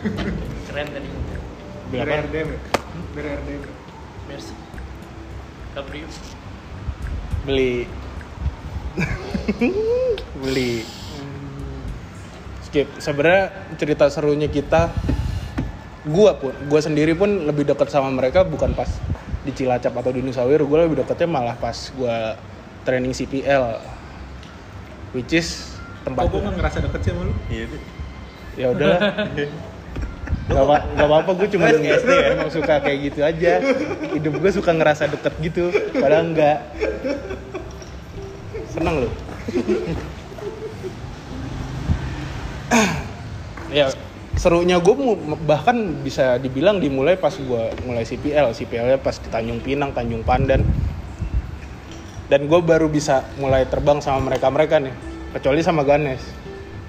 Keren 0.00 0.86
tadi. 0.96 1.08
BRDM 1.92 2.48
ya? 2.56 2.60
BRDM. 3.12 3.62
Mercy. 4.32 4.69
Cabrio. 5.74 6.08
beli 7.40 7.88
beli 10.44 10.84
skip 12.68 12.86
sebenarnya 13.00 13.48
cerita 13.80 14.12
serunya 14.12 14.50
kita 14.52 14.92
gua 16.04 16.36
pun 16.36 16.52
gua 16.68 16.80
sendiri 16.84 17.16
pun 17.16 17.48
lebih 17.48 17.64
dekat 17.64 17.88
sama 17.88 18.12
mereka 18.12 18.44
bukan 18.44 18.76
pas 18.76 18.92
di 19.40 19.56
Cilacap 19.56 19.96
atau 19.96 20.12
di 20.12 20.20
Nusa 20.20 20.44
Wiru 20.44 20.68
gua 20.68 20.84
lebih 20.84 21.00
dekatnya 21.00 21.28
malah 21.32 21.56
pas 21.56 21.76
gua 21.96 22.36
training 22.84 23.16
CPL 23.16 23.80
which 25.16 25.32
is 25.32 25.70
tempat 26.04 26.32
gue 26.32 26.40
nggak 26.40 26.56
ngerasa 26.56 26.78
deket 26.80 27.00
sih 27.04 27.10
sama 27.12 27.22
lu? 27.28 27.34
Iya 27.52 27.64
deh. 27.68 27.82
ya 28.58 28.66
udahlah 28.72 29.00
nggak 30.50 31.06
apa-apa 31.06 31.30
gue 31.38 31.48
cuma 31.54 31.70
SD 31.70 31.86
ya? 31.86 31.98
emang 32.34 32.50
suka 32.50 32.82
kayak 32.82 32.98
gitu 33.10 33.20
aja. 33.22 33.52
Hidup 34.10 34.34
gue 34.42 34.50
suka 34.50 34.74
ngerasa 34.74 35.06
deket 35.06 35.34
gitu 35.38 35.70
padahal 35.94 36.34
enggak. 36.34 36.58
Seneng 38.70 39.06
loh 39.06 39.12
ya 43.70 43.90
serunya 44.38 44.78
gue 44.82 44.94
bahkan 45.46 45.76
bisa 46.02 46.38
dibilang 46.38 46.82
dimulai 46.82 47.18
pas 47.18 47.34
gue 47.34 47.62
mulai 47.86 48.06
CPL 48.06 48.54
CPL 48.54 48.86
nya 48.94 48.98
pas 48.98 49.14
di 49.18 49.28
Tanjung 49.30 49.60
Pinang 49.62 49.90
Tanjung 49.94 50.22
Pandan. 50.26 50.62
Dan 52.30 52.46
gue 52.46 52.60
baru 52.62 52.86
bisa 52.86 53.26
mulai 53.42 53.66
terbang 53.66 53.98
sama 53.98 54.30
mereka 54.30 54.46
mereka 54.54 54.78
nih 54.78 54.94
kecuali 55.34 55.66
sama 55.66 55.82
Ganes. 55.82 56.22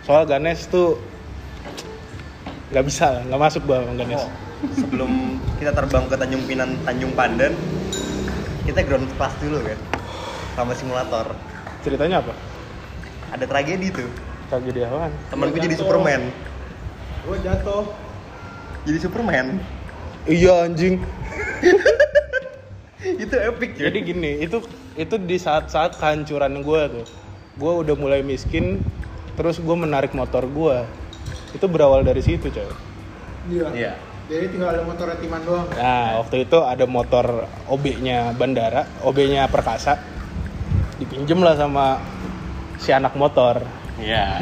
Soal 0.05 0.29
Ganes 0.29 0.69
tuh 0.69 1.01
nggak 2.71 2.85
bisa 2.85 3.05
lah 3.09 3.21
nggak 3.23 3.41
masuk 3.41 3.61
gue 3.63 3.75
sama 3.75 3.93
Ganes 3.95 4.21
Oh, 4.21 4.29
sebelum 4.71 5.11
kita 5.57 5.71
terbang 5.71 6.05
ke 6.05 6.15
Tanjung 6.15 6.43
Pinang, 6.45 6.71
Tanjung 6.81 7.11
Pandan, 7.11 7.51
kita 8.61 8.79
ground 8.81 9.09
class 9.11 9.33
dulu 9.37 9.57
kan, 9.59 9.79
sama 10.53 10.71
simulator. 10.71 11.33
ceritanya 11.81 12.21
apa 12.21 12.33
Ada 13.31 13.43
tragedi 13.43 13.89
tuh. 13.89 14.05
tragedi 14.47 14.81
apaan 14.81 15.09
Temen 15.27 15.49
gue 15.49 15.61
jadi. 15.61 15.73
Superman. 15.73 16.21
Gue 17.21 17.37
jatuh. 17.39 17.89
Jadi 18.83 18.97
Superman. 18.99 19.47
iya 20.25 20.63
anjing 20.63 21.01
Itu 23.17 23.33
epic 23.33 23.69
cuy. 23.73 23.83
jadi 23.83 23.99
gini 23.99 24.31
itu 24.39 24.61
itu 24.93 25.15
di 25.17 25.35
saat-saat 25.35 25.97
kehancuran 25.97 26.61
gue 26.61 26.81
tuh 26.91 27.05
gue 27.51 27.71
udah 27.81 27.95
mulai 27.95 28.21
miskin 28.21 28.77
terus 29.33 29.57
gue 29.57 29.73
menarik 29.75 30.11
motor 30.11 30.45
gue 30.45 30.77
itu 31.51 31.65
berawal 31.65 32.01
dari 32.01 32.19
situ 32.19 32.47
coy 32.47 32.67
Iya. 33.43 33.67
Iya. 33.73 33.93
Jadi 34.27 34.45
tinggal 34.49 34.69
ada 34.69 34.81
motor 34.81 35.11
timan 35.17 35.41
doang. 35.41 35.67
nah 35.73 36.19
waktu 36.19 36.45
itu 36.45 36.57
ada 36.57 36.85
motor 36.85 37.25
OB-nya 37.67 38.31
bandara 38.31 38.85
OB-nya 39.01 39.47
perkasa 39.47 39.97
dipinjem 40.97 41.39
lah 41.39 41.55
sama 41.55 41.99
si 42.77 42.89
anak 42.89 43.11
motor 43.13 43.59
Iya. 43.97 44.39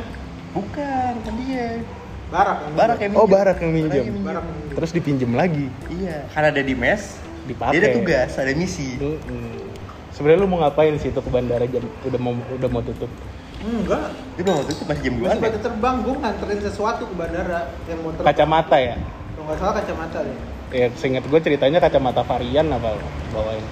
Bukan, 0.54 1.12
kan 1.18 1.34
dia. 1.38 1.80
Barak 2.28 2.56
kan? 2.60 2.70
Barak 2.72 2.98
yang 2.98 3.12
oh 3.12 3.24
minjem. 3.24 3.32
barak 3.34 3.58
yang 3.58 3.72
minjem 3.72 4.04
Barak. 4.20 4.44
terus 4.72 4.90
dipinjem 4.90 5.32
lagi 5.32 5.66
Iya. 5.90 6.28
Karena 6.28 6.48
ada 6.48 6.62
di 6.62 6.74
mes, 6.74 7.02
dipakai 7.44 7.72
dia 7.74 7.82
ada 7.82 7.88
tugas, 7.92 8.30
ada 8.36 8.52
misi. 8.52 8.96
Mm-mm. 8.96 9.68
sebenarnya 10.12 10.40
lu 10.40 10.46
mau 10.46 10.60
ngapain 10.60 10.92
sih 10.96 11.08
itu 11.08 11.18
ke 11.18 11.28
bandara 11.28 11.64
jam 11.64 11.80
udah 12.02 12.20
mau 12.20 12.32
udah 12.52 12.68
mau 12.68 12.80
tutup 12.80 13.08
Enggak. 13.62 14.10
Belum 14.34 14.58
waktu 14.58 14.72
itu 14.74 14.82
masih 14.82 15.02
jam 15.06 15.14
Gue 15.14 15.28
2 15.30 15.34
sempat 15.38 15.54
terbang, 15.62 15.96
gue 16.02 16.14
nganterin 16.18 16.58
sesuatu 16.66 17.02
ke 17.06 17.14
bandara 17.14 17.60
yang 17.86 18.00
motor. 18.02 18.22
kacamata 18.26 18.76
ya 18.76 18.96
Kalau 18.98 19.44
nggak 19.46 19.58
salah 19.62 19.74
kacamata 19.78 20.18
deh. 20.26 20.36
ya 20.72 20.86
seingat 20.98 21.24
gue 21.28 21.40
ceritanya 21.40 21.78
kacamata 21.78 22.24
varian 22.26 22.66
apa 22.72 22.96
bawain 23.30 23.62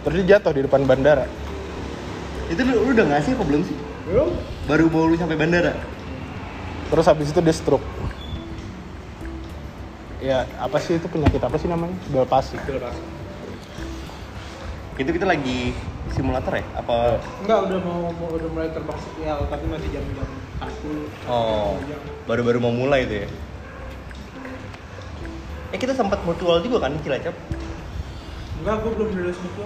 terus 0.00 0.14
dia 0.24 0.40
jatuh 0.40 0.52
di 0.56 0.62
depan 0.64 0.82
bandara 0.88 1.28
Itu 2.50 2.66
lu, 2.66 2.72
lu 2.82 2.90
udah 2.98 3.06
ngasih 3.14 3.38
apa 3.38 3.44
belum 3.46 3.62
sih? 3.62 3.76
Belum. 4.10 4.32
Baru 4.66 4.90
mau 4.90 5.06
lu 5.06 5.14
sampai 5.14 5.38
bandara. 5.38 5.76
terus 6.90 7.06
habis 7.06 7.30
itu 7.30 7.38
dia 7.38 7.54
stroke 7.54 7.84
ya 10.18 10.42
apa 10.58 10.82
sih 10.82 10.98
itu 10.98 11.06
penyakit 11.06 11.38
apa 11.38 11.54
sih 11.56 11.70
namanya 11.70 11.94
belpasi 12.10 12.58
Itu 15.00 15.10
kita 15.16 15.24
lagi 15.24 15.72
simulator 16.10 16.52
ya? 16.52 16.64
Apa 16.74 17.18
Enggak, 17.40 17.58
udah 17.66 17.78
mau, 17.80 18.00
mau 18.10 18.28
udah 18.30 18.48
mulai 18.50 18.68
terbang 18.70 18.98
sekial, 19.00 19.38
tapi 19.46 19.64
masih 19.66 19.88
jam-jam 19.90 20.28
satu. 20.58 20.90
Oh, 21.24 21.78
baru-baru 22.26 22.58
mau 22.58 22.70
mulai 22.70 23.06
tuh 23.06 23.24
ya. 23.24 23.28
Eh 25.70 25.78
kita 25.78 25.94
sempat 25.94 26.18
mutual 26.22 26.58
juga 26.60 26.82
kan 26.82 26.92
di 26.92 27.00
Cilacap? 27.00 27.34
Enggak, 28.60 28.76
gue 28.82 28.90
belum 28.92 29.08
lulus 29.14 29.38
itu. 29.38 29.64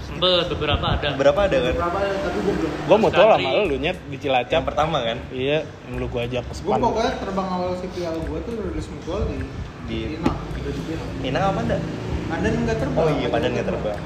Sempet 0.00 0.48
beberapa 0.48 0.86
ada. 0.90 1.08
Berapa 1.14 1.40
ada 1.46 1.58
kan? 1.60 1.74
Berapa 1.76 1.98
ya, 2.00 2.12
tapi 2.20 2.38
gue 2.40 2.54
belum. 2.56 2.70
gue 2.70 2.96
Country. 3.10 3.44
sama 3.44 3.60
lu 3.64 3.76
nyet 3.78 3.98
di 4.02 4.10
Yang 4.10 4.20
Cilacap 4.20 4.62
pertama 4.66 4.96
kan? 5.00 5.18
iya 5.30 5.58
yang 5.86 5.94
lu 5.96 6.06
gua 6.06 6.26
ajak 6.26 6.42
ke 6.42 6.52
Gue 6.60 6.76
pokoknya 6.76 7.12
terbang 7.16 7.48
awal 7.48 7.70
CPL 7.74 8.16
gue 8.18 8.38
tuh 8.42 8.54
lulus 8.58 8.86
mutual 8.90 9.20
di 9.24 9.36
Di- 9.86 10.08
Pinang. 10.14 10.36
Inang 11.24 11.42
apa 11.50 11.60
enggak? 11.64 11.80
Pandan 12.28 12.52
nggak 12.62 12.78
terbang. 12.78 13.00
Oh 13.00 13.10
iya, 13.10 13.26
Padang 13.26 13.50
nggak 13.56 13.66
terbang. 13.66 13.98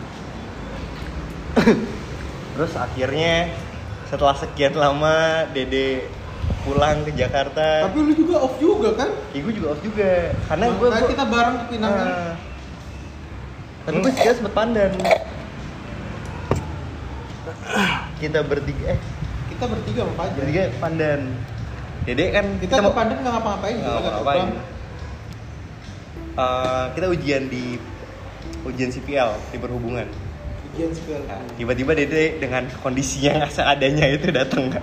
Terus 2.54 2.72
akhirnya 2.78 3.50
setelah 4.06 4.36
sekian 4.38 4.74
lama 4.78 5.48
Dede 5.50 6.06
pulang 6.64 7.04
ke 7.04 7.12
Jakarta. 7.12 7.88
Tapi 7.88 7.98
lu 8.00 8.12
juga 8.16 8.40
off 8.44 8.56
juga 8.60 8.88
kan? 8.96 9.10
Ya, 9.32 9.38
gue 9.40 9.52
juga 9.52 9.68
off 9.76 9.80
juga. 9.84 10.32
Karena 10.48 10.64
gue 10.70 10.88
Makanya 10.88 11.08
kita 11.08 11.24
bareng 11.28 11.56
ke 11.56 11.64
Pinang 11.72 11.92
kan? 11.92 12.06
Ah. 12.08 12.34
Tapi 13.84 13.96
gue 14.00 14.12
sekitar 14.16 14.34
sempet 14.40 14.54
pandan. 14.56 14.92
Kita 18.16 18.40
bertiga 18.40 18.96
eh 18.96 19.00
Kita 19.52 19.64
bertiga 19.68 20.00
sama 20.08 20.14
Fajar. 20.16 20.36
bertiga 20.40 20.62
pandan. 20.80 21.20
Dede 22.04 22.24
kan 22.36 22.46
Kita, 22.60 22.84
ke 22.84 22.92
Pandan 22.92 23.16
nggak 23.24 23.32
ngapa-ngapain, 23.32 23.76
Nggak 23.80 23.92
kita 23.96 24.10
ngapa-ngapain. 24.12 24.48
Eh, 26.34 26.84
kita 26.98 27.06
ujian 27.08 27.42
di 27.48 27.64
ujian 28.66 28.90
CPL 28.92 29.30
di 29.52 29.56
perhubungan. 29.56 30.08
Nah, 30.74 31.38
tiba-tiba 31.54 31.94
Dede 31.94 32.42
dengan 32.42 32.66
kondisi 32.82 33.22
yang 33.30 33.46
seadanya 33.46 34.10
itu 34.10 34.28
datang 34.34 34.74
kan. 34.74 34.82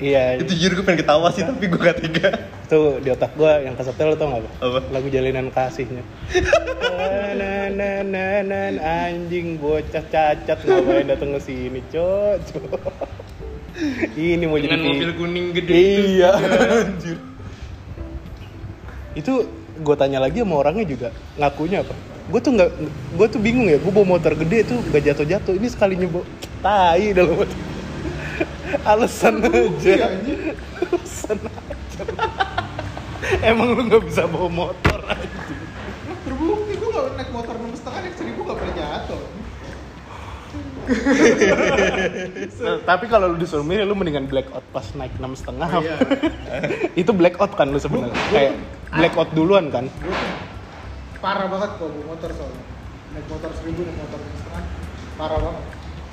iya 0.00 0.40
Itu 0.40 0.56
jujur 0.56 0.80
gue 0.80 0.84
pengen 0.88 1.04
ketawa 1.04 1.28
sih 1.30 1.44
tapi 1.44 1.68
gue 1.68 1.78
gak 1.78 2.00
tega. 2.00 2.28
itu 2.72 2.80
di 3.04 3.12
otak 3.12 3.36
gue 3.36 3.52
yang 3.68 3.76
kesetel 3.76 4.12
lu 4.12 4.16
tau 4.16 4.32
gak 4.32 4.48
apa? 4.64 4.80
Lagu 4.88 5.12
jalinan 5.12 5.52
kasihnya 5.52 6.00
na 7.32 7.68
na 7.72 7.90
na 8.04 8.26
na 8.44 8.60
anjing 9.08 9.56
bocah 9.56 10.04
cacat 10.12 10.58
ngapain 10.64 11.08
datang 11.08 11.32
ke 11.36 11.40
sini 11.40 11.80
cocok 11.88 12.80
ini 14.16 14.44
mau 14.44 14.60
jadi 14.60 14.76
mobil 14.76 15.10
kuning 15.16 15.46
gede 15.56 15.72
itu. 15.72 16.02
iya 16.20 16.30
anjir 16.36 17.18
itu 19.16 19.32
gue 19.80 19.96
tanya 19.96 20.20
lagi 20.20 20.44
sama 20.44 20.60
orangnya 20.60 20.84
juga 20.84 21.08
ngakunya 21.40 21.80
apa 21.80 21.94
gue 22.32 22.40
tuh 22.40 22.52
nggak 22.56 22.70
gue 23.12 23.26
tuh 23.28 23.40
bingung 23.44 23.68
ya 23.68 23.76
gue 23.76 23.92
bawa 23.92 24.16
motor 24.16 24.32
gede 24.32 24.64
tuh 24.64 24.80
gak 24.88 25.04
jatuh 25.04 25.26
jatuh 25.28 25.52
ini 25.52 25.68
sekalinya 25.68 26.08
bawa 26.08 26.24
tai 26.64 27.12
dalam 27.12 27.36
motor 27.36 27.58
alasan 28.90 29.44
aja. 29.44 30.16
alasan 30.80 31.38
aja. 31.44 32.02
Emang 33.44 33.76
lu 33.76 33.84
nggak 33.84 34.02
bisa 34.08 34.24
bawa 34.24 34.48
motor 34.48 34.98
aja 35.04 35.28
Terbukti 36.24 36.72
gue 36.72 36.88
nggak 36.88 37.04
naik 37.20 37.30
motor 37.36 37.54
enam 37.60 37.72
setengah 37.76 38.00
naik 38.00 38.16
seribu 38.16 38.40
nggak 38.48 38.58
pernah 38.58 38.76
jatuh. 38.80 39.22
tapi 42.82 43.06
kalau 43.06 43.32
lu 43.32 43.36
disuruh 43.38 43.62
milih 43.62 43.86
lu 43.86 43.94
mendingan 43.94 44.26
blackout 44.26 44.64
pas 44.72 44.88
naik 44.96 45.12
enam 45.20 45.36
setengah. 45.36 45.68
Iya. 45.68 45.96
itu 47.04 47.12
blackout 47.12 47.52
kan 47.54 47.68
lu 47.68 47.78
sebenarnya? 47.78 48.16
Kayak 48.32 48.52
blackout 48.88 49.30
duluan 49.36 49.68
kan 49.68 49.86
parah 51.22 51.46
banget 51.46 51.70
kalau 51.78 51.90
bawa 51.94 52.04
motor 52.12 52.30
soalnya. 52.34 52.64
Naik 53.14 53.26
motor 53.30 53.50
seribu 53.54 53.80
naik 53.86 53.98
motor 54.02 54.18
setengah 54.18 54.64
parah 55.14 55.38
banget. 55.38 55.64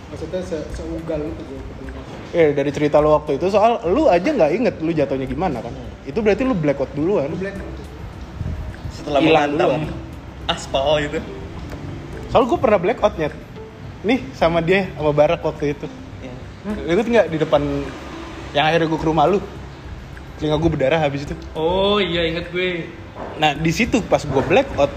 Maksudnya 0.10 0.42
se 0.42 0.58
seugal 0.74 1.20
itu 1.22 1.42
gue 1.44 1.60
ketemu 1.60 1.90
motor. 1.98 2.16
Eh 2.32 2.50
dari 2.54 2.70
cerita 2.70 2.98
lu 3.02 3.10
waktu 3.14 3.32
itu 3.42 3.46
soal 3.50 3.82
lu 3.90 4.06
aja 4.06 4.30
nggak 4.30 4.52
inget 4.54 4.76
lu 4.80 4.92
jatuhnya 4.94 5.26
gimana 5.26 5.58
kan? 5.60 5.74
Itu 6.06 6.22
berarti 6.22 6.46
lu 6.46 6.54
blackout 6.54 6.94
duluan. 6.94 7.34
Lu 7.34 7.38
black 7.42 7.58
itu. 7.58 7.84
Setelah 8.94 9.20
menghantam 9.20 9.58
duluan. 9.58 9.82
aspal 10.50 10.98
itu. 10.98 11.20
soal 12.30 12.46
gue 12.46 12.58
pernah 12.62 12.78
blackout 12.78 13.18
nyet 13.18 13.34
nih 14.02 14.22
sama 14.38 14.62
dia 14.62 14.86
sama 14.94 15.10
Barak 15.10 15.42
waktu 15.42 15.74
itu 15.74 15.86
Iya. 16.22 16.34
Ingat 16.94 17.06
nggak 17.10 17.26
di 17.34 17.38
depan 17.42 17.62
yang 18.54 18.66
akhirnya 18.70 18.86
gue 18.86 19.00
ke 19.02 19.08
rumah 19.08 19.26
lu 19.26 19.40
telinga 20.38 20.58
gue 20.58 20.70
berdarah 20.74 21.00
habis 21.02 21.26
itu 21.26 21.34
Oh 21.54 21.98
iya 21.98 22.30
inget 22.30 22.50
gue. 22.50 22.86
Nah 23.40 23.52
di 23.56 23.72
situ 23.72 24.04
pas 24.04 24.22
gue 24.22 24.44
blackout 24.44 24.92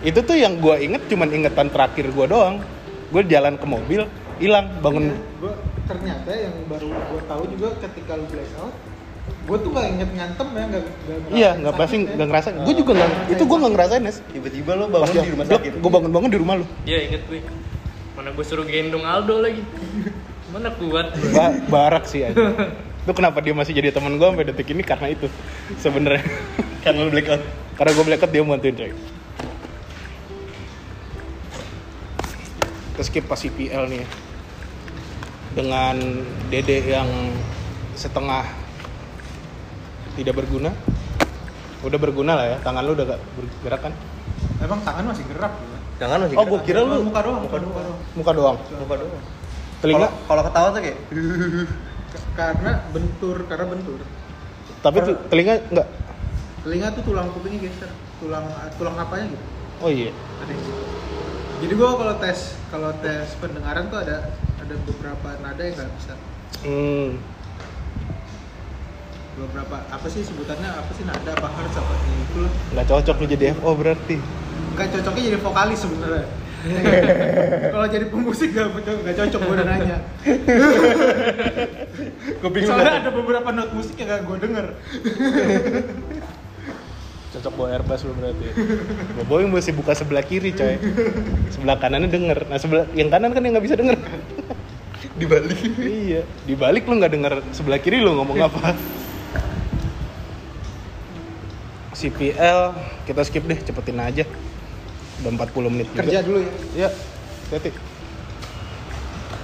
itu 0.00 0.20
tuh 0.24 0.36
yang 0.36 0.56
gue 0.56 0.74
inget 0.80 1.02
cuman 1.10 1.28
ingetan 1.28 1.68
terakhir 1.68 2.08
gue 2.08 2.26
doang 2.26 2.62
gue 3.10 3.22
jalan 3.26 3.58
ke 3.58 3.66
mobil 3.66 4.06
hilang 4.38 4.70
bangun 4.80 5.12
gue 5.42 5.52
ternyata 5.84 6.30
yang 6.30 6.54
baru 6.70 6.88
gue 6.88 7.20
tahu 7.26 7.42
juga 7.52 7.68
ketika 7.82 8.16
lu 8.16 8.24
blackout 8.30 8.74
gue 9.40 9.56
tuh 9.60 9.70
gak 9.74 9.86
inget 9.90 10.10
ngantem 10.14 10.48
ya 10.54 10.64
nggak 10.70 10.84
nggak 10.84 11.18
iya 11.34 11.50
nggak 11.58 11.74
pasti 11.74 11.96
ya. 11.96 12.12
nggak 12.16 12.28
ngerasain 12.30 12.56
gue 12.62 12.74
juga 12.76 12.92
nggak 12.98 13.10
itu 13.34 13.42
gue 13.42 13.58
nggak 13.60 13.72
ngerasain 13.74 14.02
nes 14.02 14.16
Tiba-tiba 14.30 14.70
lo 14.78 14.84
bangun 14.88 15.10
di 15.10 15.30
rumah 15.34 15.46
sakit. 15.46 15.72
gue 15.78 15.90
bangun 15.90 16.10
bangun 16.10 16.30
di 16.30 16.38
rumah 16.38 16.54
lu 16.62 16.66
Iya 16.86 16.98
inget 17.10 17.22
gue. 17.26 17.40
Mana 18.14 18.28
gue 18.30 18.44
suruh 18.44 18.66
gendong 18.66 19.04
Aldo 19.06 19.40
lagi. 19.40 19.62
Mana 20.50 20.68
kuat. 20.74 21.06
ba 21.34 21.46
barak 21.70 22.04
sih 22.10 22.26
aja 22.26 22.34
itu 23.00 23.12
kenapa 23.12 23.40
dia 23.40 23.52
masih 23.52 23.72
jadi 23.72 23.90
teman 23.90 24.14
gue 24.14 24.26
sampai 24.26 24.44
detik 24.44 24.68
ini 24.68 24.82
karena 24.82 25.08
itu 25.08 25.26
sebenarnya 25.76 26.20
Kan 26.80 26.96
lo 26.96 27.08
blackout. 27.08 27.42
karena 27.74 27.90
gue 27.92 28.04
blackout 28.04 28.30
dia 28.30 28.40
mau 28.40 28.52
bantuin 28.52 28.72
coy 28.72 28.90
ke 32.90 33.02
skip 33.02 33.24
pas 33.24 33.38
IPL 33.38 33.84
nih 33.86 33.98
ya. 33.98 34.08
dengan 35.50 35.96
dede 36.48 36.78
yang 36.86 37.08
setengah 37.94 38.44
tidak 40.14 40.36
berguna 40.36 40.70
udah 41.80 41.98
berguna 41.98 42.32
lah 42.34 42.46
ya 42.46 42.56
tangan 42.60 42.84
lu 42.84 42.92
udah 42.92 43.06
gak 43.08 43.20
bergerak 43.34 43.80
kan 43.82 43.92
emang 44.60 44.80
tangan 44.82 45.04
masih 45.06 45.24
gerak 45.26 45.52
gitu. 45.54 45.76
Jangan 45.96 46.16
masih 46.22 46.32
Oh, 46.34 46.44
gerak. 46.44 46.50
gua 46.50 46.60
kira 46.62 46.80
lu- 46.82 47.02
muka 47.02 47.20
doang 47.20 47.40
Muka 47.42 47.58
doang. 47.58 47.96
muka 48.14 48.32
doang 48.32 48.56
Muka 48.78 48.94
doang. 48.96 49.22
telinga 49.80 49.98
Kalau- 50.02 50.12
Kalau 50.26 50.42
ketawa 50.44 50.68
tuh 50.70 50.80
kayak 50.80 50.98
karena 52.34 52.72
bentur 52.94 53.36
karena 53.46 53.66
bentur. 53.66 54.00
Tapi 54.80 54.96
tuh 55.04 55.16
telinga 55.28 55.60
enggak 55.70 55.88
telinga 56.60 56.92
tuh 56.92 57.02
tulang 57.08 57.28
kupingnya 57.32 57.68
geser. 57.68 57.90
Tulang 58.20 58.44
tulang 58.76 58.96
apanya 59.00 59.32
gitu. 59.32 59.44
Oh 59.80 59.88
iya. 59.88 60.12
Ada 60.44 60.52
gitu. 60.52 60.72
jadi 61.60 61.72
gue 61.76 61.88
kalau 61.92 62.14
tes 62.20 62.38
kalau 62.72 62.90
tes 63.04 63.28
pendengaran 63.40 63.88
tuh 63.92 64.00
ada 64.00 64.32
ada 64.60 64.74
beberapa 64.88 65.28
nada 65.40 65.62
yang 65.62 65.74
nggak 65.76 65.90
bisa. 65.98 66.14
Hmm. 66.60 67.16
beberapa 69.40 69.80
apa 69.88 70.04
sih 70.12 70.20
sebutannya 70.20 70.68
apa 70.68 70.90
sih 70.92 71.04
nada 71.08 71.32
apa 71.32 71.48
hertz 71.48 71.76
apa? 71.80 71.94
Itulah. 72.28 72.52
Nggak 72.76 72.86
cocok 72.92 73.16
lu 73.24 73.26
jadi 73.30 73.44
FO 73.56 73.72
berarti. 73.72 74.16
Nggak 74.76 74.88
cocoknya 75.00 75.22
jadi 75.32 75.38
vokalis 75.40 75.80
sebenarnya 75.80 76.28
kalau 77.72 77.86
jadi 77.88 78.06
pemusik 78.12 78.52
gak, 78.52 78.68
gak 78.84 79.16
cocok 79.16 79.40
gue 79.40 79.54
udah 79.56 79.66
nanya. 79.66 79.96
Kuping 82.44 82.64
lu 82.64 82.68
soalnya 82.68 82.92
ada 83.00 83.10
beberapa 83.12 83.48
not 83.52 83.72
musik 83.72 83.96
yang 83.96 84.12
gak 84.12 84.22
gue 84.28 84.36
denger. 84.44 84.66
Cocok 87.30 87.52
bawa 87.54 87.68
airbus 87.78 88.02
lu 88.04 88.12
berarti. 88.12 88.46
Bobo 89.22 89.34
yang 89.38 89.50
mesti 89.54 89.72
buka 89.72 89.94
sebelah 89.94 90.26
kiri 90.26 90.50
coy. 90.50 90.76
Sebelah 91.54 91.78
kanannya 91.78 92.10
denger. 92.10 92.44
Nah 92.50 92.58
sebelah 92.58 92.84
yang 92.92 93.08
kanan 93.08 93.30
kan 93.30 93.40
yang 93.40 93.54
nggak 93.54 93.66
bisa 93.70 93.78
denger. 93.78 93.96
Dibalik. 95.20 95.58
iya. 95.78 96.26
Dibalik 96.44 96.84
lu 96.90 96.98
nggak 96.98 97.12
denger. 97.14 97.34
Sebelah 97.54 97.78
kiri 97.78 98.02
lu 98.02 98.18
ngomong 98.18 98.36
apa? 98.42 98.74
CPL 102.00 102.60
kita 103.04 103.22
skip 103.28 103.44
deh 103.44 103.60
cepetin 103.60 104.00
aja 104.00 104.24
udah 105.20 105.30
40 105.36 105.72
menit 105.72 105.86
juga. 105.92 106.00
Kerja 106.04 106.18
dulu 106.24 106.38
ya? 106.74 106.88
Ya 106.88 106.88
hati 107.50 107.70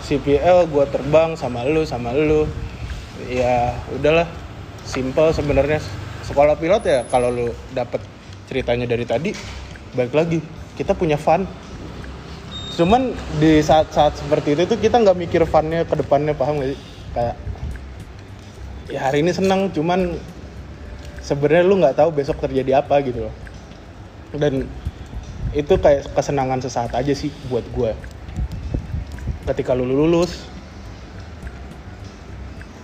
CPL 0.07 0.71
gua 0.71 0.87
terbang 0.87 1.35
sama 1.35 1.67
lu 1.67 1.83
sama 1.83 2.15
lu. 2.15 2.47
Ya 3.27 3.75
udahlah. 3.91 4.29
Simple 4.87 5.35
sebenarnya. 5.35 5.83
Sekolah 6.23 6.55
pilot 6.59 6.83
ya 6.87 7.03
kalau 7.11 7.31
lu 7.31 7.47
dapet 7.75 7.99
ceritanya 8.47 8.87
dari 8.87 9.03
tadi 9.03 9.31
balik 9.95 10.15
lagi. 10.15 10.39
Kita 10.79 10.95
punya 10.95 11.19
fun. 11.19 11.43
Cuman 12.77 13.17
di 13.41 13.65
saat-saat 13.65 14.21
seperti 14.21 14.53
itu 14.53 14.69
tuh 14.69 14.79
kita 14.79 15.01
nggak 15.01 15.17
mikir 15.17 15.43
funnya 15.49 15.83
ke 15.89 15.97
depannya 15.97 16.37
paham 16.37 16.61
gak 16.61 16.77
sih? 16.77 16.81
Kayak 17.17 17.37
ya 18.87 19.01
hari 19.03 19.25
ini 19.27 19.33
senang 19.35 19.73
cuman 19.75 20.15
sebenarnya 21.25 21.65
lu 21.67 21.81
nggak 21.83 21.99
tahu 21.99 22.15
besok 22.15 22.39
terjadi 22.39 22.85
apa 22.85 23.01
gitu 23.03 23.27
loh. 23.27 23.35
Dan 24.37 24.69
itu 25.57 25.73
kayak 25.81 26.13
kesenangan 26.13 26.61
sesaat 26.61 26.93
aja 26.93 27.17
sih 27.17 27.33
buat 27.49 27.65
gue 27.73 27.97
ketika 29.49 29.73
lu 29.73 29.89
lulus 29.89 30.45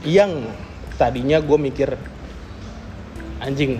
yang 0.08 0.48
tadinya 0.96 1.36
gue 1.44 1.58
mikir 1.60 1.92
anjing 3.44 3.76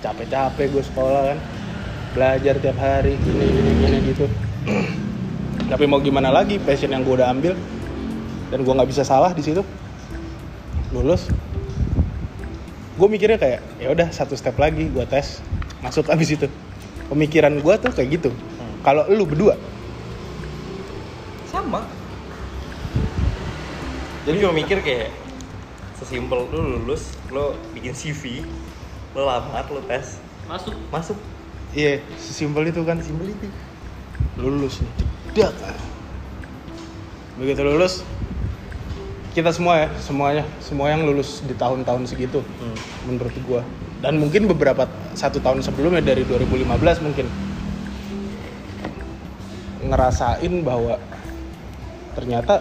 capek-capek 0.00 0.72
gue 0.72 0.84
sekolah 0.88 1.22
kan 1.34 1.38
belajar 2.16 2.54
tiap 2.62 2.78
hari 2.78 3.18
gini 3.20 3.46
gini 3.50 3.70
gini 3.82 3.98
gitu. 4.14 4.26
Tapi 5.70 5.84
mau 5.90 5.98
gimana 5.98 6.30
lagi 6.30 6.62
passion 6.62 6.94
yang 6.94 7.02
gue 7.02 7.18
udah 7.18 7.28
ambil 7.28 7.58
dan 8.48 8.58
gue 8.62 8.72
nggak 8.72 8.90
bisa 8.90 9.02
salah 9.02 9.34
di 9.34 9.42
situ 9.42 9.60
lulus. 10.94 11.28
Gue 12.94 13.08
mikirnya 13.10 13.36
kayak 13.36 13.60
ya 13.82 13.90
udah 13.90 14.08
satu 14.14 14.38
step 14.38 14.54
lagi 14.54 14.86
gue 14.86 15.04
tes 15.10 15.42
masuk 15.82 16.06
abis 16.14 16.38
itu 16.38 16.46
pemikiran 17.06 17.54
gue 17.56 17.74
tuh 17.76 17.90
kayak 17.90 18.08
gitu 18.12 18.30
kalau 18.80 19.04
lu 19.06 19.24
berdua 19.24 19.56
Sama. 21.46 21.86
Jadi 24.26 24.42
cuma 24.42 24.50
mikir 24.50 24.80
kayak 24.80 25.14
sesimpel 25.94 26.50
lu 26.50 26.60
lulus, 26.76 27.14
lo 27.30 27.54
bikin 27.70 27.94
CV, 27.94 28.42
lo 29.14 29.22
lamar, 29.22 29.62
lo 29.70 29.78
tes, 29.84 30.18
Masuk. 30.44 30.74
masuk. 30.90 31.14
iya 31.70 32.02
sesimpel 32.16 32.66
itu 32.66 32.82
kan 32.82 32.98
Simpel 32.98 33.30
itu. 33.30 33.46
lulus 34.34 34.82
nih 34.82 34.90
cedak 35.30 35.78
begitu 37.34 37.62
lulus 37.62 38.02
kita 39.30 39.50
semua 39.50 39.86
ya 39.86 39.88
semuanya 39.98 40.42
semua 40.58 40.90
yang 40.90 41.02
lulus 41.02 41.42
di 41.42 41.54
tahun-tahun 41.54 42.06
segitu 42.06 42.42
Hmm. 42.58 42.74
menurut 43.06 43.34
gua 43.42 43.62
dan 44.04 44.20
mungkin 44.20 44.44
beberapa 44.44 44.84
satu 45.16 45.40
tahun 45.40 45.64
sebelumnya 45.64 46.04
dari 46.04 46.28
2015 46.28 46.68
mungkin 47.00 47.24
ngerasain 49.80 50.52
bahwa 50.60 51.00
ternyata 52.12 52.60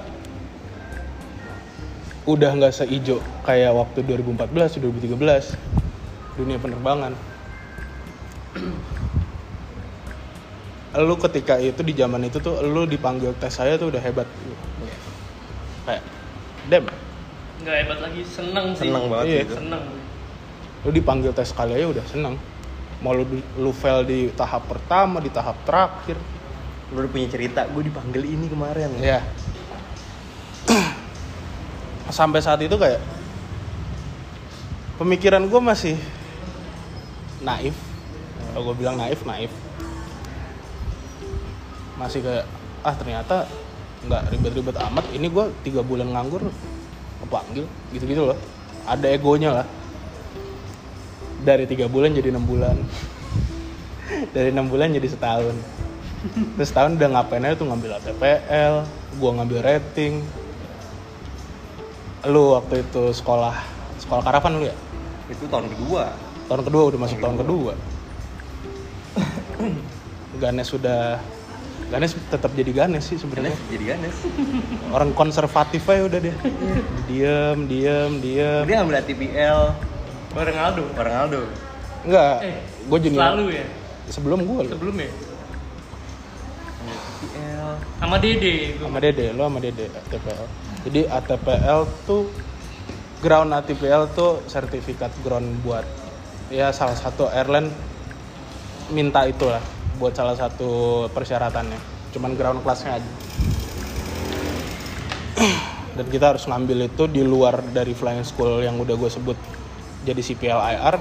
udah 2.24 2.52
nggak 2.56 2.72
seijo 2.72 3.20
kayak 3.44 3.76
waktu 3.76 4.08
2014 4.08 4.80
2013 4.80 6.40
dunia 6.40 6.56
penerbangan 6.64 7.12
lu 10.96 11.16
ketika 11.28 11.60
itu 11.60 11.84
di 11.84 11.92
zaman 11.92 12.24
itu 12.24 12.40
tuh 12.40 12.64
lu 12.64 12.88
dipanggil 12.88 13.36
tes 13.36 13.52
saya 13.52 13.76
tuh 13.76 13.92
udah 13.92 14.00
hebat 14.00 14.30
kayak 15.84 16.04
dem 16.72 16.88
Nggak 17.64 17.76
hebat 17.80 18.00
lagi, 18.04 18.22
seneng 18.28 18.76
sih. 18.76 18.92
Seneng 18.92 19.08
banget 19.08 19.26
Iya. 19.32 19.42
gitu. 19.48 19.56
Seneng. 19.56 19.84
Lu 20.84 20.92
dipanggil 20.92 21.32
tes 21.32 21.50
sekali 21.52 21.76
aja 21.76 21.88
udah 21.88 22.06
seneng. 22.08 22.36
Mau 23.04 23.12
lu, 23.12 23.28
lu 23.60 23.72
fail 23.76 24.08
di 24.08 24.32
tahap 24.32 24.68
pertama 24.68 25.20
di 25.20 25.32
tahap 25.32 25.60
terakhir. 25.68 26.16
Lo 26.92 27.04
udah 27.04 27.12
punya 27.12 27.28
cerita, 27.28 27.68
gue 27.68 27.84
dipanggil 27.88 28.24
ini 28.28 28.46
kemarin. 28.48 28.92
ya 29.00 29.24
sampai 32.14 32.46
saat 32.46 32.62
itu 32.62 32.78
kayak 32.78 33.02
pemikiran 35.02 35.50
gue 35.50 35.62
masih 35.64 35.96
naif. 37.42 37.74
Kalau 38.54 38.70
gue 38.70 38.76
bilang 38.78 39.02
naif 39.02 39.26
naif. 39.26 39.50
Masih 41.98 42.22
kayak 42.22 42.46
ah 42.86 42.94
ternyata 42.94 43.50
nggak 44.06 44.30
ribet-ribet 44.30 44.78
amat. 44.78 45.06
Ini 45.10 45.26
gue 45.26 45.46
tiga 45.66 45.82
bulan 45.82 46.14
nganggur 46.14 46.46
kepanggil 47.26 47.66
gitu-gitu 47.90 48.30
loh. 48.30 48.38
Ada 48.86 49.10
egonya 49.10 49.64
lah 49.64 49.68
dari 51.44 51.68
tiga 51.68 51.92
bulan 51.92 52.16
jadi 52.16 52.32
enam 52.32 52.48
bulan. 52.48 52.80
Dari 54.32 54.50
enam 54.50 54.72
bulan 54.72 54.96
jadi 54.96 55.08
setahun. 55.12 55.56
Terus 56.56 56.68
setahun 56.72 56.96
udah 56.96 57.10
ngapain 57.20 57.44
aja 57.44 57.60
tuh? 57.60 57.68
Ngambil 57.68 58.00
ATPL 58.00 58.76
gua 59.20 59.32
ngambil 59.38 59.60
rating. 59.60 60.24
Lu 62.24 62.56
waktu 62.56 62.88
itu 62.88 63.12
sekolah 63.12 63.54
sekolah 64.00 64.24
karavan 64.24 64.64
lu 64.64 64.66
ya? 64.72 64.76
Itu 65.28 65.46
tahun 65.52 65.68
kedua. 65.68 66.16
tahun 66.44 66.64
kedua 66.68 66.84
udah 66.92 67.00
masuk 67.00 67.20
tahun 67.20 67.38
kedua. 67.40 67.74
Ganes 70.40 70.68
sudah 70.72 71.20
Ganes 71.92 72.16
tetap 72.32 72.52
jadi 72.58 72.72
Ganes 72.74 73.06
sih 73.06 73.20
sebenarnya. 73.20 73.54
Jadi 73.70 73.84
Ganes. 73.86 74.18
orang 74.96 75.12
konservatif 75.14 75.84
aja 75.92 76.08
udah 76.08 76.20
dia 76.24 76.36
diem 77.06 77.58
diem 77.68 78.12
diem. 78.24 78.64
Dia 78.66 78.76
ngambil 78.82 78.98
ATPL 79.04 79.60
Bareng 80.34 80.58
Aldo. 80.58 80.84
bareng 80.94 81.16
Aldo. 81.16 81.42
enggak 82.04 82.36
Eh, 82.42 82.58
gue 82.90 82.98
junior 83.00 83.22
Selalu 83.22 83.46
ya. 83.54 83.66
sebelum 84.10 84.40
gue 84.44 84.62
Sebelum 84.68 84.96
ya. 84.98 85.12
sama 87.98 88.20
Dede 88.20 88.76
gua. 88.76 88.92
sama 88.92 89.00
Dede 89.00 89.26
lo 89.32 89.48
sama 89.48 89.60
Dede 89.64 89.86
ATPL 89.88 90.44
jadi 90.84 91.02
ATPL 91.08 91.80
tuh 92.04 92.28
ground 93.24 93.56
ATPL 93.56 94.12
tuh 94.12 94.44
sertifikat 94.46 95.08
ground 95.24 95.64
buat 95.64 95.88
ya 96.52 96.76
salah 96.76 97.00
satu 97.00 97.32
airline 97.32 97.72
minta 98.92 99.24
itulah 99.24 99.64
buat 99.96 100.12
salah 100.12 100.36
satu 100.36 101.08
persyaratannya 101.16 101.80
cuman 102.12 102.36
ground 102.36 102.60
classnya 102.60 103.00
aja 103.00 103.12
dan 105.96 106.06
kita 106.12 106.36
harus 106.36 106.44
ngambil 106.44 106.92
itu 106.92 107.08
di 107.08 107.24
luar 107.24 107.64
dari 107.72 107.96
flying 107.96 108.28
school 108.28 108.60
yang 108.60 108.76
udah 108.76 109.00
gue 109.00 109.08
sebut 109.08 109.38
jadi 110.04 110.22
CPL 110.22 110.60
IR 110.60 110.96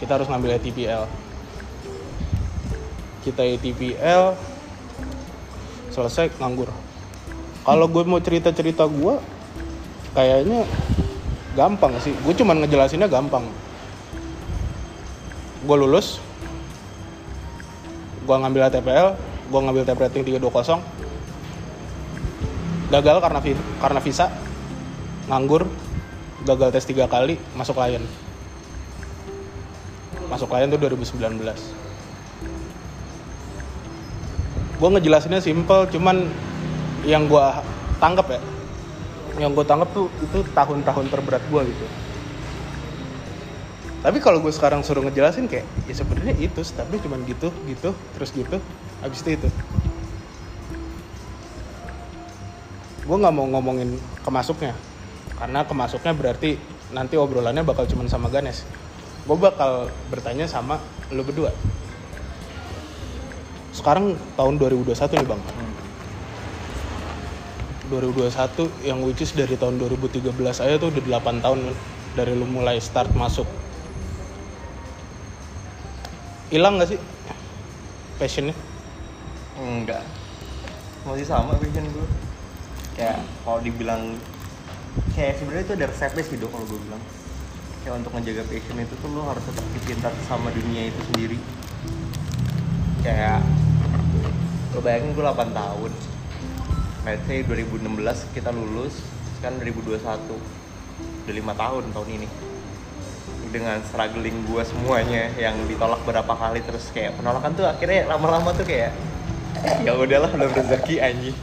kita 0.00 0.18
harus 0.18 0.28
ngambil 0.28 0.58
ATPL 0.58 1.04
kita 3.22 3.46
ATPL 3.46 4.34
selesai 5.94 6.34
nganggur. 6.42 6.66
Kalau 7.62 7.86
gue 7.86 8.02
mau 8.02 8.18
cerita 8.18 8.50
cerita 8.50 8.82
gue 8.90 9.14
kayaknya 10.16 10.66
gampang 11.54 11.94
sih. 12.02 12.10
Gue 12.26 12.34
cuman 12.34 12.66
ngejelasinnya 12.66 13.06
gampang. 13.06 13.46
Gue 15.62 15.76
lulus 15.78 16.18
gue 18.22 18.36
ngambil 18.38 18.70
ATPL 18.70 19.08
gue 19.50 19.60
ngambil 19.60 19.82
type 19.82 19.98
rating 19.98 20.22
320 20.24 20.78
gagal 22.94 23.16
karena 23.18 23.40
karena 23.82 24.00
visa 24.00 24.30
nganggur 25.26 25.66
gagal 26.42 26.68
tes 26.74 26.86
tiga 26.86 27.06
kali 27.06 27.38
masuk 27.54 27.78
klien 27.78 28.02
masuk 30.26 30.48
klien 30.48 30.70
tuh 30.70 30.80
2019 30.80 31.38
gue 34.82 34.88
ngejelasinnya 34.98 35.38
simple 35.38 35.86
cuman 35.94 36.26
yang 37.06 37.30
gue 37.30 37.46
tangkap 38.02 38.26
ya 38.34 38.42
yang 39.40 39.54
gue 39.56 39.64
tangkap 39.64 39.88
tuh 39.96 40.10
itu 40.20 40.44
tahun-tahun 40.52 41.06
terberat 41.08 41.40
gue 41.48 41.62
gitu. 41.64 41.86
Tapi 44.02 44.18
kalau 44.18 44.42
gue 44.42 44.50
sekarang 44.50 44.82
suruh 44.82 45.00
ngejelasin 45.06 45.46
kayak 45.46 45.64
ya 45.86 45.94
sebenarnya 45.94 46.34
itu 46.36 46.60
tapi 46.74 46.98
cuman 46.98 47.22
gitu 47.24 47.54
gitu 47.70 47.94
terus 48.18 48.34
gitu 48.34 48.58
habis 49.00 49.22
itu 49.22 49.30
itu. 49.38 49.48
Gue 53.06 53.16
nggak 53.16 53.34
mau 53.34 53.46
ngomongin 53.46 53.96
kemasuknya 54.26 54.74
karena 55.42 55.66
kemasuknya 55.66 56.14
berarti 56.14 56.54
nanti 56.94 57.18
obrolannya 57.18 57.66
bakal 57.66 57.82
cuman 57.82 58.06
sama 58.06 58.30
Ganes. 58.30 58.62
Gue 59.26 59.34
bakal 59.34 59.90
bertanya 60.06 60.46
sama 60.46 60.78
lu 61.10 61.26
berdua. 61.26 61.50
Sekarang 63.74 64.14
tahun 64.38 64.62
2021 64.62 64.94
nih 64.94 65.26
bang. 65.26 65.42
2021 67.90 68.86
yang 68.86 69.02
which 69.02 69.34
dari 69.34 69.58
tahun 69.58 69.82
2013 69.82 70.30
aja 70.46 70.78
tuh 70.78 70.94
udah 70.94 71.02
8 71.10 71.42
tahun 71.42 71.74
dari 72.14 72.38
lu 72.38 72.46
mulai 72.46 72.78
start 72.78 73.10
masuk. 73.18 73.50
Hilang 76.54 76.78
gak 76.78 76.94
sih 76.94 77.02
passionnya? 78.22 78.54
Enggak. 79.58 80.06
Masih 81.02 81.26
sama 81.26 81.58
passion 81.58 81.82
gue. 81.90 82.06
Kayak 82.94 83.26
kalau 83.42 83.58
dibilang 83.58 84.14
kayak 85.16 85.40
sebenarnya 85.40 85.64
itu 85.64 85.74
ada 85.76 85.86
resepnya 85.88 86.24
sih 86.24 86.36
dok 86.36 86.50
kalau 86.52 86.66
gue 86.68 86.80
bilang. 86.82 87.02
Kayak 87.82 87.94
untuk 87.98 88.12
menjaga 88.14 88.42
passion 88.46 88.78
itu 88.78 88.94
tuh 89.02 89.10
lo 89.10 89.22
harus 89.26 89.42
tetap 89.42 89.66
cinta 89.82 90.08
sama 90.30 90.48
dunia 90.54 90.88
itu 90.88 91.00
sendiri. 91.12 91.38
Kayak 93.02 93.42
lo 94.72 94.80
bayangin 94.80 95.12
gue 95.12 95.24
8 95.24 95.52
tahun. 95.52 95.92
Let's 97.02 97.26
say 97.26 97.42
2016 97.42 97.82
kita 98.30 98.54
lulus, 98.54 99.02
sekarang 99.42 99.58
2021 99.58 100.62
udah 101.22 101.34
lima 101.34 101.54
tahun 101.54 101.90
tahun 101.94 102.08
ini 102.18 102.28
dengan 103.52 103.78
struggling 103.84 104.48
gue 104.48 104.62
semuanya 104.64 105.28
yang 105.36 105.54
ditolak 105.68 106.00
berapa 106.08 106.32
kali 106.34 106.64
terus 106.64 106.88
kayak 106.90 107.14
penolakan 107.20 107.52
tuh 107.52 107.68
akhirnya 107.68 108.08
lama-lama 108.08 108.50
tuh 108.56 108.64
kayak 108.64 108.96
ya 109.84 109.92
udahlah 109.92 110.32
belum 110.32 110.50
rezeki 110.56 110.98
anjing 111.04 111.36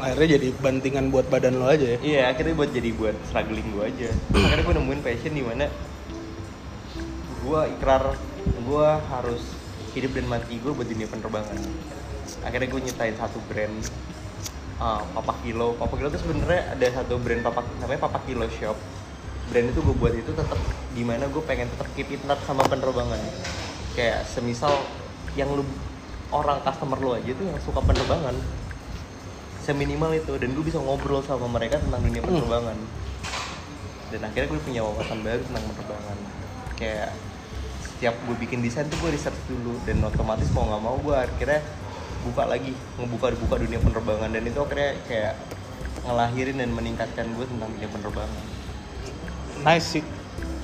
akhirnya 0.00 0.40
jadi 0.40 0.48
bantingan 0.58 1.12
buat 1.12 1.28
badan 1.28 1.60
lo 1.60 1.68
aja 1.68 1.96
ya? 1.96 1.98
Iya 2.00 2.22
akhirnya 2.32 2.54
buat 2.56 2.70
jadi 2.72 2.90
buat 2.96 3.16
struggling 3.28 3.68
gue 3.76 3.84
aja. 3.84 4.08
Akhirnya 4.50 4.64
gue 4.64 4.74
nemuin 4.80 5.00
passion 5.04 5.32
di 5.36 5.44
mana 5.44 5.66
gue 7.40 7.60
ikrar 7.78 8.04
gue 8.40 8.88
harus 9.10 9.42
hidup 9.96 10.12
dan 10.14 10.26
mati 10.28 10.60
gue 10.60 10.72
buat 10.72 10.88
dunia 10.88 11.06
penerbangan. 11.08 11.56
Akhirnya 12.46 12.68
gue 12.70 12.80
nyiptain 12.80 13.16
satu 13.16 13.38
brand 13.46 13.74
ah, 14.80 15.02
Papa 15.16 15.36
Kilo. 15.44 15.76
Papa 15.76 15.94
Kilo 15.96 16.08
tuh 16.08 16.20
sebenarnya 16.20 16.74
ada 16.74 16.86
satu 17.02 17.20
brand 17.20 17.42
Papa 17.44 17.60
namanya 17.78 18.00
Papa 18.06 18.18
Kilo 18.24 18.46
Shop. 18.48 18.76
Brand 19.50 19.66
itu 19.70 19.80
gue 19.82 19.96
buat 19.98 20.14
itu 20.14 20.30
tetap 20.30 20.60
di 20.94 21.02
mana 21.02 21.26
gue 21.26 21.42
pengen 21.42 21.66
tetap 21.70 21.88
keep 21.98 22.08
in 22.10 22.22
touch 22.24 22.42
sama 22.46 22.62
penerbangan. 22.66 23.18
Kayak 23.98 24.24
semisal 24.30 24.86
yang 25.34 25.50
lu 25.50 25.66
orang 26.30 26.62
customer 26.62 26.98
lo 26.98 27.18
aja 27.18 27.30
tuh 27.34 27.46
yang 27.46 27.58
suka 27.58 27.82
penerbangan 27.82 28.34
seminimal 29.60 30.16
itu 30.16 30.32
dan 30.40 30.56
gue 30.56 30.64
bisa 30.64 30.80
ngobrol 30.80 31.20
sama 31.20 31.46
mereka 31.46 31.76
tentang 31.78 32.00
dunia 32.00 32.20
Hmm. 32.24 32.28
penerbangan. 32.32 32.78
Dan 34.10 34.20
akhirnya 34.26 34.48
gue 34.50 34.60
punya 34.66 34.80
wawasan 34.82 35.18
baru 35.22 35.42
tentang 35.46 35.64
penerbangan. 35.70 36.18
Kayak 36.74 37.10
setiap 37.84 38.14
gue 38.26 38.36
bikin 38.40 38.64
desain 38.64 38.88
tuh 38.88 38.96
gue 39.04 39.12
research 39.12 39.36
dulu 39.46 39.76
dan 39.84 40.00
otomatis 40.02 40.48
mau 40.56 40.64
nggak 40.66 40.82
mau 40.82 40.96
gue 40.98 41.14
akhirnya 41.14 41.60
buka 42.20 42.44
lagi 42.48 42.72
ngebuka 42.98 43.26
buka 43.38 43.54
dunia 43.60 43.78
penerbangan. 43.78 44.30
Dan 44.32 44.42
itu 44.48 44.58
akhirnya 44.58 44.90
kayak 45.06 45.34
ngelahirin 46.00 46.56
dan 46.58 46.70
meningkatkan 46.72 47.26
gue 47.36 47.44
tentang 47.44 47.68
dunia 47.70 47.88
penerbangan. 47.92 48.44
Nice 49.60 50.00
sih. 50.00 50.04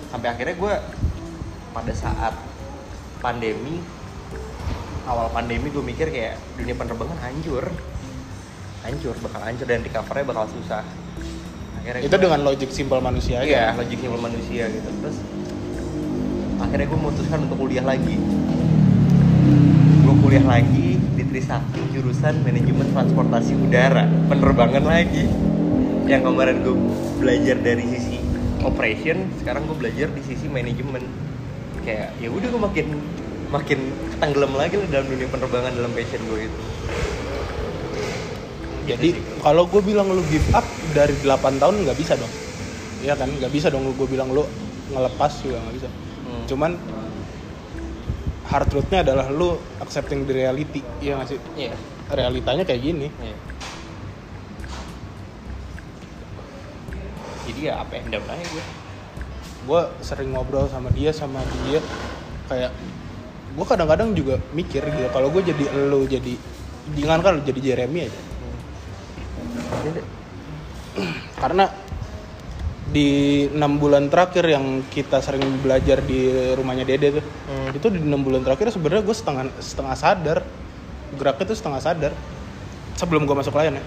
Sampai 0.09 0.33
akhirnya 0.33 0.57
gue 0.57 0.75
pada 1.77 1.93
saat 1.93 2.35
pandemi 3.21 3.85
awal 5.07 5.31
pandemi 5.31 5.71
gue 5.71 5.85
mikir 5.85 6.11
kayak 6.11 6.35
dunia 6.59 6.75
penerbangan 6.75 7.21
hancur 7.21 7.69
hancur 8.87 9.15
bakal 9.19 9.41
hancur 9.43 9.67
dan 9.67 9.83
recovernya 9.83 10.25
bakal 10.25 10.47
susah. 10.49 10.83
Akhirnya 11.83 12.01
itu 12.07 12.11
gua- 12.11 12.23
dengan 12.23 12.41
logik 12.47 12.71
simpel 12.71 12.99
manusia 13.03 13.43
aja. 13.43 13.47
Iya 13.47 13.65
logik 13.75 13.99
simpel 13.99 14.21
manusia 14.23 14.65
gitu. 14.71 14.89
Terus 15.03 15.17
akhirnya 16.57 16.87
gue 16.87 16.99
memutuskan 16.99 17.39
untuk 17.51 17.59
kuliah 17.61 17.85
lagi. 17.85 18.17
Gue 20.07 20.15
kuliah 20.23 20.47
lagi 20.47 20.97
di 20.97 21.23
Trisakti 21.27 21.83
jurusan 21.91 22.47
manajemen 22.47 22.87
transportasi 22.95 23.53
udara. 23.59 24.07
Penerbangan 24.31 24.85
lagi. 24.87 25.27
Yang 26.07 26.23
kemarin 26.23 26.57
gue 26.63 26.77
belajar 27.19 27.57
dari 27.59 27.85
sisi 27.91 28.23
operation 28.63 29.27
sekarang 29.43 29.67
gue 29.67 29.77
belajar 29.77 30.09
di 30.15 30.23
sisi 30.23 30.47
manajemen. 30.47 31.03
Kayak 31.83 32.15
ya 32.19 32.29
udah 32.31 32.49
gue 32.51 32.63
makin 32.63 32.87
makin 33.47 33.79
tenggelam 34.19 34.59
lagi 34.59 34.75
lah 34.75 34.89
dalam 34.91 35.07
dunia 35.07 35.29
penerbangan 35.31 35.71
dalam 35.71 35.93
passion 35.95 36.19
gue 36.27 36.51
itu 36.51 36.61
jadi 38.87 39.11
kalau 39.43 39.67
gue 39.67 39.83
bilang 39.83 40.07
lu 40.07 40.23
give 40.31 40.47
up 40.55 40.63
dari 40.95 41.13
8 41.27 41.59
tahun 41.59 41.75
nggak 41.83 41.99
bisa 41.99 42.15
dong. 42.15 42.31
Iya 43.03 43.19
kan? 43.19 43.27
Nggak 43.27 43.53
bisa 43.53 43.67
dong 43.69 43.91
gue 43.91 44.09
bilang 44.09 44.31
lu 44.31 44.47
ngelepas 44.95 45.33
juga 45.43 45.59
nggak 45.59 45.77
bisa. 45.77 45.91
Hmm. 46.27 46.43
cuman 46.51 46.75
hard 48.51 48.67
truthnya 48.67 49.07
adalah 49.07 49.27
lu 49.31 49.59
accepting 49.83 50.23
the 50.23 50.35
reality. 50.35 50.83
Iya 51.03 51.19
nggak 51.19 51.29
sih? 51.35 51.39
Iya. 51.59 51.75
realitanya 52.07 52.63
kayak 52.63 52.83
gini. 52.87 53.11
Iya. 53.19 53.37
Jadi 57.51 57.61
ya 57.67 57.83
apa 57.83 57.93
yang 57.99 58.07
aja 58.15 58.47
gue. 58.47 58.65
gue 59.67 59.83
sering 59.99 60.31
ngobrol 60.31 60.71
sama 60.71 60.95
dia 60.95 61.11
sama 61.11 61.43
dia. 61.67 61.83
Kayak 62.47 62.71
gue 63.59 63.67
kadang-kadang 63.67 64.15
juga 64.15 64.39
mikir 64.55 64.87
gitu. 64.87 65.11
Kalau 65.11 65.35
gue 65.35 65.43
jadi 65.43 65.65
lu 65.91 66.07
jadi 66.07 66.39
jangan 66.95 67.19
kan 67.27 67.31
lu 67.39 67.43
jadi 67.43 67.61
Jeremy 67.75 68.07
aja 68.07 68.21
karena 71.37 71.69
di 72.87 73.45
enam 73.51 73.83
bulan 73.83 74.07
terakhir 74.07 74.47
yang 74.47 74.81
kita 74.89 75.19
sering 75.19 75.43
belajar 75.59 75.99
di 76.07 76.31
rumahnya 76.55 76.87
Dede 76.87 77.19
tuh 77.19 77.25
Hmm. 77.51 77.75
itu 77.75 77.87
di 77.91 77.99
enam 77.99 78.23
bulan 78.23 78.47
terakhir 78.47 78.71
sebenarnya 78.71 79.03
gue 79.03 79.17
setengah 79.17 79.45
setengah 79.59 79.97
sadar. 79.99 80.39
Geraknya 81.19 81.45
tuh 81.51 81.59
setengah 81.59 81.81
sadar 81.83 82.13
sebelum 82.95 83.27
gue 83.27 83.37
masuk 83.37 83.55
klien 83.55 83.75
ya. 83.75 83.85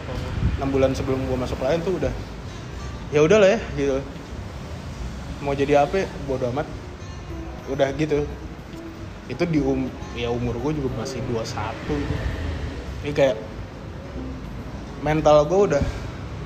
Enam 0.59 0.69
bulan 0.69 0.91
sebelum 0.91 1.19
gue 1.23 1.37
masuk 1.39 1.57
klien 1.59 1.79
tuh 1.79 1.95
udah 1.95 2.11
ya 3.09 3.19
udah 3.23 3.37
lah 3.39 3.49
ya 3.55 3.59
gitu. 3.79 3.97
Mau 5.39 5.55
jadi 5.55 5.83
apa 5.87 6.03
bodo 6.27 6.51
amat. 6.51 6.67
Udah 7.71 7.87
gitu. 7.95 8.27
Itu 9.31 9.43
di 9.47 9.63
um 9.63 9.87
ya 10.13 10.27
umur 10.27 10.59
gue 10.59 10.75
juga 10.75 10.89
masih 10.99 11.23
21 11.31 11.39
gitu. 11.87 12.15
ini 12.99 13.15
kayak 13.15 13.39
mental 14.99 15.47
gue 15.47 15.59
udah 15.73 15.83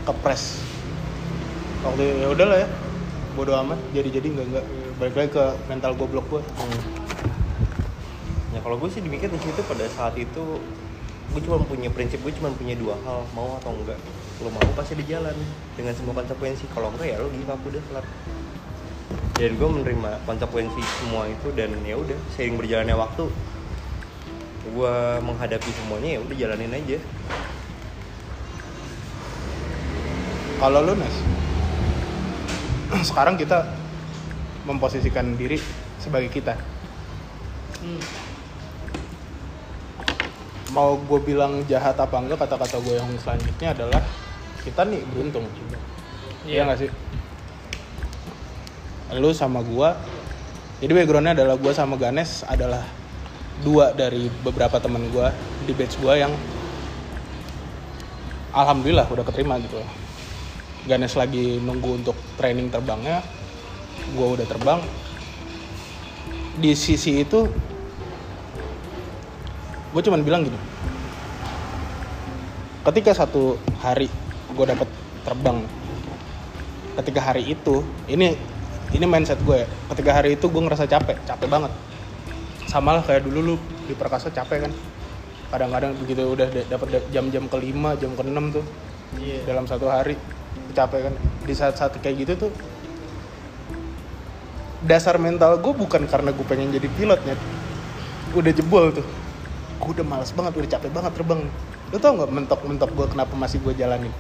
kepres. 0.08 0.62
Waktu 1.84 2.24
ya 2.24 2.28
udahlah 2.32 2.58
ya 2.64 2.70
bodo 3.34 3.58
amat 3.66 3.80
jadi 3.98 4.10
jadi 4.22 4.28
nggak 4.30 4.46
nggak 4.54 4.66
balik 5.02 5.16
lagi 5.18 5.30
ke 5.34 5.46
mental 5.66 5.92
goblok 5.98 6.26
gue 6.30 6.42
Ya 8.54 8.62
kalau 8.62 8.78
gue 8.78 8.90
sih 8.94 9.02
dimikir 9.02 9.34
di 9.34 9.42
situ 9.42 9.58
pada 9.66 9.90
saat 9.90 10.14
itu 10.14 10.62
gue 11.34 11.42
cuma 11.42 11.58
punya 11.66 11.90
prinsip 11.90 12.22
gue 12.22 12.30
cuma 12.38 12.54
punya 12.54 12.78
dua 12.78 12.94
hal 13.02 13.26
mau 13.34 13.58
atau 13.58 13.74
enggak 13.74 13.98
lo 14.38 14.54
mau 14.54 14.62
pasti 14.78 14.94
di 14.94 15.06
jalan 15.10 15.34
dengan 15.74 15.98
semua 15.98 16.22
konsekuensi 16.22 16.70
kalau 16.78 16.94
enggak 16.94 17.10
ya 17.10 17.18
lo 17.18 17.34
give 17.34 17.50
up 17.50 17.58
udah 17.66 17.82
kelar 17.90 18.06
dan 19.34 19.52
gue 19.58 19.70
menerima 19.82 20.12
konsekuensi 20.30 20.82
semua 21.02 21.26
itu 21.26 21.50
dan 21.58 21.74
ya 21.82 21.98
udah 21.98 22.18
seiring 22.38 22.62
berjalannya 22.62 22.94
waktu 22.94 23.26
gue 24.64 24.96
menghadapi 25.26 25.70
semuanya 25.74 26.10
ya 26.16 26.20
udah 26.22 26.36
jalanin 26.38 26.78
aja 26.78 26.98
Kalau 30.64 30.80
lu 30.80 30.96
Nes, 30.96 31.12
sekarang 33.12 33.36
kita 33.36 33.68
memposisikan 34.64 35.36
diri 35.36 35.60
sebagai 36.00 36.32
kita. 36.32 36.56
Hmm. 37.84 38.00
Mau 40.72 40.96
gue 41.04 41.20
bilang 41.20 41.68
jahat 41.68 42.00
apa 42.00 42.16
enggak, 42.16 42.48
kata-kata 42.48 42.80
gue 42.80 42.96
yang 42.96 43.12
selanjutnya 43.20 43.76
adalah 43.76 44.00
kita 44.64 44.88
nih 44.88 45.04
beruntung. 45.12 45.44
Iya 46.48 46.64
nggak 46.64 46.80
sih? 46.80 46.90
Lu 49.20 49.36
sama 49.36 49.60
gue, 49.68 49.90
jadi 50.80 50.96
backgroundnya 50.96 51.44
adalah 51.44 51.60
gue 51.60 51.74
sama 51.76 52.00
Ganes 52.00 52.48
adalah 52.48 52.88
dua 53.68 53.92
dari 53.92 54.32
beberapa 54.48 54.80
teman 54.80 55.12
gue 55.12 55.28
di 55.68 55.76
batch 55.76 56.00
gue 56.00 56.24
yang 56.24 56.32
alhamdulillah 58.56 59.12
udah 59.12 59.28
keterima 59.28 59.60
gitu 59.60 59.84
Ganes 60.84 61.16
lagi 61.16 61.64
nunggu 61.64 62.04
untuk 62.04 62.18
training 62.36 62.68
terbangnya, 62.68 63.24
gue 64.12 64.28
udah 64.36 64.44
terbang. 64.44 64.84
Di 66.60 66.76
sisi 66.76 67.24
itu, 67.24 67.48
gue 69.96 70.02
cuman 70.04 70.22
bilang 70.28 70.44
gini, 70.44 70.60
ketika 72.84 73.16
satu 73.16 73.56
hari 73.80 74.12
gue 74.52 74.66
dapet 74.68 74.92
terbang, 75.24 75.64
ketika 77.00 77.32
hari 77.32 77.48
itu, 77.48 77.80
ini 78.12 78.36
ini 78.92 79.06
mindset 79.08 79.40
gue 79.48 79.64
ya, 79.64 79.68
ketika 79.96 80.12
hari 80.20 80.36
itu 80.36 80.52
gue 80.52 80.62
ngerasa 80.68 80.84
capek, 80.84 81.16
capek 81.24 81.48
banget. 81.48 81.72
Sama 82.68 83.00
lah 83.00 83.08
kayak 83.08 83.24
dulu 83.24 83.40
lu 83.40 83.56
di 83.88 83.96
perkasa 83.96 84.28
capek 84.36 84.68
kan, 84.68 84.72
kadang-kadang 85.48 85.96
begitu 85.96 86.28
udah 86.28 86.52
da- 86.52 86.68
dapet 86.76 86.88
da- 86.92 87.08
jam-jam 87.08 87.48
kelima, 87.48 87.96
jam 87.96 88.12
keenam 88.20 88.52
tuh, 88.52 88.66
Iya. 89.16 89.48
dalam 89.48 89.64
satu 89.64 89.88
hari 89.88 90.20
capek 90.72 91.12
kan 91.12 91.14
di 91.44 91.54
saat-saat 91.54 92.00
kayak 92.00 92.24
gitu 92.24 92.48
tuh 92.48 92.52
dasar 94.84 95.20
mental 95.20 95.60
gue 95.60 95.74
bukan 95.76 96.08
karena 96.08 96.32
gue 96.32 96.46
pengen 96.48 96.72
jadi 96.72 96.88
pilotnya 96.96 97.36
udah 98.34 98.52
jebol 98.56 98.96
tuh. 98.96 99.06
Gue 99.80 99.92
udah 100.00 100.06
males 100.08 100.32
banget 100.32 100.56
udah 100.56 100.70
capek 100.80 100.92
banget 100.96 101.12
terbang. 101.12 101.42
Lo 101.92 101.98
tau 102.00 102.16
nggak 102.16 102.32
mentok-mentok 102.32 102.92
gue 102.96 103.08
kenapa 103.12 103.34
masih 103.36 103.60
gue 103.60 103.74
jalanin? 103.76 104.12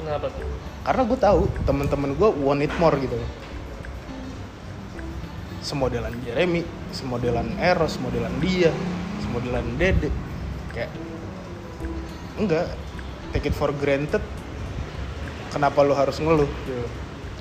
Kenapa 0.00 0.28
tuh? 0.32 0.48
karena 0.88 1.04
gue 1.04 1.18
tahu 1.20 1.40
teman-teman 1.68 2.16
gue 2.16 2.28
want 2.40 2.64
it 2.64 2.72
more 2.80 2.96
gitu. 2.96 3.12
Semodelan 5.60 6.16
Jeremy 6.24 6.64
semodelan 6.96 7.52
Eros 7.60 8.00
semodelan 8.00 8.32
dia 8.40 8.72
semodelan 9.20 9.68
Dede. 9.76 10.08
Kayak 10.72 10.88
enggak 12.40 12.72
take 13.36 13.52
it 13.52 13.54
for 13.58 13.68
granted 13.76 14.24
kenapa 15.58 15.82
lo 15.82 15.90
harus 15.98 16.14
ngeluh. 16.22 16.46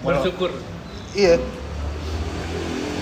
Walau- 0.01 0.25
Bersyukur. 0.25 0.49
Iya. 1.13 1.37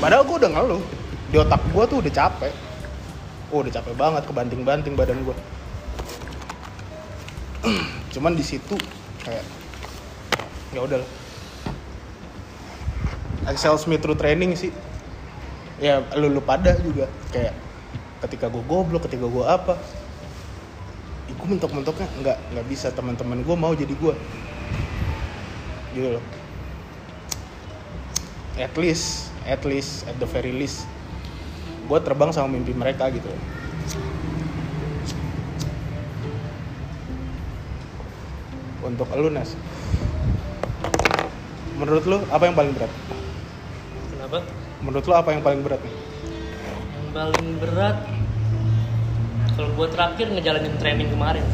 Padahal 0.04 0.28
gue 0.28 0.36
udah 0.44 0.52
ngeluh. 0.52 0.84
Di 1.32 1.40
otak 1.40 1.64
gue 1.72 1.84
tuh 1.88 1.98
udah 2.04 2.12
capek. 2.12 2.52
Oh, 3.56 3.64
udah 3.64 3.72
capek 3.72 3.96
banget 3.96 4.28
kebanting-banting 4.28 5.00
badan 5.00 5.24
gue. 5.24 5.36
Cuman 8.14 8.36
di 8.36 8.44
situ 8.44 8.76
kayak 9.24 9.48
ya 10.76 10.84
udahlah. 10.84 11.08
Excel 13.48 13.80
me 13.88 13.96
through 13.96 14.20
training 14.20 14.52
sih. 14.60 14.76
Ya 15.80 16.04
lu, 16.20 16.28
lu 16.28 16.44
pada 16.44 16.76
juga 16.76 17.08
kayak 17.32 17.56
ketika 18.28 18.52
gue 18.52 18.64
goblok, 18.68 19.08
ketika 19.08 19.24
gue 19.32 19.46
apa. 19.48 19.80
Gue 21.32 21.48
mentok-mentoknya 21.48 22.08
nggak 22.20 22.38
nggak 22.52 22.66
bisa 22.68 22.92
teman-teman 22.92 23.40
gue 23.44 23.56
mau 23.56 23.72
jadi 23.72 23.92
gue. 23.96 24.14
Gitu 25.96 26.20
loh. 26.20 26.24
At 28.60 28.76
least 28.76 29.32
at 29.46 29.62
least 29.64 30.04
at 30.10 30.18
the 30.20 30.28
very 30.28 30.52
least 30.52 30.90
gue 31.86 32.00
terbang 32.02 32.34
sama 32.34 32.50
mimpi 32.50 32.74
mereka 32.74 33.14
gitu 33.14 33.30
untuk 38.82 39.06
lu 39.18 39.30
Nas. 39.30 39.54
Menurut 41.78 42.04
lu 42.10 42.18
apa 42.32 42.44
yang 42.48 42.56
paling 42.58 42.74
berat? 42.74 42.92
Kenapa? 44.14 44.40
menurut 44.86 45.06
lu 45.10 45.14
apa 45.18 45.30
yang 45.34 45.42
paling 45.42 45.62
berat? 45.66 45.82
Nih 45.82 45.96
Yang 46.94 47.10
paling 47.10 47.50
berat 47.58 47.98
kalau 49.56 49.70
gue 49.72 49.88
terakhir 49.90 50.28
ngejalanin 50.30 50.76
training 50.78 51.10
kemarin. 51.10 51.46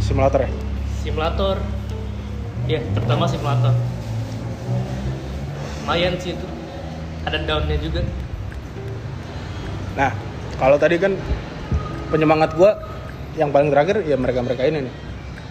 Simulator 0.00 0.48
ya? 0.48 0.50
Simulator 1.04 1.60
ya 2.64 2.80
terutama 2.96 3.28
simulator 3.28 3.74
lumayan 5.84 6.16
sih 6.16 6.32
itu. 6.32 6.46
Ada 7.28 7.44
downnya 7.44 7.76
juga. 7.76 8.00
Nah 10.00 10.16
kalau 10.56 10.80
tadi 10.80 10.96
kan 10.96 11.12
penyemangat 12.08 12.56
gue 12.56 12.70
yang 13.36 13.52
paling 13.52 13.68
terakhir 13.68 14.00
ya 14.08 14.16
mereka 14.16 14.40
mereka 14.40 14.64
ini 14.64 14.88
nih. 14.88 14.94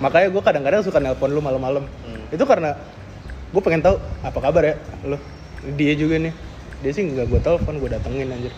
Makanya 0.01 0.27
gue 0.33 0.41
kadang-kadang 0.41 0.81
suka 0.81 0.97
nelpon 0.97 1.29
lu 1.29 1.41
malam-malam. 1.41 1.85
Hmm. 1.85 2.25
itu 2.33 2.41
karena 2.49 2.73
gue 3.53 3.61
pengen 3.61 3.85
tahu 3.85 4.01
apa 4.25 4.39
kabar 4.41 4.63
ya 4.73 4.75
lu? 5.05 5.21
Dia 5.77 5.93
juga 5.93 6.17
nih. 6.17 6.33
Dia 6.81 6.91
sih 6.97 7.05
nggak 7.13 7.29
gue 7.29 7.39
telepon 7.45 7.77
gue 7.77 7.89
datengin 7.93 8.33
anjir. 8.33 8.53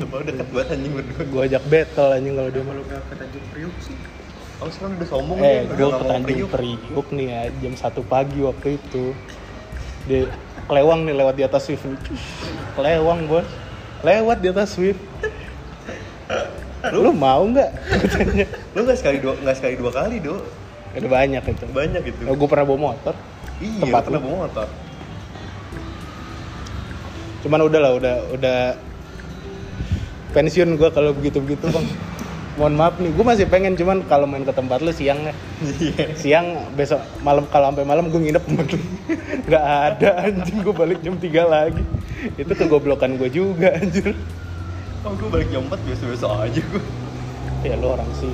Sumpah 0.00 0.24
udah 0.24 0.32
deket 0.32 0.48
banget 0.48 0.68
anjing 0.80 0.92
berdua. 0.96 1.22
Gue 1.28 1.42
ajak 1.44 1.62
battle 1.68 2.10
anjing 2.16 2.34
kalau 2.40 2.48
dia 2.48 2.62
Kalau 2.64 2.84
ke 2.88 3.14
Tanjung 3.20 3.46
Priuk 3.52 3.76
sih, 3.84 3.96
Oh 4.60 4.68
sekarang 4.68 5.00
udah 5.00 5.08
sombong 5.08 5.38
eh 5.40 5.64
dia, 5.64 5.72
udah 5.72 5.76
gue 5.76 5.88
mau 5.88 6.04
Tanjung 6.04 6.52
Priuk. 6.52 7.06
Nih 7.16 7.26
ya 7.32 7.40
jam 7.64 7.72
1 7.72 8.12
pagi 8.12 8.38
waktu 8.44 8.68
itu. 8.76 9.04
Di 10.04 10.28
kelewang 10.68 11.08
nih 11.08 11.14
lewat 11.16 11.34
di 11.40 11.44
atas 11.48 11.64
Swift. 11.64 11.88
Nih. 11.88 11.96
kelewang 12.76 13.24
bos. 13.24 13.48
Lewat 14.04 14.38
di 14.44 14.48
atas 14.52 14.76
Swift. 14.76 15.00
Lu? 16.92 17.08
Mau 17.16 17.48
nggak? 17.48 17.70
Lu 18.76 18.84
nggak 18.84 18.98
sekali 19.00 19.16
dua 19.24 19.32
nggak 19.40 19.56
sekali 19.56 19.74
dua 19.80 19.90
kali 19.92 20.16
do 20.20 20.36
udah 20.90 21.10
banyak 21.10 21.42
itu. 21.46 21.64
Banyak 21.70 22.00
gitu 22.02 22.20
gue 22.28 22.48
pernah 22.50 22.66
bawa 22.66 22.78
motor. 22.92 23.14
Iya 23.62 23.80
tempat 23.86 24.02
pernah 24.10 24.20
lu. 24.20 24.26
bawa 24.26 24.36
motor. 24.44 24.66
Cuman 27.46 27.60
udah 27.64 27.80
lah 27.80 27.92
udah 27.96 28.14
udah 28.34 28.58
pensiun 30.36 30.76
gue 30.76 30.88
kalau 30.92 31.16
begitu 31.16 31.38
begitu 31.40 31.64
bang 31.70 31.86
mohon 32.60 32.76
maaf 32.76 33.00
nih 33.00 33.08
gue 33.08 33.24
masih 33.24 33.48
pengen 33.48 33.72
cuman 33.72 34.04
kalau 34.04 34.28
main 34.28 34.44
ke 34.44 34.52
tempat 34.52 34.84
lu 34.84 34.92
siang 34.92 35.16
ya 35.24 35.32
Iya. 35.80 36.12
Siang 36.12 36.76
besok 36.76 37.00
malam 37.24 37.48
kalau 37.48 37.72
sampai 37.72 37.88
malam 37.88 38.12
gue 38.12 38.20
nginep 38.20 38.44
nggak 39.48 39.64
ada 39.64 40.28
anjing 40.28 40.60
gue 40.60 40.74
balik 40.76 41.00
jam 41.00 41.16
3 41.16 41.24
lagi. 41.48 41.80
Itu 42.36 42.52
kegoblokan 42.52 43.16
gue 43.16 43.32
juga 43.32 43.80
anjir. 43.80 44.12
Oh 45.08 45.16
gue 45.16 45.28
balik 45.32 45.48
jam 45.48 45.64
4 45.72 45.88
biasa-biasa 45.88 46.26
aja 46.44 46.60
gue 46.60 46.82
ya 47.64 47.80
lu 47.80 47.96
orang 47.96 48.08
sih. 48.20 48.28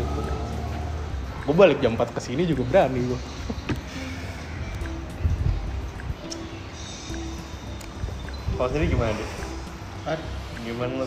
Gue 1.46 1.54
balik 1.54 1.78
jam 1.78 1.94
4 1.94 2.10
ke 2.10 2.18
sini 2.18 2.42
juga 2.50 2.66
berani 2.66 2.98
gue 3.06 3.20
Kalau 8.58 8.68
sendiri 8.74 8.90
gimana 8.90 9.14
deh? 9.14 9.30
Gimana 10.66 11.06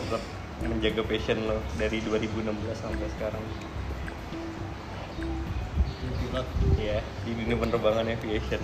menjaga 0.68 1.02
passion 1.08 1.40
lo 1.48 1.56
dari 1.80 2.04
2016 2.04 2.52
sampai 2.76 3.08
sekarang? 3.16 3.44
pilot. 6.30 6.46
Iya, 6.78 6.98
di 7.26 7.30
dunia 7.34 7.56
penerbangan 7.58 8.06
aviation. 8.06 8.62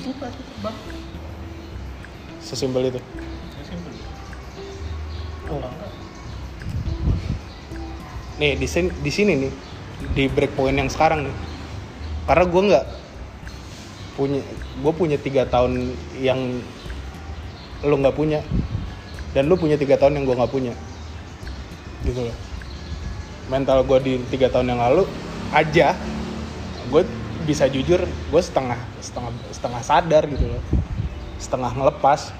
Suka 0.00 0.26
sih 0.32 0.42
terbang. 0.42 0.76
sesimpel 2.42 2.90
itu 2.90 2.98
Ya 2.98 3.62
simpel. 3.62 3.94
Oh. 5.46 5.62
Nih 8.42 8.58
di 8.58 8.66
sini 8.66 8.90
di 8.98 9.10
sini 9.14 9.32
nih 9.46 9.52
di 10.18 10.24
breakpoint 10.26 10.74
yang 10.74 10.90
sekarang 10.90 11.30
nih 11.30 11.36
karena 12.26 12.44
gue 12.50 12.62
nggak 12.66 12.86
punya 14.18 14.42
gue 14.82 14.92
punya 14.98 15.18
tiga 15.22 15.46
tahun 15.46 15.94
yang 16.18 16.58
lo 17.86 17.94
nggak 18.02 18.16
punya 18.18 18.42
dan 19.32 19.48
lo 19.48 19.56
punya 19.56 19.80
tiga 19.80 19.96
tahun 19.96 20.20
yang 20.20 20.24
gue 20.28 20.36
nggak 20.36 20.52
punya. 20.52 20.74
Gitu 22.04 22.20
loh. 22.20 22.36
Mental 23.48 23.84
gue 23.84 23.98
di 24.00 24.12
tiga 24.32 24.52
tahun 24.52 24.72
yang 24.72 24.80
lalu 24.80 25.04
aja 25.52 25.96
gue 26.88 27.02
bisa 27.44 27.66
jujur 27.68 28.00
gue 28.06 28.42
setengah 28.42 28.78
setengah 29.00 29.32
setengah 29.52 29.82
sadar 29.82 30.22
gitu 30.28 30.44
loh. 30.46 30.62
Setengah 31.40 31.72
ngelepas. 31.72 32.32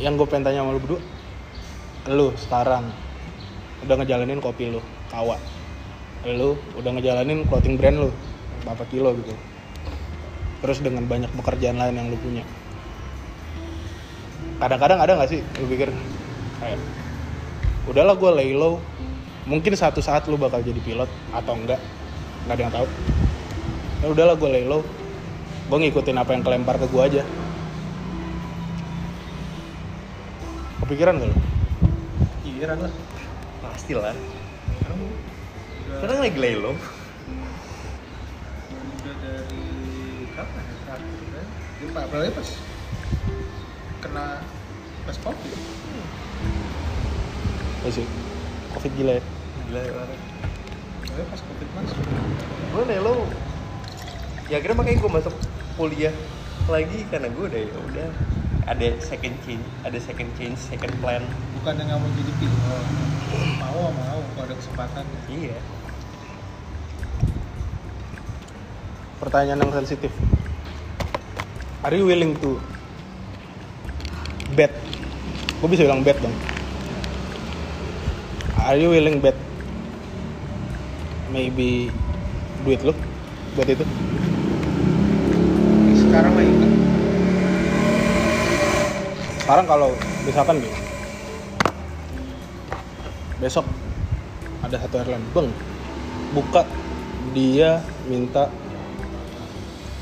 Yang 0.00 0.12
gue 0.24 0.26
pengen 0.30 0.44
tanya 0.48 0.60
sama 0.64 0.72
lu 0.74 0.80
berdua 0.82 1.02
lu 2.08 2.32
sekarang 2.40 2.88
udah 3.84 3.94
ngejalanin 4.00 4.40
kopi 4.40 4.72
lu 4.72 4.80
kawa. 5.12 5.36
Lu 6.24 6.56
udah 6.80 6.90
ngejalanin 6.96 7.44
clothing 7.44 7.76
brand 7.76 8.08
lu 8.08 8.10
berapa 8.64 8.84
kilo 8.88 9.12
gitu. 9.20 9.36
Terus 10.64 10.80
dengan 10.80 11.04
banyak 11.04 11.30
pekerjaan 11.36 11.76
lain 11.76 11.94
yang 12.00 12.08
lu 12.08 12.18
punya 12.18 12.42
kadang-kadang 14.58 14.98
ada 14.98 15.12
nggak 15.18 15.30
sih 15.30 15.40
lu 15.62 15.66
pikir 15.70 15.90
kayak? 16.58 16.78
Udahlah 17.88 18.14
gue 18.18 18.30
lay 18.34 18.52
low. 18.52 18.82
Mungkin 19.48 19.72
satu 19.72 20.04
saat 20.04 20.28
lu 20.28 20.36
bakal 20.36 20.60
jadi 20.60 20.78
pilot 20.84 21.08
atau 21.32 21.56
enggak 21.56 21.80
nggak 22.44 22.54
ada 22.54 22.62
yang 22.62 22.74
tahu. 22.74 22.86
Ya 23.98 24.06
udahlah 24.12 24.34
gue 24.36 24.50
lay 24.50 24.66
low 24.68 24.82
gue 25.68 25.76
ngikutin 25.76 26.16
apa 26.16 26.32
yang 26.32 26.40
kelempar 26.40 26.80
ke 26.80 26.88
gue 26.88 27.02
aja. 27.04 27.22
Kepikiran 30.80 31.20
gak 31.20 31.28
lu? 31.28 31.36
pikiran 32.40 32.78
lah. 32.80 32.92
Pasti 33.60 33.92
lah. 33.92 34.16
Sekarang 35.92 36.18
lagi 36.24 36.38
lay 36.40 36.56
low. 36.56 36.72
Udah 38.96 39.14
dari 39.20 39.62
kapan 40.32 40.62
ya? 40.64 40.74
Terakhir 40.88 41.28
kan 41.28 41.46
ya, 41.84 41.88
Pak, 41.92 42.02
apalagi 42.08 42.32
pas 42.32 42.48
kena 44.02 44.42
pas 45.06 45.16
covid 45.22 45.52
Ya? 47.86 47.90
Sih 47.94 48.06
covid 48.74 48.92
gila 48.98 49.12
ya? 49.18 49.22
Gila 49.68 49.80
ya 49.80 49.92
orang 49.94 50.20
apalagi 51.08 51.34
pas 51.34 51.40
covid 51.42 51.68
masuk 51.74 51.98
gue 52.68 52.82
lay 52.86 53.00
low 53.02 53.20
ya 54.46 54.62
akhirnya 54.62 54.76
makanya 54.78 54.98
gue 55.02 55.10
masuk 55.18 55.34
kuliah 55.74 56.14
lagi 56.68 57.06
karena 57.08 57.32
gue 57.32 57.44
udah 57.48 57.62
ya 57.64 57.78
udah. 57.88 58.08
Ada 58.68 59.00
second 59.00 59.32
change 59.48 59.64
ada 59.80 59.96
second 59.96 60.28
change 60.36 60.60
second 60.60 60.92
plan. 61.00 61.24
Bukan 61.56 61.72
yang 61.80 61.88
nggak 61.88 62.00
mau 62.04 62.10
jadi 62.12 62.32
pilot. 62.36 62.86
Mau 63.56 63.80
mau 63.88 64.20
kalau 64.36 64.44
ada 64.44 64.54
kesempatan. 64.60 65.04
Iya. 65.32 65.56
Pertanyaan 69.24 69.64
yang 69.64 69.72
sensitif. 69.72 70.12
Are 71.80 71.96
you 71.96 72.04
willing 72.04 72.36
to 72.44 72.60
bet. 74.54 74.72
Gue 75.58 75.68
bisa 75.72 75.84
bilang 75.84 76.06
bet 76.06 76.16
dong. 76.22 76.34
Are 78.62 78.78
you 78.78 78.92
willing 78.92 79.18
bet? 79.18 79.36
Maybe 81.32 81.92
duit 82.64 82.80
lu 82.84 82.94
buat 83.56 83.68
itu? 83.68 83.84
Sekarang 85.98 86.32
lagi 86.38 86.48
enggak 86.48 86.78
sekarang 89.48 89.64
kalau 89.64 89.96
misalkan 90.28 90.60
nih 90.60 90.74
besok 93.40 93.64
ada 94.60 94.76
satu 94.76 95.00
airline 95.00 95.24
bang 95.32 95.48
buka 96.36 96.68
dia 97.32 97.80
minta 98.04 98.52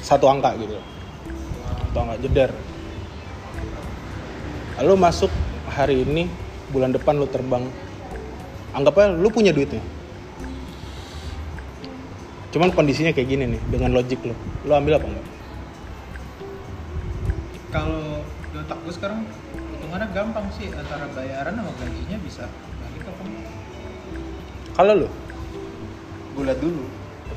satu 0.02 0.26
angka 0.26 0.50
gitu. 0.58 0.74
Satu 1.62 1.96
angka 2.02 2.18
jeder 2.26 2.50
lalu 4.82 4.94
masuk 5.00 5.32
hari 5.72 6.04
ini 6.04 6.28
bulan 6.72 6.92
depan 6.92 7.16
lu 7.16 7.28
terbang. 7.28 7.64
Anggapnya 8.76 9.16
lu 9.16 9.28
punya 9.32 9.52
duitnya 9.56 9.80
cuman 12.56 12.72
kondisinya 12.72 13.12
kayak 13.12 13.28
gini 13.28 13.44
nih 13.52 13.60
dengan 13.68 13.92
logik 13.92 14.16
lu. 14.24 14.32
Lu 14.64 14.72
ambil 14.72 14.96
apa 14.96 15.06
enggak? 15.12 15.26
Kalau 17.68 18.24
di 18.24 18.56
otak 18.56 18.78
gue 18.80 18.94
sekarang 18.96 19.20
hitungannya 19.76 20.08
gampang 20.16 20.48
sih. 20.56 20.72
Antara 20.72 21.04
bayaran 21.12 21.52
sama 21.52 21.72
gajinya 21.76 22.16
bisa 22.24 22.48
balik 22.80 23.04
apa 23.04 23.22
enggak 23.28 23.56
kalau 24.76 24.92
lu? 24.92 25.08
Gue 26.36 26.44
lihat 26.48 26.60
dulu 26.60 26.84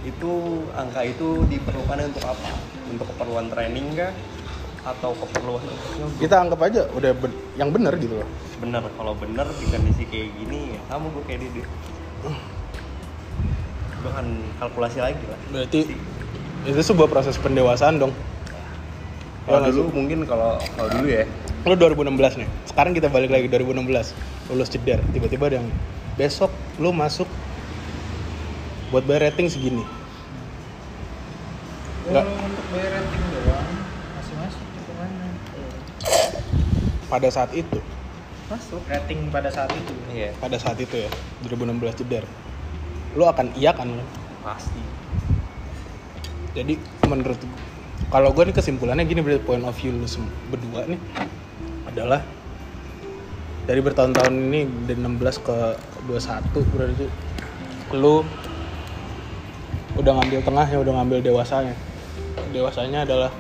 itu 0.04 0.32
angka 0.76 1.04
itu 1.04 1.44
diperlukan 1.52 2.12
untuk 2.12 2.24
apa? 2.24 2.52
Untuk 2.88 3.08
keperluan 3.16 3.48
training 3.52 3.96
kah 3.96 4.12
atau 4.80 5.12
keperluan 5.12 5.64
kita 6.18 6.36
anggap 6.40 6.60
aja 6.64 6.88
udah 6.92 7.12
ben- 7.12 7.40
yang 7.56 7.70
bener 7.70 7.94
gitu 7.96 8.16
loh. 8.16 8.28
Bener 8.58 8.84
kalau 8.96 9.14
bener 9.14 9.48
di 9.56 9.66
kondisi 9.68 10.04
kayak 10.06 10.32
gini 10.36 10.76
ya 10.76 10.80
sama 10.88 11.08
gue 11.10 11.24
kayak 11.24 11.40
dia 11.52 11.68
gue 14.00 14.10
akan 14.10 14.28
kalkulasi 14.58 15.00
lagi 15.00 15.24
lah. 15.24 15.40
Berarti 15.50 15.80
itu 16.64 16.82
sebuah 16.82 17.08
proses 17.08 17.36
pendewasaan 17.36 18.00
dong. 18.00 18.14
Kalau 19.44 19.60
Ya, 19.60 19.72
dulu 19.72 19.90
mungkin 19.92 20.24
kalau 20.24 20.56
kalau 20.74 20.90
dulu 20.90 21.08
ya. 21.10 21.26
Lu 21.60 21.76
2016 21.76 22.40
nih 22.40 22.48
sekarang 22.66 22.96
kita 22.96 23.12
balik 23.12 23.28
lagi 23.30 23.52
2016 23.52 24.16
lulus 24.48 24.70
ceder 24.70 25.04
tiba-tiba 25.12 25.44
ada 25.46 25.56
yang 25.60 25.68
besok 26.16 26.48
lu 26.78 26.90
masuk 26.90 27.28
buat 28.90 29.04
bayar 29.04 29.28
rating 29.28 29.52
segini. 29.52 29.84
Enggak. 32.08 32.24
kalau 32.24 32.42
untuk 32.42 32.66
bayar 32.72 32.92
rating 32.96 33.24
doang 33.30 33.68
masih 34.16 34.36
masuk 34.40 34.66
hitungannya 34.72 35.30
pada 37.10 37.28
saat 37.34 37.52
itu. 37.58 37.82
Masuk. 38.48 38.82
Rating 38.86 39.34
pada 39.34 39.50
saat 39.50 39.74
itu. 39.74 39.94
Iya. 40.14 40.32
Pada 40.38 40.56
saat 40.62 40.78
itu 40.78 40.96
ya 40.96 41.10
2016 41.44 42.06
ceder 42.06 42.26
lu 43.18 43.26
akan 43.26 43.50
iya 43.58 43.74
kan? 43.74 43.90
Lu 43.90 44.04
pasti. 44.46 44.82
Jadi 46.54 46.78
menurut 47.10 47.40
kalau 48.10 48.34
gue 48.34 48.44
nih 48.50 48.56
kesimpulannya 48.58 49.06
gini 49.06 49.22
dari 49.22 49.42
point 49.42 49.66
of 49.66 49.74
view 49.78 49.94
lu 49.94 50.06
berdua 50.50 50.86
nih 50.90 51.00
adalah 51.90 52.22
dari 53.70 53.82
bertahun-tahun 53.86 54.34
ini 54.34 54.62
dari 54.90 54.98
16 54.98 55.46
ke 55.46 55.58
21 56.10 56.74
berarti 56.74 57.06
lu 57.94 58.26
udah 59.98 60.12
ngambil 60.22 60.40
tengahnya 60.46 60.78
udah 60.82 60.94
ngambil 61.02 61.20
dewasanya. 61.22 61.74
Dewasanya 62.50 63.06
adalah 63.06 63.32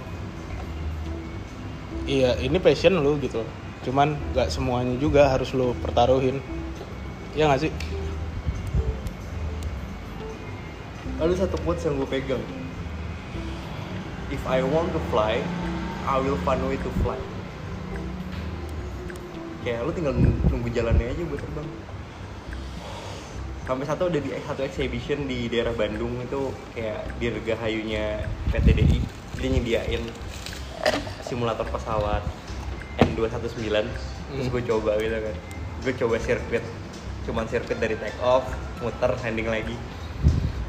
iya 2.09 2.37
ini 2.41 2.57
passion 2.57 2.97
lu 2.97 3.17
gitu 3.21 3.41
loh. 3.41 3.51
Cuman 3.89 4.13
gak 4.37 4.53
semuanya 4.53 4.93
juga 5.01 5.33
harus 5.33 5.49
lu 5.57 5.73
pertaruhin. 5.81 6.37
Ya 7.33 7.49
gak 7.49 7.65
sih? 7.65 7.73
Lalu 11.17 11.33
satu 11.33 11.57
quotes 11.65 11.89
yang 11.89 11.97
gue 11.97 12.05
pegang. 12.05 12.43
If 14.29 14.45
I 14.45 14.61
want 14.61 14.93
to 14.93 15.01
fly 15.09 15.41
I 16.05 16.21
will 16.21 16.37
find 16.45 16.61
way 16.69 16.77
to 16.77 16.91
fly. 17.01 17.17
Kayak 19.65 19.89
lu 19.89 19.91
tinggal 19.97 20.13
nunggu 20.21 20.69
jalannya 20.69 21.09
aja 21.09 21.23
buat 21.25 21.41
terbang. 21.41 21.69
Sampai 23.65 23.85
satu 23.89 24.09
ada 24.09 24.21
di 24.21 24.29
satu 24.45 24.61
exhibition 24.65 25.25
di 25.25 25.49
daerah 25.49 25.73
Bandung 25.73 26.13
itu 26.21 26.53
kayak 26.77 27.09
dirgahayunya 27.17 28.25
PTDI 28.53 28.97
dia 29.39 29.49
nyediain 29.55 30.03
simulator 31.23 31.63
pesawat 31.69 32.19
N219 33.27 33.67
terus 34.29 34.47
Hmm. 34.47 34.53
gue 34.53 34.61
coba 34.69 34.91
gitu 35.01 35.17
kan 35.17 35.35
gue 35.83 35.93
coba 36.05 36.15
sirkuit 36.21 36.63
cuman 37.25 37.45
sirkuit 37.49 37.81
dari 37.81 37.97
take 37.97 38.15
off 38.21 38.45
muter 38.79 39.11
landing 39.25 39.49
lagi 39.49 39.75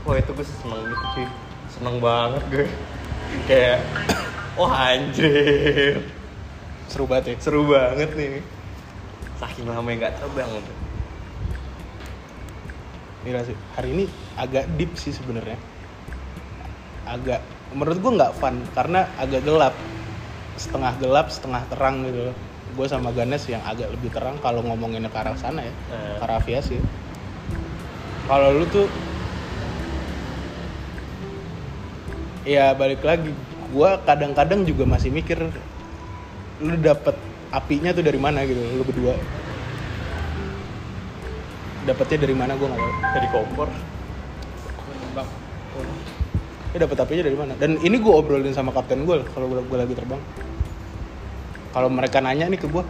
wah 0.03 0.16
itu 0.16 0.32
gue 0.32 0.46
seneng 0.46 0.80
gitu 0.88 1.05
cuy 1.14 1.26
seneng 1.68 1.96
banget 2.01 2.42
gue 2.48 2.66
kayak 3.48 3.78
wah 4.59 4.90
anjir 4.90 6.01
seru 6.88 7.05
banget 7.07 7.24
ya 7.30 7.34
seru 7.38 7.62
banget 7.68 8.11
nih 8.16 8.40
saking 9.38 9.68
lama 9.68 9.86
nggak 9.86 10.16
terbang 10.18 10.51
gitu 10.57 10.72
Gila 13.20 13.44
sih. 13.44 13.53
Hari 13.76 13.88
ini 13.92 14.05
agak 14.32 14.64
deep 14.80 14.96
sih 14.96 15.12
sebenarnya. 15.12 15.61
Agak 17.05 17.44
menurut 17.76 18.01
gue 18.01 18.12
nggak 18.16 18.32
fun 18.40 18.64
karena 18.72 19.05
agak 19.20 19.44
gelap. 19.44 19.76
Setengah 20.61 20.92
gelap, 21.00 21.32
setengah 21.32 21.64
terang 21.72 22.04
gitu. 22.04 22.36
Gue 22.76 22.86
sama 22.86 23.11
Ganes 23.16 23.48
yang 23.48 23.64
agak 23.64 23.88
lebih 23.88 24.12
terang 24.12 24.36
kalau 24.44 24.61
ngomongin 24.61 25.08
ke 25.08 25.16
arah 25.16 25.34
sana 25.40 25.64
ya, 25.64 25.72
Eh. 25.88 26.20
ke 26.20 26.24
arah 26.28 26.36
aviasi. 26.36 26.76
Kalau 28.28 28.52
lu 28.52 28.68
tuh 28.68 28.86
ya 32.44 32.76
balik 32.76 33.00
lagi. 33.00 33.32
Gue 33.72 33.90
kadang-kadang 34.04 34.68
juga 34.68 34.84
masih 34.84 35.08
mikir 35.08 35.40
lu 36.61 36.76
dapet 36.76 37.16
apinya 37.50 37.90
tuh 37.90 38.04
dari 38.04 38.20
mana 38.20 38.44
gitu 38.46 38.61
lu 38.61 38.84
berdua 38.84 39.16
dapetnya 41.88 42.28
dari 42.28 42.36
mana 42.36 42.52
gue 42.54 42.66
nggak 42.68 42.78
tahu 42.78 42.94
dari 43.16 43.28
kompor 43.32 43.68
bang 45.16 45.28
ya 46.70 46.78
dapet 46.84 46.96
apinya 47.00 47.22
dari 47.26 47.38
mana 47.40 47.52
dan 47.56 47.80
ini 47.80 47.96
gue 47.96 48.12
obrolin 48.12 48.52
sama 48.52 48.70
kapten 48.70 49.08
gue 49.08 49.24
kalau 49.32 49.48
gue 49.48 49.78
lagi 49.78 49.96
terbang 49.96 50.20
kalau 51.71 51.87
mereka 51.87 52.18
nanya 52.18 52.51
nih 52.51 52.59
ke 52.59 52.66
gue 52.66 52.83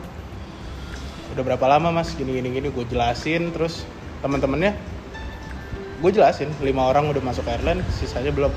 udah 1.37 1.43
berapa 1.47 1.67
lama 1.69 1.95
mas? 1.95 2.17
Gini 2.17 2.37
gini 2.37 2.49
gini. 2.51 2.69
Gue 2.73 2.85
jelasin 2.89 3.53
terus 3.53 3.85
teman-temannya 4.25 4.77
gue 6.01 6.11
jelasin 6.17 6.49
lima 6.65 6.89
orang 6.89 7.13
udah 7.13 7.21
masuk 7.21 7.45
airline 7.45 7.85
sisanya 7.93 8.33
belum. 8.33 8.53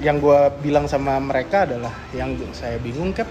Yang 0.00 0.16
gue 0.24 0.40
bilang 0.64 0.86
sama 0.88 1.18
mereka 1.20 1.68
adalah 1.68 1.92
yang 2.16 2.38
saya 2.54 2.80
bingung 2.80 3.12
cap 3.12 3.28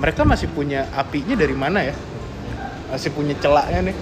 mereka 0.00 0.24
masih 0.24 0.48
punya 0.52 0.88
apinya 0.96 1.36
dari 1.36 1.56
mana 1.56 1.84
ya? 1.84 1.94
Masih 2.90 3.14
punya 3.14 3.38
celaknya 3.38 3.92
nih 3.92 3.96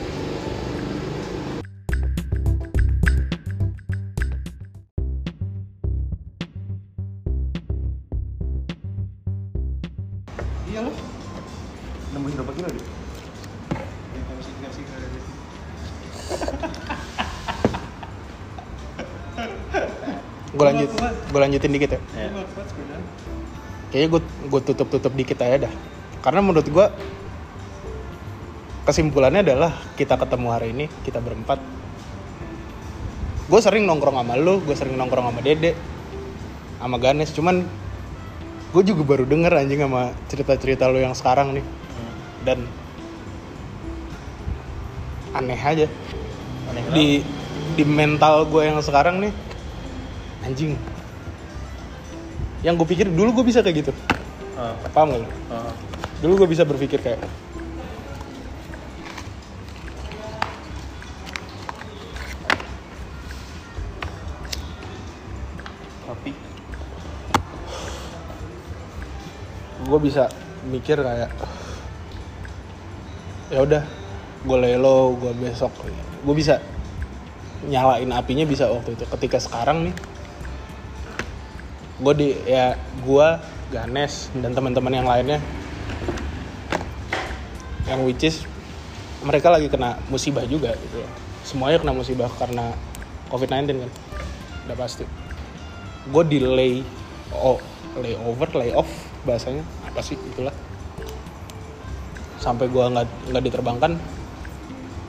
lanjutin 21.58 21.74
dikit 21.74 21.90
ya. 21.98 22.00
Iya. 22.14 22.28
Gua 22.30 22.44
kuat 22.54 22.66
sepeda 22.70 22.96
kayaknya 23.88 24.08
gue 24.12 24.22
gue 24.52 24.60
tutup 24.68 24.88
tutup 24.92 25.12
dikit 25.16 25.40
aja 25.42 25.66
dah. 25.66 25.72
Karena 26.20 26.44
menurut 26.44 26.68
gue 26.68 26.86
kesimpulannya 28.84 29.44
adalah 29.44 29.72
kita 29.96 30.16
ketemu 30.20 30.48
hari 30.52 30.68
ini 30.76 30.86
kita 31.02 31.18
berempat. 31.18 31.60
Gue 33.48 33.60
sering 33.64 33.88
nongkrong 33.88 34.20
sama 34.20 34.36
lu 34.36 34.60
gue 34.60 34.76
sering 34.76 34.94
nongkrong 34.94 35.32
sama 35.32 35.40
dede 35.40 35.72
sama 36.78 36.96
Ganes. 37.00 37.32
Cuman 37.32 37.64
gue 38.76 38.82
juga 38.84 39.02
baru 39.08 39.24
denger 39.24 39.56
anjing 39.56 39.80
sama 39.80 40.12
cerita 40.28 40.52
cerita 40.60 40.84
lu 40.92 41.00
yang 41.00 41.16
sekarang 41.16 41.56
nih. 41.56 41.64
Dan 42.44 42.68
aneh 45.32 45.56
aja. 45.56 45.88
Aneh 46.68 46.84
di 46.92 47.06
di 47.72 47.84
mental 47.88 48.44
gue 48.52 48.68
yang 48.68 48.84
sekarang 48.84 49.20
nih 49.24 49.32
anjing 50.44 50.76
yang 52.66 52.74
gue 52.74 52.86
pikir 52.86 53.06
dulu 53.06 53.42
gue 53.42 53.46
bisa 53.46 53.62
kayak 53.62 53.86
gitu. 53.86 53.92
Ah, 54.58 54.74
paham 54.90 55.14
gak 55.14 55.20
lu? 55.22 55.28
ah. 55.54 55.70
dulu 56.18 56.42
gue 56.42 56.48
bisa 56.50 56.66
berpikir 56.66 56.98
kayak 56.98 57.22
Tapi. 66.08 66.32
gue 69.88 70.00
bisa 70.04 70.28
mikir 70.68 71.00
kayak 71.00 71.30
ya 73.48 73.62
udah 73.62 73.82
gue 74.42 74.58
lelo 74.58 75.14
gue 75.14 75.32
besok. 75.38 75.70
Gue 76.26 76.34
bisa 76.34 76.58
nyalain 77.70 78.10
apinya 78.10 78.42
bisa 78.42 78.66
waktu 78.66 78.98
itu. 78.98 79.06
Ketika 79.06 79.38
sekarang 79.38 79.86
nih 79.86 79.94
gue 81.98 82.12
di 82.14 82.28
ya 82.46 82.78
gue 83.02 83.28
Ganes 83.68 84.32
dan 84.38 84.56
teman-teman 84.56 84.92
yang 84.94 85.08
lainnya. 85.08 85.40
Yang 87.84 88.00
which 88.04 88.24
is 88.24 88.36
mereka 89.20 89.50
lagi 89.52 89.68
kena 89.68 89.98
musibah 90.08 90.46
juga 90.46 90.72
gitu 90.78 91.02
loh. 91.02 91.12
semuanya 91.42 91.80
kena 91.80 91.96
musibah 91.96 92.28
karena 92.36 92.76
covid-19 93.32 93.88
kan. 93.88 93.90
Udah 94.68 94.76
pasti. 94.76 95.04
Gue 96.08 96.22
delay 96.24 96.84
oh 97.34 97.60
layover 97.98 98.48
layoff 98.56 98.88
bahasanya. 99.24 99.64
Apa 99.88 100.00
sih? 100.00 100.16
Itulah. 100.16 100.54
Sampai 102.40 102.72
gue 102.72 102.84
nggak 102.84 103.32
nggak 103.32 103.44
diterbangkan. 103.52 103.92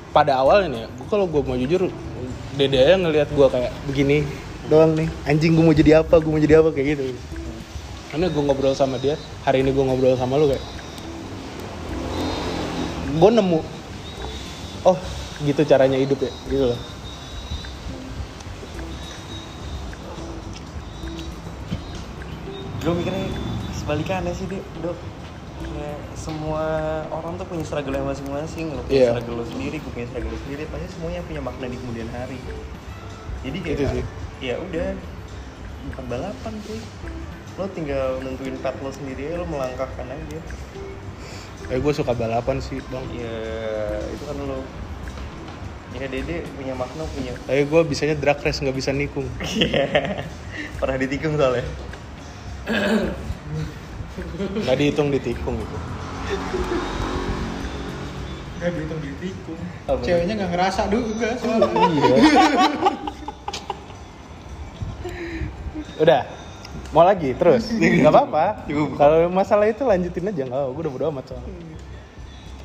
Pada 0.09 0.41
awalnya 0.41 0.67
nih 0.73 0.83
gue 0.89 1.07
kalau 1.07 1.29
gue 1.29 1.41
mau 1.45 1.55
jujur 1.55 1.87
dede 2.57 2.97
ngelihat 2.97 3.29
gue 3.31 3.47
kayak 3.47 3.71
begini 3.87 4.25
doang 4.69 4.93
nih. 4.93 5.09
Anjing 5.25 5.57
gue 5.57 5.65
mau 5.65 5.73
jadi 5.73 5.91
apa? 6.05 6.15
Gue 6.21 6.31
mau 6.31 6.41
jadi 6.41 6.61
apa? 6.61 6.69
Kayak 6.71 6.87
gitu. 6.95 7.03
Karena 8.09 8.25
gue 8.25 8.41
ngobrol 8.41 8.73
sama 8.73 8.97
dia 8.97 9.17
hari 9.45 9.61
ini 9.61 9.69
gue 9.69 9.83
ngobrol 9.85 10.17
sama 10.17 10.37
lu 10.37 10.49
kayak 10.49 10.63
gue 13.09 13.29
nemu. 13.33 13.59
Oh 14.85 14.97
gitu 15.45 15.61
caranya 15.65 15.97
hidup 15.97 16.17
ya 16.21 16.31
gitu 16.49 16.65
loh. 16.73 16.79
Gue 22.79 22.93
mikirnya 22.95 23.27
sebalikannya 23.75 24.33
sih 24.33 24.47
dek 24.47 24.63
dok 24.81 24.97
kayak 25.59 25.99
semua 26.15 26.63
orang 27.11 27.35
tuh 27.35 27.43
punya 27.43 27.67
struggle 27.67 27.91
yang 27.91 28.07
masing-masing 28.07 28.71
lo 28.71 28.81
punya 28.87 28.95
Iya. 28.95 29.09
struggle 29.19 29.35
lo 29.43 29.45
sendiri 29.45 29.75
gue 29.83 29.91
punya 29.91 30.07
struggle 30.07 30.31
lo 30.31 30.39
sendiri. 30.47 30.63
Pasti 30.71 30.87
semuanya 30.95 31.21
punya 31.27 31.41
makna 31.43 31.65
di 31.67 31.77
kemudian 31.77 32.09
hari. 32.09 32.39
Jadi 33.43 33.57
kayak 33.59 33.75
Itu 33.75 33.85
sih. 33.91 34.03
Ya 34.39 34.55
udah 34.59 34.95
bukan 35.91 36.05
balapan 36.07 36.53
cuy. 36.63 36.79
Lo 37.59 37.65
tinggal 37.75 38.23
nentuin 38.23 38.55
path 38.63 38.79
lo 38.79 38.91
sendiri 38.91 39.35
lo 39.35 39.43
melangkahkan 39.47 40.07
aja. 40.07 40.39
Eh 41.69 41.77
gue 41.77 41.93
suka 41.93 42.15
balapan 42.15 42.63
sih 42.63 42.79
bang. 42.87 43.05
Ya 43.15 43.37
itu 44.15 44.23
kan 44.23 44.37
lo. 44.39 44.63
Ya 45.99 46.05
dede 46.07 46.47
punya 46.55 46.73
makna 46.77 47.03
punya. 47.11 47.33
Tapi 47.43 47.67
gue 47.67 47.81
bisanya 47.83 48.15
drag 48.15 48.39
race 48.39 48.63
nggak 48.63 48.77
bisa 48.77 48.91
nikung. 48.95 49.27
Iya. 49.59 50.23
pernah 50.79 50.95
ditikung 50.95 51.35
soalnya. 51.35 51.65
Nggak 54.63 54.77
dihitung 54.79 55.09
ditikung 55.11 55.55
gitu 55.59 55.77
nggak 58.59 58.75
dihitung 58.75 58.99
di 58.99 59.11
tikung 59.23 59.61
Apa? 59.87 60.03
ceweknya 60.03 60.33
nggak 60.35 60.51
ngerasa 60.51 60.81
juga 60.91 61.27
soalnya. 61.39 61.71
Iya 61.71 62.99
udah. 65.99 66.21
Mau 66.93 67.05
lagi 67.05 67.33
terus. 67.37 67.69
Nggak 68.01 68.13
apa-apa. 68.13 68.45
Kalau 68.97 69.17
masalah 69.29 69.69
itu 69.69 69.85
lanjutin 69.85 70.29
aja 70.29 70.43
nggak 70.45 70.63
gue 70.73 70.81
udah 70.85 70.91
bodo 70.91 71.05
amat 71.13 71.25
soalnya. 71.33 71.53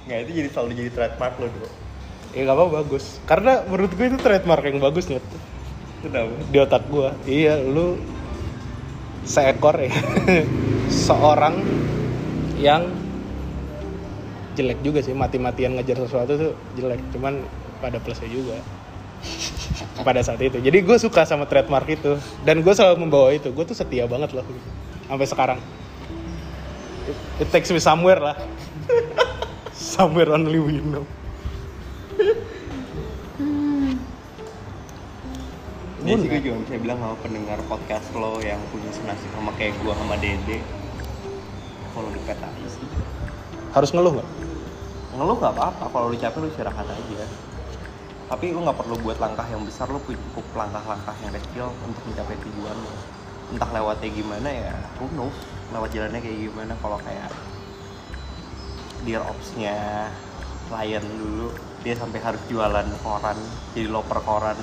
Nggak 0.05 0.19
itu 0.29 0.31
jadi 0.39 0.49
selalu 0.53 0.71
jadi 0.77 0.91
trademark 0.93 1.37
lo 1.41 1.49
dulu 1.49 1.69
ya 2.35 2.41
nggak 2.43 2.59
apa 2.59 2.67
bagus. 2.83 3.05
Karena 3.25 3.63
menurut 3.65 3.93
gue 3.95 4.07
itu 4.11 4.19
trademark 4.19 4.63
yang 4.67 4.83
bagus 4.83 5.07
nih 5.07 5.23
kenapa? 6.03 6.35
Di 6.51 6.59
otak 6.59 6.83
gue 6.91 7.09
iya 7.31 7.55
lu 7.63 7.97
seekor 9.25 9.79
ya. 9.79 9.95
Seorang 11.07 11.63
yang 12.59 12.91
jelek 14.59 14.83
juga 14.83 15.01
sih. 15.01 15.15
Mati-matian 15.15 15.79
ngejar 15.79 16.05
sesuatu 16.05 16.35
tuh 16.35 16.53
jelek. 16.75 17.01
Cuman 17.15 17.47
pada 17.79 18.03
plusnya 18.03 18.29
juga 18.29 18.59
pada 20.05 20.21
saat 20.21 20.41
itu. 20.43 20.61
Jadi 20.61 20.79
gue 20.85 20.97
suka 21.01 21.25
sama 21.25 21.49
trademark 21.49 21.89
itu. 21.89 22.21
Dan 22.45 22.61
gue 22.61 22.75
selalu 22.77 23.09
membawa 23.09 23.33
itu. 23.33 23.49
Gue 23.51 23.65
tuh 23.65 23.77
setia 23.77 24.05
banget 24.05 24.37
loh. 24.37 24.47
Sampai 25.09 25.27
sekarang. 25.27 25.59
It, 27.05 27.47
it 27.47 27.49
takes 27.53 27.73
me 27.73 27.81
somewhere 27.81 28.21
lah. 28.21 28.37
Somewhere 29.75 30.31
only 30.33 30.59
we 30.59 30.79
know. 30.81 31.05
Ini 36.05 36.21
sih 36.21 36.29
gue 36.29 36.41
juga 36.45 36.57
bisa 36.69 36.77
bilang 36.85 37.01
sama 37.01 37.17
pendengar 37.25 37.59
podcast 37.65 38.13
lo 38.13 38.37
yang 38.45 38.61
punya 38.69 38.93
senasib 38.93 39.31
sama 39.33 39.57
kayak 39.57 39.73
gue 39.81 39.93
sama 39.97 40.15
Dede. 40.21 40.61
Kalau 41.97 42.09
di 42.13 42.21
PTI 42.29 42.67
sih. 42.69 42.89
Harus 43.73 43.91
ngeluh 43.97 44.21
nggak? 44.21 44.29
Ngeluh 45.17 45.37
gak 45.41 45.55
apa-apa, 45.57 45.85
kalau 45.89 46.13
lu 46.13 46.17
capek 46.19 46.39
lu 46.45 46.49
istirahat 46.53 46.85
aja 46.85 47.25
Tapi 48.25 48.57
lu 48.57 48.65
gak 48.65 48.79
perlu 48.81 48.97
buat 49.05 49.21
langkah 49.21 49.45
yang 49.49 49.61
besar, 49.63 49.85
lu 49.93 50.01
cukup 50.01 50.45
langkah-langkah 50.57 51.13
yang 51.21 51.33
kecil 51.37 51.69
untuk 51.85 52.03
mencapai 52.09 52.37
tujuan 52.41 52.77
lo 52.77 52.95
Entah 53.53 53.71
lewatnya 53.77 54.09
gimana 54.09 54.49
ya, 54.49 54.75
who 54.97 55.07
knows 55.13 55.37
Lewat 55.71 55.93
jalannya 55.93 56.21
kayak 56.25 56.39
gimana, 56.49 56.73
kalau 56.81 56.97
kayak 57.05 57.29
Dear 59.05 59.21
Ops-nya 59.29 60.09
Lion 60.73 61.05
dulu 61.05 61.49
Dia 61.85 61.95
sampai 62.01 62.19
harus 62.25 62.41
jualan 62.49 62.89
koran, 63.05 63.37
jadi 63.77 63.89
loper 63.93 64.19
koran 64.25 64.57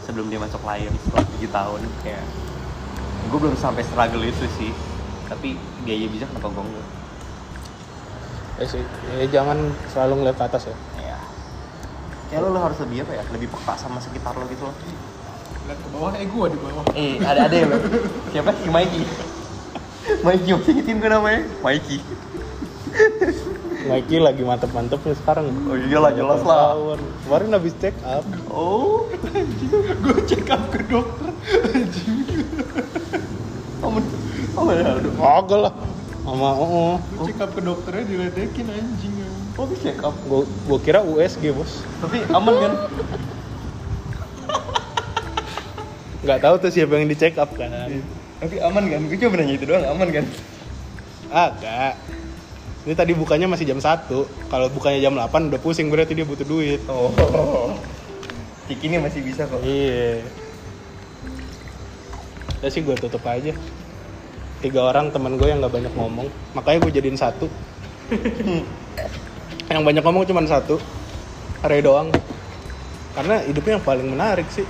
sebelum 0.00 0.32
dia 0.32 0.40
masuk 0.40 0.64
Lion 0.64 0.96
setelah 1.04 1.24
7 1.38 1.46
tahun 1.52 1.80
kayak 2.02 2.24
gue 3.30 3.38
belum 3.38 3.54
sampai 3.54 3.84
struggle 3.84 4.24
itu 4.24 4.48
sih. 4.58 4.72
Tapi 5.28 5.54
dia 5.84 5.94
aja 5.94 6.08
bisa 6.10 6.24
kenapa 6.26 6.50
gue 6.50 6.64
enggak 6.66 6.88
ya 8.60 8.66
sih 8.68 8.84
ya 9.16 9.26
jangan 9.40 9.72
selalu 9.88 10.20
ngeliat 10.20 10.36
ke 10.36 10.44
atas 10.44 10.62
ya 10.68 10.76
ya 12.30 12.38
ya 12.38 12.46
lo, 12.46 12.54
lo 12.54 12.58
harus 12.62 12.78
lebih 12.86 13.02
apa 13.02 13.12
ya? 13.18 13.22
Lebih 13.34 13.48
peka 13.50 13.74
sama 13.74 13.98
sekitar 13.98 14.38
lo 14.38 14.46
gitu 14.46 14.70
loh. 14.70 14.76
Lihat 15.66 15.78
ke 15.82 15.88
bawah 15.90 16.12
eh 16.14 16.26
gua 16.30 16.46
di 16.46 16.58
bawah. 16.58 16.84
Eh 16.94 17.18
ada 17.18 17.50
ada 17.50 17.56
ya 17.58 17.66
lo 17.66 17.78
siapa? 18.30 18.54
Si 18.54 18.70
Mikey. 18.70 19.04
Mikey 20.22 20.50
masih 20.54 20.70
ingetin 20.74 20.96
gue 21.02 21.10
namanya? 21.10 21.42
Mikey. 21.62 21.98
Mikey 23.80 24.18
lagi 24.22 24.42
mantep-mantepnya 24.46 25.14
sekarang. 25.18 25.50
Oh 25.66 25.74
iyalah 25.74 26.12
jelas 26.14 26.40
lah. 26.46 26.76
Tahun. 26.78 26.98
kemarin 27.26 27.50
habis 27.56 27.74
check 27.82 27.96
up. 28.06 28.24
Oh. 28.46 29.08
Gue 30.04 30.18
check 30.30 30.46
up 30.50 30.62
ke 30.70 30.86
dokter. 30.86 31.34
Kamu 33.80 33.98
kamu 34.50 34.70
ya 34.76 34.86
aduh 34.98 35.12
kagak 35.18 35.60
lah. 35.66 35.74
Sama 36.20 36.50
oh, 36.54 37.00
gue 37.00 37.32
check 37.32 37.40
up 37.42 37.50
ke 37.56 37.60
dokternya 37.64 38.04
diledekin 38.06 38.66
anjing 38.68 39.14
oh 39.58 39.66
di 39.66 39.76
check 39.80 39.98
up 40.04 40.14
gua, 40.28 40.46
gua 40.68 40.78
kira 40.78 41.00
USG 41.02 41.50
bos 41.54 41.82
tapi 41.98 42.22
aman 42.30 42.54
kan 42.54 42.72
nggak 46.20 46.40
tahu 46.44 46.54
tuh 46.60 46.70
siapa 46.70 47.00
yang 47.00 47.08
di 47.08 47.16
check 47.16 47.40
up 47.40 47.48
kan 47.56 47.72
tapi 48.40 48.56
aman 48.60 48.84
kan 48.88 49.00
gue 49.08 49.16
cuma 49.16 49.36
nanya 49.40 49.54
itu 49.56 49.64
doang 49.64 49.84
aman 49.88 50.08
kan 50.12 50.24
agak 51.30 51.94
Ini 52.80 52.96
tadi 52.96 53.12
bukanya 53.12 53.44
masih 53.44 53.68
jam 53.68 53.76
1. 53.76 54.08
Kalau 54.48 54.66
bukanya 54.72 55.04
jam 55.04 55.12
8 55.12 55.52
udah 55.52 55.60
pusing 55.60 55.92
berarti 55.92 56.16
dia 56.16 56.24
butuh 56.24 56.48
duit. 56.48 56.80
Oh. 56.88 57.76
Tik 58.72 58.80
ini 58.88 58.96
masih 58.96 59.20
bisa 59.20 59.44
kok. 59.44 59.60
Iya. 59.60 60.24
Udah 62.64 62.70
sih 62.72 62.80
gue 62.80 62.96
tutup 62.96 63.20
aja. 63.28 63.52
Tiga 64.64 64.80
orang 64.80 65.12
teman 65.12 65.36
gue 65.36 65.44
yang 65.44 65.60
nggak 65.60 65.76
banyak 65.76 65.92
ngomong, 65.92 66.32
makanya 66.56 66.78
gue 66.88 66.92
jadiin 66.96 67.20
satu. 67.20 67.52
yang 69.70 69.86
banyak 69.86 70.02
ngomong 70.02 70.26
cuma 70.26 70.42
satu, 70.50 70.82
Ray 71.62 71.78
doang. 71.78 72.10
Karena 73.10 73.42
hidupnya 73.42 73.78
yang 73.78 73.86
paling 73.86 74.06
menarik 74.06 74.46
sih. 74.50 74.66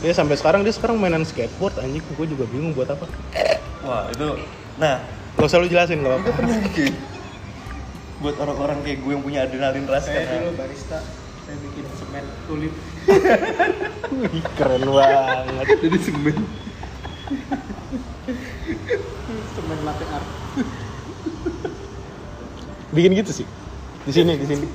Dia 0.00 0.12
sampai 0.18 0.36
sekarang 0.36 0.64
dia 0.64 0.72
sekarang 0.72 1.00
mainan 1.00 1.24
skateboard 1.24 1.76
anjing, 1.80 2.04
gue 2.04 2.26
juga 2.28 2.44
bingung 2.48 2.72
buat 2.72 2.88
apa. 2.88 3.04
Wah, 3.84 4.08
itu 4.12 4.36
nah, 4.76 5.00
Gak 5.38 5.46
usah 5.46 5.62
lu 5.62 5.70
jelasin 5.70 6.02
gak 6.02 6.18
apa-apa. 6.18 6.40
Buat 8.18 8.36
orang-orang 8.42 8.82
kayak 8.82 8.98
gue 9.06 9.12
yang 9.14 9.22
punya 9.22 9.40
adrenalin 9.46 9.86
rush 9.86 10.10
Saya 10.10 10.26
karena 10.26 10.50
dulu 10.50 10.52
barista, 10.58 10.98
saya 11.46 11.56
bikin 11.62 11.84
semen 11.94 12.24
tulip. 12.50 12.74
Wih, 14.18 14.44
Keren 14.58 14.82
banget. 14.88 15.66
jadi 15.78 15.98
semen. 16.02 16.36
semen 19.54 19.78
latte 19.86 20.06
art. 20.10 20.28
Bikin 22.92 23.12
gitu 23.16 23.32
sih. 23.32 23.46
Di 24.08 24.12
sini, 24.12 24.32
di 24.40 24.46
sini. 24.48 24.64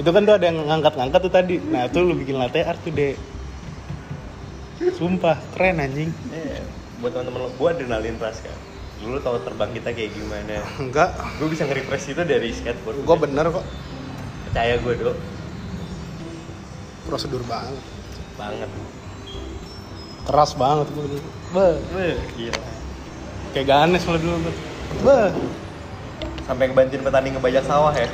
itu 0.00 0.10
kan 0.10 0.22
tuh 0.24 0.34
ada 0.34 0.44
yang 0.48 0.58
ngangkat-ngangkat 0.66 1.20
tuh 1.22 1.32
tadi. 1.32 1.54
Nah, 1.60 1.86
tuh 1.86 2.02
lu 2.02 2.16
bikin 2.16 2.40
latte 2.40 2.64
art 2.64 2.80
tuh, 2.82 2.90
Dek. 2.90 3.14
Sumpah, 4.96 5.36
keren 5.54 5.78
anjing. 5.78 6.10
Iya. 6.32 6.64
Buat 6.98 7.14
teman-teman 7.14 7.46
lo, 7.46 7.48
gue 7.52 7.68
adrenalin 7.68 8.16
rush 8.16 8.40
kan. 8.42 8.56
Dulu 9.00 9.16
tahu 9.20 9.36
terbang 9.44 9.70
kita 9.72 9.88
kayak 9.92 10.10
gimana. 10.12 10.60
Enggak, 10.76 11.16
Gue 11.40 11.48
bisa 11.48 11.64
nge-refresh 11.64 12.12
itu 12.12 12.22
dari 12.24 12.52
skateboard. 12.52 13.00
gua 13.04 13.16
bener 13.16 13.48
kok. 13.48 13.64
Percaya 14.48 14.76
gue 14.76 14.94
dulu. 14.96 15.12
Prosedur 17.08 17.40
banget. 17.48 17.80
Banget. 18.36 18.68
Keras 20.28 20.52
banget 20.52 20.86
gua 20.92 21.04
dulu. 21.08 21.28
Beh, 21.50 21.76
Wih, 21.96 22.16
gila. 22.36 22.60
kayak 23.52 23.66
Ganes 23.66 24.04
lo 24.04 24.16
dulu. 24.16 24.52
Beh. 25.00 25.30
Sampai 26.44 26.66
ngebantuin 26.66 27.02
petani 27.06 27.28
ngebajak 27.30 27.64
sawah 27.64 27.94
ya. 27.94 28.10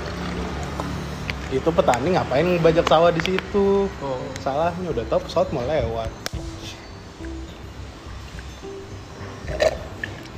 Itu 1.49 1.70
petani 1.70 2.18
ngapain 2.18 2.59
bajak 2.59 2.87
sawah 2.91 3.11
di 3.14 3.22
situ? 3.22 3.87
Oh. 3.89 4.20
Salahnya 4.43 4.93
udah 4.93 5.05
tau 5.09 5.22
pesawat 5.22 5.49
mau 5.55 5.62
lewat. 5.64 6.11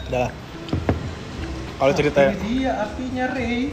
Udah 0.08 0.20
lah. 0.28 0.32
Kalau 1.78 1.92
cerita 1.94 2.18
Ini 2.34 2.38
dia 2.42 2.72
apinya 2.82 3.26
Ray. 3.34 3.70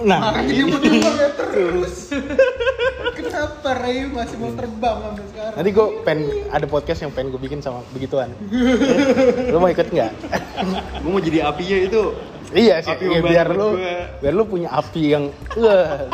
Nah, 0.00 0.18
Makanya 0.32 0.52
dia 0.52 0.64
mau 0.64 0.78
terbang 0.80 1.16
terus. 1.36 1.94
Kenapa 3.12 3.70
Ray 3.76 4.08
masih 4.08 4.36
mau 4.40 4.50
terbang 4.52 4.96
sampai 4.98 5.24
sekarang? 5.28 5.54
nanti 5.56 5.70
gue 5.70 5.86
pengen 6.02 6.22
ada 6.48 6.66
podcast 6.66 7.00
yang 7.04 7.12
pengen 7.12 7.28
gue 7.30 7.40
bikin 7.40 7.60
sama 7.60 7.84
begituan. 7.92 8.32
lu 9.52 9.56
mau 9.56 9.68
ikut 9.68 9.88
nggak? 9.88 10.10
gue 11.02 11.10
mau 11.10 11.20
jadi 11.20 11.38
apinya 11.44 11.78
itu. 11.82 12.02
iya 12.52 12.84
sih, 12.84 12.92
Api 12.92 13.04
iya, 13.08 13.20
membantu 13.20 13.32
biar 13.32 13.48
lu 13.48 13.68
gua. 13.72 13.96
biar 14.20 14.34
lu 14.36 14.44
punya 14.44 14.68
api 14.68 15.02
yang 15.08 15.24
wah 15.56 16.04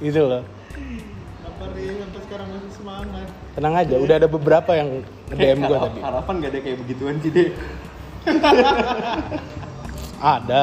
gitu 0.00 0.20
loh. 0.24 0.42
Kenapa 0.72 1.64
Ray 1.72 1.88
sampai 1.96 2.20
sekarang 2.24 2.46
masih 2.52 2.70
semangat? 2.72 3.26
Tenang 3.52 3.74
aja, 3.76 3.94
udah 4.00 4.14
ada 4.16 4.28
beberapa 4.28 4.70
yang 4.72 4.88
DM 5.28 5.60
gue 5.64 5.76
tadi. 5.76 6.00
Harapan 6.00 6.34
gak 6.40 6.50
ada 6.56 6.60
kayak 6.60 6.76
begituan 6.80 7.14
sih 7.20 7.30
deh. 7.30 7.48
Ada. 10.22 10.62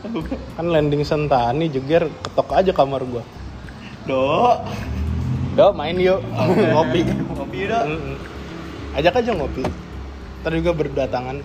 Kan 0.56 0.66
landing 0.68 1.04
sentani 1.04 1.68
jeger 1.68 2.08
ketok 2.24 2.48
aja 2.56 2.72
kamar 2.72 3.04
gua. 3.04 3.24
Dok. 4.08 4.56
Do 5.56 5.66
main 5.74 5.96
yuk 5.98 6.20
ngopi. 6.72 7.04
Dok. 7.66 7.84
Mm-mm. 7.84 8.16
Ajak 8.96 9.20
aja 9.20 9.30
ngopi. 9.34 9.62
Ntar 10.40 10.52
juga 10.56 10.72
berdatangan. 10.72 11.36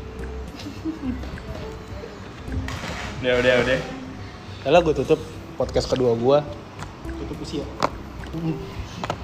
Udah 3.21 3.33
udah 3.41 3.53
udah. 3.65 3.79
Yalah 4.65 4.79
gue 4.81 4.93
tutup 4.97 5.19
podcast 5.55 5.85
kedua 5.85 6.17
gua 6.17 6.41
Tutup 7.05 7.37
usia. 7.41 7.63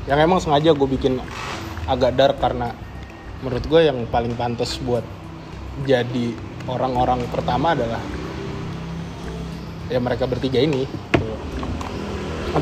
yang 0.08 0.18
emang 0.18 0.40
sengaja 0.40 0.72
gue 0.72 0.88
bikin 0.88 1.20
agak 1.84 2.16
dark 2.16 2.40
karena 2.40 2.72
menurut 3.44 3.62
gue 3.68 3.82
yang 3.84 4.08
paling 4.08 4.34
pantas 4.34 4.80
buat 4.80 5.04
jadi 5.84 6.32
orang-orang 6.66 7.28
pertama 7.28 7.76
adalah 7.76 8.00
ya 9.92 10.00
mereka 10.00 10.26
bertiga 10.26 10.64
ini. 10.64 10.88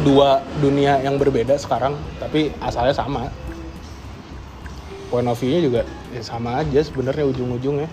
Dua 0.05 0.45
dunia 0.61 1.01
yang 1.01 1.17
berbeda 1.17 1.57
sekarang 1.57 1.97
tapi 2.21 2.53
asalnya 2.61 2.93
sama. 2.93 3.33
Point 5.09 5.25
of 5.25 5.41
view-nya 5.41 5.61
juga 5.65 5.81
ya 6.13 6.21
sama 6.21 6.61
aja 6.61 6.85
sebenarnya 6.85 7.25
ujung-ujungnya. 7.25 7.89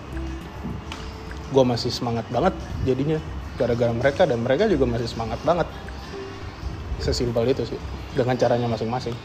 Gue 1.49 1.63
masih 1.65 1.89
semangat 1.89 2.29
banget 2.29 2.53
jadinya 2.85 3.17
gara-gara 3.57 3.89
mereka 3.89 4.29
dan 4.29 4.45
mereka 4.45 4.69
juga 4.69 4.85
masih 4.85 5.09
semangat 5.09 5.41
banget. 5.41 5.65
Sesimpel 7.01 7.49
itu 7.49 7.65
sih 7.65 7.79
dengan 8.13 8.37
caranya 8.37 8.69
masing-masing. 8.69 9.17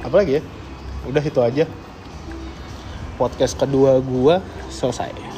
Apalagi 0.00 0.40
ya? 0.40 0.42
Udah 1.04 1.24
itu 1.24 1.40
aja. 1.44 1.64
Podcast 3.20 3.52
kedua 3.60 4.00
gua 4.00 4.40
selesai 4.72 5.29